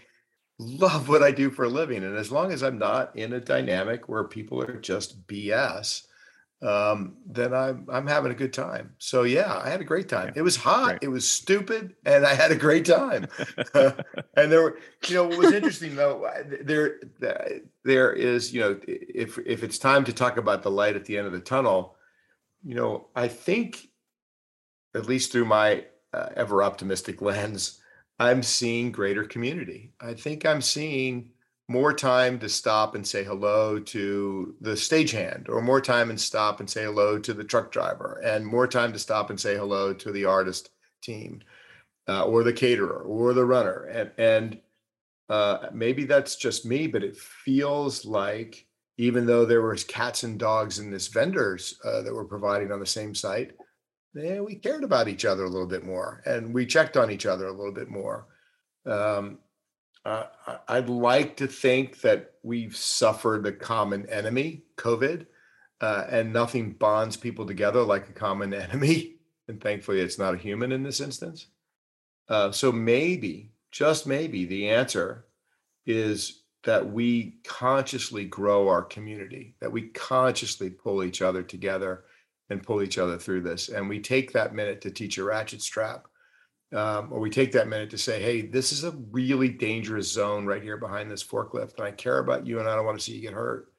love 0.58 1.10
what 1.10 1.22
I 1.22 1.32
do 1.32 1.50
for 1.52 1.66
a 1.66 1.70
living. 1.70 2.04
And 2.04 2.16
as 2.16 2.32
long 2.32 2.52
as 2.52 2.64
I'm 2.64 2.80
not 2.80 3.16
in 3.16 3.34
a 3.34 3.40
dynamic 3.40 4.08
where 4.08 4.24
people 4.24 4.62
are 4.62 4.80
just 4.80 5.28
BS, 5.28 6.04
um, 6.62 7.18
then 7.26 7.54
I'm 7.54 7.88
I'm 7.92 8.06
having 8.06 8.32
a 8.32 8.36
good 8.36 8.54
time. 8.54 8.94
So 9.00 9.24
yeah, 9.24 9.60
I 9.64 9.70
had 9.70 9.82
a 9.82 9.86
great 9.86 10.08
time. 10.08 10.34
It 10.36 10.44
was 10.44 10.56
hot, 10.56 10.90
great. 10.90 11.04
it 11.04 11.08
was 11.08 11.30
stupid, 11.30 11.96
and 12.06 12.26
I 12.26 12.36
had 12.36 12.52
a 12.52 12.56
great 12.56 12.86
time. 12.86 13.28
and 13.74 14.52
there 14.52 14.62
were, 14.62 14.78
you 15.08 15.16
know, 15.16 15.28
what 15.28 15.40
was 15.40 15.54
interesting 15.54 15.96
though, 15.96 16.30
there 16.62 17.00
there 17.84 18.14
is, 18.14 18.54
you 18.54 18.62
know, 18.62 18.80
if 18.88 19.40
if 19.40 19.64
it's 19.64 19.80
time 19.80 20.04
to 20.04 20.14
talk 20.14 20.38
about 20.38 20.62
the 20.62 20.72
light 20.72 20.96
at 20.96 21.06
the 21.06 21.18
end 21.18 21.26
of 21.26 21.34
the 21.34 21.40
tunnel, 21.40 21.96
you 22.64 22.76
know, 22.76 23.08
I 23.16 23.28
think, 23.28 23.88
at 24.94 25.08
least 25.08 25.32
through 25.32 25.46
my 25.46 25.86
uh, 26.14 26.30
ever 26.36 26.62
optimistic 26.62 27.22
lens, 27.24 27.82
I'm 28.20 28.44
seeing 28.44 28.92
greater 28.92 29.24
community. 29.24 29.94
I 30.00 30.14
think 30.14 30.46
I'm 30.46 30.62
seeing 30.62 31.32
more 31.72 31.94
time 31.94 32.38
to 32.40 32.50
stop 32.50 32.96
and 32.96 33.08
say 33.08 33.24
hello 33.24 33.80
to 33.80 34.56
the 34.62 34.72
stagehand, 34.72 35.48
or 35.50 35.62
more 35.62 35.82
time 35.82 36.10
and 36.10 36.20
stop 36.20 36.60
and 36.60 36.70
say 36.70 36.84
hello 36.84 37.18
to 37.18 37.34
the 37.34 37.44
truck 37.44 37.72
driver, 37.72 38.22
and 38.24 38.46
more 38.46 38.68
time 38.68 38.92
to 38.94 39.00
stop 39.00 39.30
and 39.30 39.40
say 39.40 39.56
hello 39.56 39.94
to 39.94 40.12
the 40.12 40.26
artist 40.26 40.70
team, 41.02 41.42
uh, 42.08 42.26
or 42.26 42.44
the 42.44 42.54
caterer, 42.54 43.04
or 43.04 43.34
the 43.34 43.46
runner, 43.46 43.86
and 43.86 44.12
and 44.18 44.60
uh, 45.30 45.70
maybe 45.74 46.04
that's 46.04 46.36
just 46.36 46.66
me, 46.66 46.88
but 46.88 47.04
it 47.04 47.16
feels 47.16 48.06
like 48.06 48.68
even 48.98 49.26
though 49.26 49.46
there 49.46 49.62
was 49.62 49.84
cats 49.86 50.24
and 50.24 50.38
dogs 50.38 50.78
in 50.78 50.92
this 50.92 51.08
vendors 51.08 51.80
uh, 51.86 52.02
that 52.02 52.14
were 52.14 52.26
providing 52.26 52.72
on 52.72 52.80
the 52.82 52.86
same 52.86 53.16
site, 53.16 53.54
yeah, 54.14 54.42
we 54.42 54.56
cared 54.56 54.84
about 54.84 55.08
each 55.08 55.24
other 55.24 55.46
a 55.46 55.50
little 55.50 55.68
bit 55.68 55.86
more, 55.86 56.22
and 56.26 56.54
we 56.54 56.66
checked 56.66 56.98
on 56.98 57.10
each 57.10 57.26
other 57.26 57.48
a 57.48 57.54
little 57.54 57.72
bit 57.72 57.90
more. 57.90 58.28
Um, 58.86 59.40
uh, 60.06 60.24
I'd 60.68 60.90
like 60.90 61.38
to 61.38 61.48
think 61.48 62.02
that 62.02 62.34
we've 62.44 62.76
suffered 62.76 63.46
a 63.46 63.52
common 63.52 64.10
enemy, 64.10 64.64
COVID, 64.78 65.28
uh, 65.80 66.06
and 66.10 66.34
nothing 66.34 66.74
bonds 66.74 67.18
people 67.18 67.46
together 67.46 67.84
like 67.84 68.10
a 68.10 68.14
common 68.14 68.54
enemy. 68.54 69.16
And 69.48 69.62
thankfully, 69.62 70.00
it's 70.00 70.20
not 70.20 70.34
a 70.34 70.38
human 70.38 70.72
in 70.72 70.84
this 70.84 71.02
instance. 71.02 71.48
Uh, 72.30 72.52
so 72.52 72.72
maybe, 72.72 73.52
just 73.72 74.08
maybe, 74.08 74.46
the 74.46 74.70
answer 74.70 75.26
is 75.86 76.44
that 76.64 76.92
we 76.92 77.40
consciously 77.44 78.26
grow 78.26 78.68
our 78.70 78.84
community, 78.84 79.56
that 79.60 79.72
we 79.72 79.90
consciously 79.90 80.70
pull 80.70 81.04
each 81.04 81.22
other 81.22 81.44
together 81.44 82.06
and 82.50 82.64
pull 82.64 82.82
each 82.82 82.98
other 82.98 83.18
through 83.18 83.42
this. 83.42 83.70
And 83.70 83.90
we 83.90 84.00
take 84.00 84.32
that 84.34 84.54
minute 84.54 84.82
to 84.82 84.92
teach 84.92 85.18
a 85.18 85.24
ratchet 85.24 85.62
strap 85.62 86.08
um, 86.74 87.10
or 87.12 87.20
we 87.20 87.30
take 87.30 87.52
that 87.54 87.68
minute 87.68 87.90
to 87.92 87.98
say, 87.98 88.22
hey, 88.22 88.42
this 88.42 88.72
is 88.72 88.84
a 88.84 88.92
really 89.12 89.50
dangerous 89.50 90.12
zone 90.12 90.46
right 90.46 90.64
here 90.64 90.78
behind 90.78 91.12
this 91.12 91.24
forklift, 91.24 91.78
and 91.78 91.86
I 91.86 91.92
care 91.92 92.20
about 92.20 92.48
you, 92.48 92.60
and 92.60 92.68
I 92.70 92.76
don't 92.76 92.86
want 92.86 92.98
to 92.98 93.04
see 93.04 93.16
you 93.16 93.22
get 93.22 93.34
hurt. 93.34 93.72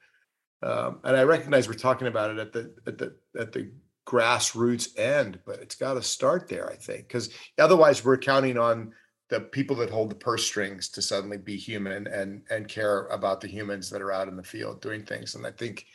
Um, 0.62 1.00
and 1.04 1.16
I 1.16 1.22
recognize 1.24 1.66
we're 1.66 1.74
talking 1.74 2.06
about 2.06 2.30
it 2.30 2.38
at 2.38 2.52
the 2.52 2.74
at 2.86 2.98
the 2.98 3.16
at 3.38 3.52
the 3.52 3.70
grassroots 4.06 4.98
end, 4.98 5.40
but 5.46 5.60
it's 5.60 5.74
got 5.74 5.94
to 5.94 6.02
start 6.02 6.48
there, 6.48 6.70
I 6.70 6.76
think, 6.76 7.08
because 7.08 7.30
otherwise 7.58 8.04
we're 8.04 8.18
counting 8.18 8.58
on 8.58 8.92
the 9.28 9.40
people 9.40 9.76
that 9.76 9.90
hold 9.90 10.10
the 10.10 10.14
purse 10.14 10.44
strings 10.44 10.88
to 10.90 11.02
suddenly 11.02 11.38
be 11.38 11.56
human 11.56 12.06
and 12.06 12.42
and 12.50 12.68
care 12.68 13.06
about 13.06 13.40
the 13.40 13.48
humans 13.48 13.88
that 13.90 14.02
are 14.02 14.12
out 14.12 14.28
in 14.28 14.36
the 14.36 14.42
field 14.42 14.80
doing 14.82 15.04
things. 15.04 15.34
And 15.34 15.46
I 15.46 15.50
think 15.50 15.86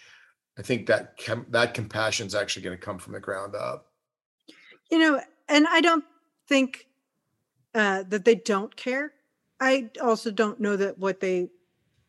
I 0.57 0.63
think 0.63 0.87
that 0.87 1.17
com- 1.23 1.45
that 1.49 1.73
compassion 1.73 2.25
is 2.27 2.35
actually 2.35 2.63
going 2.63 2.77
to 2.77 2.83
come 2.83 2.97
from 2.97 3.13
the 3.13 3.19
ground 3.19 3.55
up. 3.55 3.91
you 4.91 4.97
know 4.99 5.21
and 5.47 5.67
i 5.69 5.81
don't 5.81 6.03
think 6.47 6.86
uh, 7.77 8.03
that 8.09 8.25
they 8.25 8.35
don't 8.35 8.75
care. 8.75 9.13
I 9.59 9.89
also 10.01 10.31
don't 10.31 10.59
know 10.59 10.75
that 10.75 10.97
what 10.97 11.19
they 11.19 11.49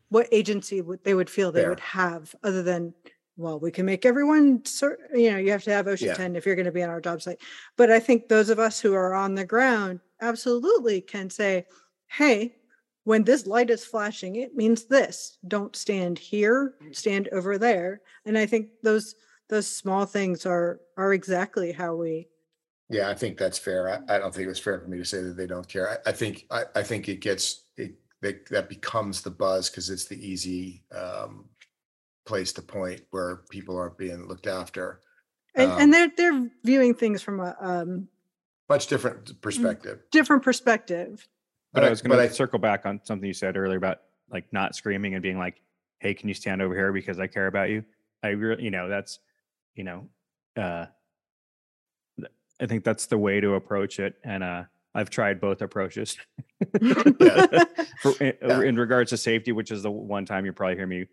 what 0.09 0.27
agency 0.31 0.81
would 0.81 1.03
they 1.03 1.13
would 1.13 1.29
feel 1.29 1.51
they 1.51 1.61
Fair. 1.61 1.69
would 1.69 1.79
have 1.79 2.33
other 2.43 2.63
than 2.63 2.93
well 3.37 3.59
we 3.59 3.71
can 3.71 3.85
make 3.85 4.05
everyone 4.05 4.65
cer- 4.65 4.97
you 5.13 5.31
know 5.31 5.37
you 5.37 5.51
have 5.51 5.63
to 5.63 5.71
have 5.71 5.85
OSHA 5.85 6.01
Yeah. 6.01 6.13
10 6.15 6.35
if 6.35 6.45
you're 6.45 6.55
going 6.55 6.65
to 6.65 6.71
be 6.71 6.83
on 6.83 6.89
our 6.89 6.99
job 7.01 7.21
site. 7.21 7.39
But 7.77 7.91
i 7.91 7.99
think 7.99 8.27
those 8.27 8.49
of 8.49 8.59
us 8.59 8.79
who 8.79 8.93
are 8.95 9.13
on 9.13 9.35
the 9.35 9.45
ground 9.45 9.99
absolutely 10.21 11.01
can 11.01 11.29
say 11.29 11.65
hey 12.07 12.55
when 13.03 13.23
this 13.23 13.45
light 13.47 13.69
is 13.69 13.85
flashing 13.85 14.35
it 14.37 14.55
means 14.55 14.85
this. 14.85 15.37
Don't 15.47 15.75
stand 15.75 16.17
here 16.19 16.73
stand 16.91 17.27
over 17.31 17.57
there. 17.57 18.01
And 18.25 18.37
i 18.37 18.45
think 18.47 18.69
those 18.83 19.15
those 19.49 19.67
small 19.67 20.05
things 20.05 20.45
are 20.45 20.79
are 20.97 21.13
exactly 21.13 21.71
how 21.71 21.95
we 21.95 22.27
Yeah, 22.89 23.09
I 23.09 23.13
think 23.13 23.37
that's 23.37 23.57
fair. 23.59 23.89
I, 24.09 24.15
I 24.15 24.17
don't 24.19 24.33
think 24.33 24.45
it 24.45 24.49
was 24.49 24.59
fair 24.59 24.79
for 24.79 24.87
me 24.87 24.97
to 24.97 25.05
say 25.05 25.21
that 25.21 25.37
they 25.37 25.45
don't 25.47 25.67
care. 25.67 25.89
I, 26.05 26.09
I 26.09 26.11
think, 26.11 26.45
I, 26.49 26.63
I 26.75 26.81
think 26.83 27.07
it 27.07 27.21
gets, 27.21 27.63
it, 27.77 27.93
that, 28.21 28.47
that 28.49 28.67
becomes 28.69 29.21
the 29.21 29.29
buzz 29.29 29.69
because 29.69 29.89
it's 29.89 30.05
the 30.05 30.15
easy, 30.27 30.83
um, 30.95 31.45
place 32.25 32.51
to 32.53 32.61
point 32.61 33.01
where 33.11 33.37
people 33.49 33.77
aren't 33.77 33.97
being 33.97 34.27
looked 34.27 34.47
after. 34.47 35.01
and, 35.55 35.71
Um, 35.71 35.79
and 35.81 35.93
they're 35.93 36.11
they're 36.15 36.49
viewing 36.63 36.93
things 36.93 37.21
from 37.23 37.39
a 37.39 37.55
um, 37.59 38.07
Much 38.67 38.85
different 38.87 39.39
perspective. 39.41 40.01
different 40.11 40.43
perspective. 40.43 41.27
But, 41.73 41.81
But 41.81 41.83
I 41.83 41.87
I- 41.87 41.89
was 41.91 42.01
but 42.01 42.09
going 42.09 42.19
I- 42.21 42.27
to 42.27 42.33
circle 42.33 42.59
back 42.59 42.85
on 42.85 42.99
something 43.03 43.25
you 43.27 43.33
said 43.33 43.57
earlier 43.57 43.77
about 43.77 44.01
like 44.31 44.45
not 44.51 44.75
screaming 44.75 45.13
and 45.15 45.23
being 45.23 45.39
like, 45.39 45.61
"Hey, 45.99 46.13
can 46.13 46.27
you 46.27 46.35
stand 46.35 46.61
over 46.61 46.75
here 46.75 46.91
because 46.93 47.19
I 47.19 47.25
care 47.27 47.47
about 47.47 47.69
you?" 47.71 47.83
I 48.21 48.29
really, 48.29 48.63
you 48.63 48.69
know, 48.71 48.87
that's, 48.89 49.19
you 49.75 49.83
know, 49.83 50.07
uh, 50.55 50.85
th- 50.85 50.89
I 52.61 52.65
think 52.65 52.83
that's 52.83 53.05
the 53.05 53.17
way 53.17 53.39
to 53.39 53.53
approach 53.55 53.99
it. 53.99 54.15
And 54.23 54.43
uh, 54.43 54.63
I've 54.93 55.09
tried 55.09 55.39
both 55.39 55.61
approaches. 55.61 56.17
For, 58.01 58.11
in, 58.21 58.33
Yeah. 58.41 58.61
in 58.61 58.75
regards 58.77 59.09
to 59.11 59.17
safety, 59.17 59.51
which 59.51 59.71
is 59.71 59.83
the 59.83 59.91
one 59.91 60.25
time 60.25 60.45
you 60.45 60.53
probably 60.53 60.75
hear 60.75 60.87
me 60.87 61.05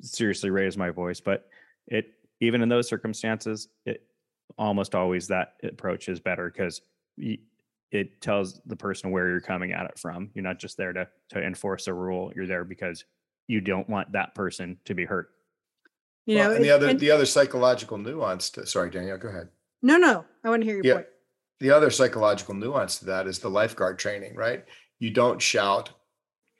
seriously 0.00 0.50
raise 0.50 0.76
my 0.76 0.90
voice, 0.90 1.20
but 1.20 1.48
it 1.86 2.14
even 2.40 2.62
in 2.62 2.68
those 2.68 2.88
circumstances, 2.88 3.68
it 3.84 4.02
almost 4.58 4.94
always 4.94 5.28
that 5.28 5.54
approach 5.62 6.08
is 6.08 6.20
better 6.20 6.50
because 6.50 6.80
it 7.18 8.20
tells 8.20 8.60
the 8.66 8.76
person 8.76 9.10
where 9.10 9.28
you're 9.28 9.40
coming 9.40 9.72
at 9.72 9.84
it 9.86 9.98
from. 9.98 10.30
You're 10.34 10.44
not 10.44 10.58
just 10.58 10.76
there 10.76 10.92
to 10.92 11.08
to 11.30 11.42
enforce 11.42 11.86
a 11.88 11.94
rule. 11.94 12.32
You're 12.34 12.46
there 12.46 12.64
because 12.64 13.04
you 13.48 13.60
don't 13.60 13.88
want 13.88 14.12
that 14.12 14.34
person 14.34 14.78
to 14.84 14.94
be 14.94 15.04
hurt. 15.04 15.30
you 16.26 16.36
Well, 16.36 16.50
know, 16.50 16.56
and 16.56 16.64
the 16.64 16.70
other, 16.70 16.88
and- 16.88 17.00
the 17.00 17.10
other 17.10 17.26
psychological 17.26 17.98
nuance 17.98 18.48
to, 18.50 18.64
sorry, 18.66 18.90
Danielle, 18.90 19.18
go 19.18 19.28
ahead. 19.28 19.48
No, 19.82 19.96
no, 19.96 20.24
I 20.44 20.48
want 20.50 20.62
to 20.62 20.66
hear 20.66 20.76
your 20.76 20.84
Yeah. 20.84 20.94
point. 20.94 21.06
the 21.60 21.70
other 21.70 21.90
psychological 21.90 22.54
nuance 22.54 22.98
to 23.00 23.04
that 23.06 23.26
is 23.26 23.38
the 23.38 23.50
lifeguard 23.50 23.98
training, 23.98 24.34
right? 24.34 24.64
You 24.98 25.10
don't 25.10 25.40
shout, 25.42 25.90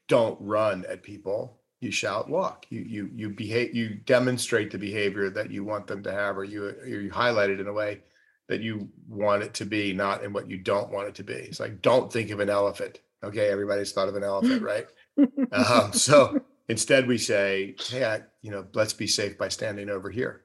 don't 0.08 0.38
run 0.40 0.84
at 0.88 1.02
people. 1.02 1.58
You 1.80 1.90
shout, 1.90 2.28
walk. 2.28 2.66
You 2.68 2.82
you 2.82 3.10
you 3.14 3.30
behave. 3.30 3.74
You 3.74 3.94
demonstrate 3.94 4.70
the 4.70 4.76
behavior 4.78 5.30
that 5.30 5.50
you 5.50 5.64
want 5.64 5.86
them 5.86 6.02
to 6.02 6.12
have, 6.12 6.36
or 6.36 6.44
you 6.44 6.64
or 6.66 6.86
you 6.86 7.10
highlight 7.10 7.48
it 7.48 7.58
in 7.60 7.68
a 7.68 7.72
way 7.72 8.02
that 8.48 8.60
you 8.60 8.90
want 9.08 9.42
it 9.42 9.54
to 9.54 9.64
be, 9.64 9.92
not 9.94 10.22
in 10.22 10.32
what 10.34 10.50
you 10.50 10.58
don't 10.58 10.90
want 10.90 11.08
it 11.08 11.14
to 11.14 11.24
be. 11.24 11.32
It's 11.34 11.60
like 11.60 11.80
don't 11.80 12.12
think 12.12 12.30
of 12.30 12.40
an 12.40 12.50
elephant. 12.50 13.00
Okay, 13.24 13.48
everybody's 13.48 13.92
thought 13.92 14.08
of 14.08 14.16
an 14.16 14.24
elephant, 14.24 14.62
right? 14.62 14.86
Um, 15.52 15.92
so 15.92 16.40
instead, 16.68 17.06
we 17.06 17.18
say, 17.18 17.74
hey, 17.88 18.04
I, 18.04 18.22
you 18.42 18.50
know, 18.50 18.66
let's 18.74 18.92
be 18.94 19.06
safe 19.06 19.36
by 19.36 19.48
standing 19.48 19.90
over 19.90 20.08
here. 20.10 20.42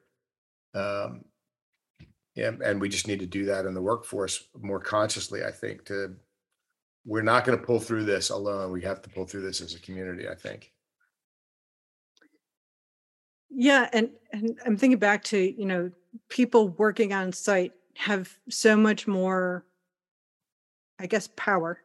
Um, 0.74 1.24
yeah, 2.36 2.52
and 2.62 2.80
we 2.80 2.90
just 2.90 3.08
need 3.08 3.20
to 3.20 3.26
do 3.26 3.46
that 3.46 3.64
in 3.64 3.72
the 3.72 3.80
workforce 3.80 4.44
more 4.60 4.78
consciously, 4.78 5.42
I 5.42 5.50
think, 5.50 5.86
to, 5.86 6.14
we're 7.06 7.22
not 7.22 7.46
going 7.46 7.58
to 7.58 7.64
pull 7.64 7.80
through 7.80 8.04
this 8.04 8.28
alone. 8.28 8.70
We 8.72 8.82
have 8.82 9.00
to 9.02 9.08
pull 9.08 9.24
through 9.24 9.40
this 9.40 9.62
as 9.62 9.74
a 9.74 9.80
community, 9.80 10.28
I 10.28 10.34
think. 10.34 10.72
Yeah, 13.48 13.88
and 13.92 14.10
and 14.32 14.58
I'm 14.66 14.76
thinking 14.76 14.98
back 14.98 15.24
to 15.24 15.38
you 15.38 15.64
know 15.64 15.90
people 16.28 16.68
working 16.68 17.14
on 17.14 17.32
site 17.32 17.72
have 17.94 18.36
so 18.50 18.76
much 18.76 19.06
more, 19.06 19.64
I 20.98 21.06
guess, 21.06 21.30
power. 21.36 21.80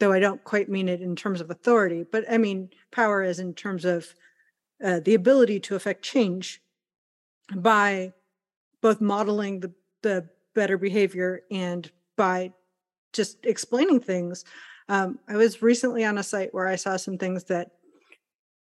Though 0.00 0.12
I 0.12 0.18
don't 0.18 0.42
quite 0.42 0.68
mean 0.68 0.88
it 0.88 1.00
in 1.00 1.14
terms 1.14 1.40
of 1.40 1.50
authority, 1.50 2.04
but 2.10 2.24
I 2.28 2.38
mean 2.38 2.70
power 2.90 3.22
as 3.22 3.38
in 3.38 3.54
terms 3.54 3.84
of 3.84 4.14
uh, 4.82 4.98
the 4.98 5.14
ability 5.14 5.60
to 5.60 5.76
affect 5.76 6.02
change 6.02 6.60
by 7.54 8.14
both 8.82 9.00
modeling 9.00 9.60
the 9.60 9.72
the 10.02 10.28
better 10.54 10.76
behavior 10.76 11.42
and 11.50 11.90
by 12.16 12.52
just 13.12 13.46
explaining 13.46 14.00
things. 14.00 14.44
Um, 14.88 15.18
I 15.28 15.36
was 15.36 15.62
recently 15.62 16.04
on 16.04 16.18
a 16.18 16.22
site 16.22 16.52
where 16.52 16.66
I 16.66 16.76
saw 16.76 16.96
some 16.96 17.16
things 17.16 17.44
that 17.44 17.70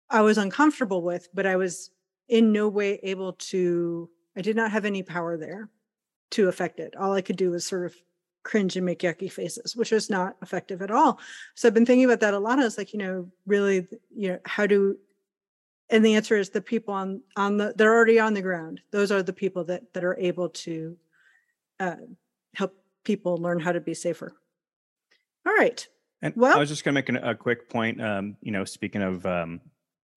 I 0.09 0.21
was 0.21 0.37
uncomfortable 0.37 1.01
with, 1.01 1.27
but 1.33 1.45
I 1.45 1.57
was 1.57 1.91
in 2.29 2.51
no 2.51 2.69
way 2.69 2.99
able 3.03 3.33
to, 3.33 4.09
I 4.35 4.41
did 4.41 4.55
not 4.55 4.71
have 4.71 4.85
any 4.85 5.03
power 5.03 5.37
there 5.37 5.69
to 6.31 6.47
affect 6.47 6.79
it. 6.79 6.95
All 6.95 7.13
I 7.13 7.21
could 7.21 7.37
do 7.37 7.51
was 7.51 7.65
sort 7.65 7.85
of 7.85 7.95
cringe 8.43 8.77
and 8.77 8.85
make 8.85 8.99
yucky 8.99 9.31
faces, 9.31 9.75
which 9.75 9.91
was 9.91 10.09
not 10.09 10.37
effective 10.41 10.81
at 10.81 10.91
all. 10.91 11.19
So 11.55 11.67
I've 11.67 11.73
been 11.73 11.85
thinking 11.85 12.05
about 12.05 12.21
that 12.21 12.33
a 12.33 12.39
lot. 12.39 12.59
I 12.59 12.63
was 12.63 12.77
like, 12.77 12.93
you 12.93 12.99
know, 12.99 13.29
really, 13.45 13.87
you 14.15 14.29
know, 14.29 14.39
how 14.45 14.65
do, 14.65 14.97
and 15.89 16.03
the 16.03 16.15
answer 16.15 16.35
is 16.35 16.49
the 16.49 16.61
people 16.61 16.93
on, 16.93 17.21
on 17.35 17.57
the, 17.57 17.73
they're 17.75 17.93
already 17.93 18.19
on 18.19 18.33
the 18.33 18.41
ground. 18.41 18.81
Those 18.91 19.11
are 19.11 19.23
the 19.23 19.33
people 19.33 19.63
that, 19.65 19.93
that 19.93 20.03
are 20.03 20.17
able 20.17 20.49
to 20.49 20.97
uh, 21.79 21.95
help 22.55 22.75
people 23.03 23.37
learn 23.37 23.59
how 23.59 23.71
to 23.71 23.79
be 23.79 23.93
safer. 23.93 24.33
All 25.45 25.53
right. 25.53 25.87
And 26.21 26.33
Well- 26.35 26.55
I 26.55 26.59
was 26.59 26.69
just 26.69 26.83
going 26.83 26.93
to 26.93 26.97
make 26.97 27.09
an, 27.09 27.17
a 27.17 27.35
quick 27.35 27.69
point. 27.69 28.01
Um, 28.01 28.37
you 28.41 28.51
know, 28.51 28.65
speaking 28.65 29.01
of, 29.01 29.25
um, 29.25 29.61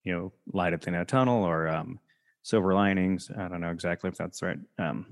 you 0.03 0.13
know, 0.13 0.33
light 0.51 0.73
at 0.73 0.81
the 0.81 0.87
end 0.87 0.97
of 0.97 1.07
tunnel 1.07 1.43
or 1.43 1.67
um, 1.67 1.99
silver 2.43 2.73
linings. 2.73 3.29
I 3.35 3.47
don't 3.47 3.61
know 3.61 3.71
exactly 3.71 4.09
if 4.09 4.17
that's 4.17 4.41
right. 4.41 4.57
Um, 4.79 5.05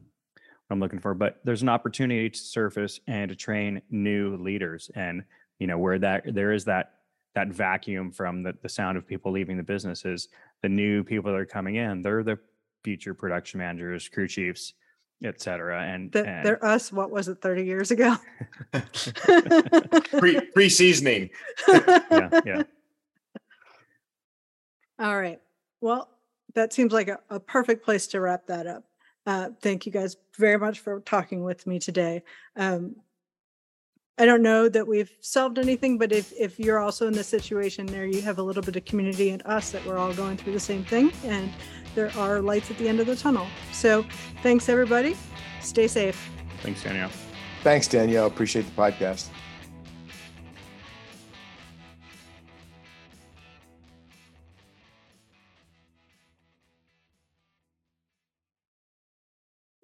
what 0.67 0.75
I'm 0.75 0.79
looking 0.79 0.99
for, 0.99 1.13
but 1.13 1.39
there's 1.43 1.61
an 1.61 1.69
opportunity 1.69 2.29
to 2.29 2.37
surface 2.37 2.99
and 3.07 3.29
to 3.29 3.35
train 3.35 3.81
new 3.89 4.35
leaders, 4.37 4.89
and 4.95 5.23
you 5.57 5.67
know 5.67 5.77
where 5.77 5.99
that 5.99 6.23
there 6.33 6.51
is 6.51 6.65
that 6.65 6.93
that 7.35 7.49
vacuum 7.49 8.11
from 8.11 8.43
the, 8.43 8.53
the 8.61 8.69
sound 8.69 8.97
of 8.97 9.07
people 9.07 9.31
leaving 9.31 9.57
the 9.57 9.63
businesses. 9.63 10.29
The 10.61 10.69
new 10.69 11.03
people 11.03 11.31
that 11.31 11.37
are 11.37 11.45
coming 11.45 11.75
in, 11.75 12.01
they're 12.01 12.23
the 12.23 12.39
future 12.83 13.13
production 13.13 13.59
managers, 13.59 14.09
crew 14.09 14.27
chiefs, 14.27 14.73
et 15.23 15.41
cetera. 15.41 15.83
And, 15.83 16.11
That 16.11 16.25
and 16.25 16.45
they're 16.45 16.63
us, 16.63 16.91
what 16.91 17.11
was 17.11 17.27
it, 17.27 17.41
30 17.41 17.65
years 17.65 17.91
ago? 17.91 18.15
Pre 20.19 20.41
pre 20.41 20.69
seasoning. 20.69 21.29
yeah, 21.67 22.41
yeah. 22.45 22.63
All 24.97 25.17
right. 25.17 25.39
Well, 25.81 26.09
that 26.55 26.73
seems 26.73 26.91
like 26.91 27.07
a, 27.07 27.19
a 27.29 27.39
perfect 27.39 27.85
place 27.85 28.07
to 28.07 28.19
wrap 28.19 28.47
that 28.47 28.67
up. 28.67 28.83
Uh, 29.25 29.49
thank 29.61 29.85
you 29.85 29.91
guys 29.91 30.17
very 30.37 30.57
much 30.57 30.79
for 30.79 30.99
talking 31.01 31.43
with 31.43 31.67
me 31.67 31.79
today. 31.79 32.23
Um, 32.55 32.95
I 34.21 34.25
don't 34.25 34.41
know 34.41 34.67
that 34.67 34.85
we've 34.85 35.09
solved 35.21 35.57
anything, 35.57 35.97
but 35.97 36.11
if, 36.11 36.33
if 36.37 36.59
you're 36.59 36.79
also 36.79 37.07
in 37.07 37.13
this 37.13 37.29
situation 37.29 37.85
there, 37.85 38.05
you 38.05 38.21
have 38.21 38.37
a 38.37 38.43
little 38.43 38.61
bit 38.61 38.75
of 38.75 38.83
community 38.83 39.29
and 39.29 39.41
us 39.45 39.71
that 39.71 39.85
we're 39.85 39.97
all 39.97 40.13
going 40.13 40.35
through 40.35 40.51
the 40.51 40.59
same 40.59 40.83
thing, 40.83 41.13
and 41.23 41.49
there 41.95 42.11
are 42.17 42.41
lights 42.41 42.69
at 42.69 42.77
the 42.77 42.89
end 42.89 42.99
of 42.99 43.07
the 43.07 43.15
tunnel. 43.15 43.47
So 43.71 44.05
thanks, 44.43 44.67
everybody. 44.67 45.15
Stay 45.61 45.87
safe. 45.87 46.29
Thanks, 46.63 46.83
Danielle. 46.83 47.11
Thanks, 47.63 47.87
Danielle. 47.87 48.27
Appreciate 48.27 48.65
the 48.65 48.73
podcast. 48.73 49.29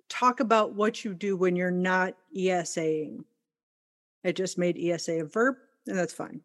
Talk 0.10 0.42
about 0.42 0.74
what 0.74 1.06
you 1.06 1.14
do 1.14 1.38
when 1.38 1.56
you're 1.56 1.72
not 1.72 2.16
ESAing. 2.36 3.24
I 4.26 4.32
just 4.34 4.58
made 4.58 4.78
ESA 4.78 5.22
a 5.22 5.26
verb, 5.26 5.56
and 5.88 5.98
that's 5.98 6.14
fine. 6.14 6.42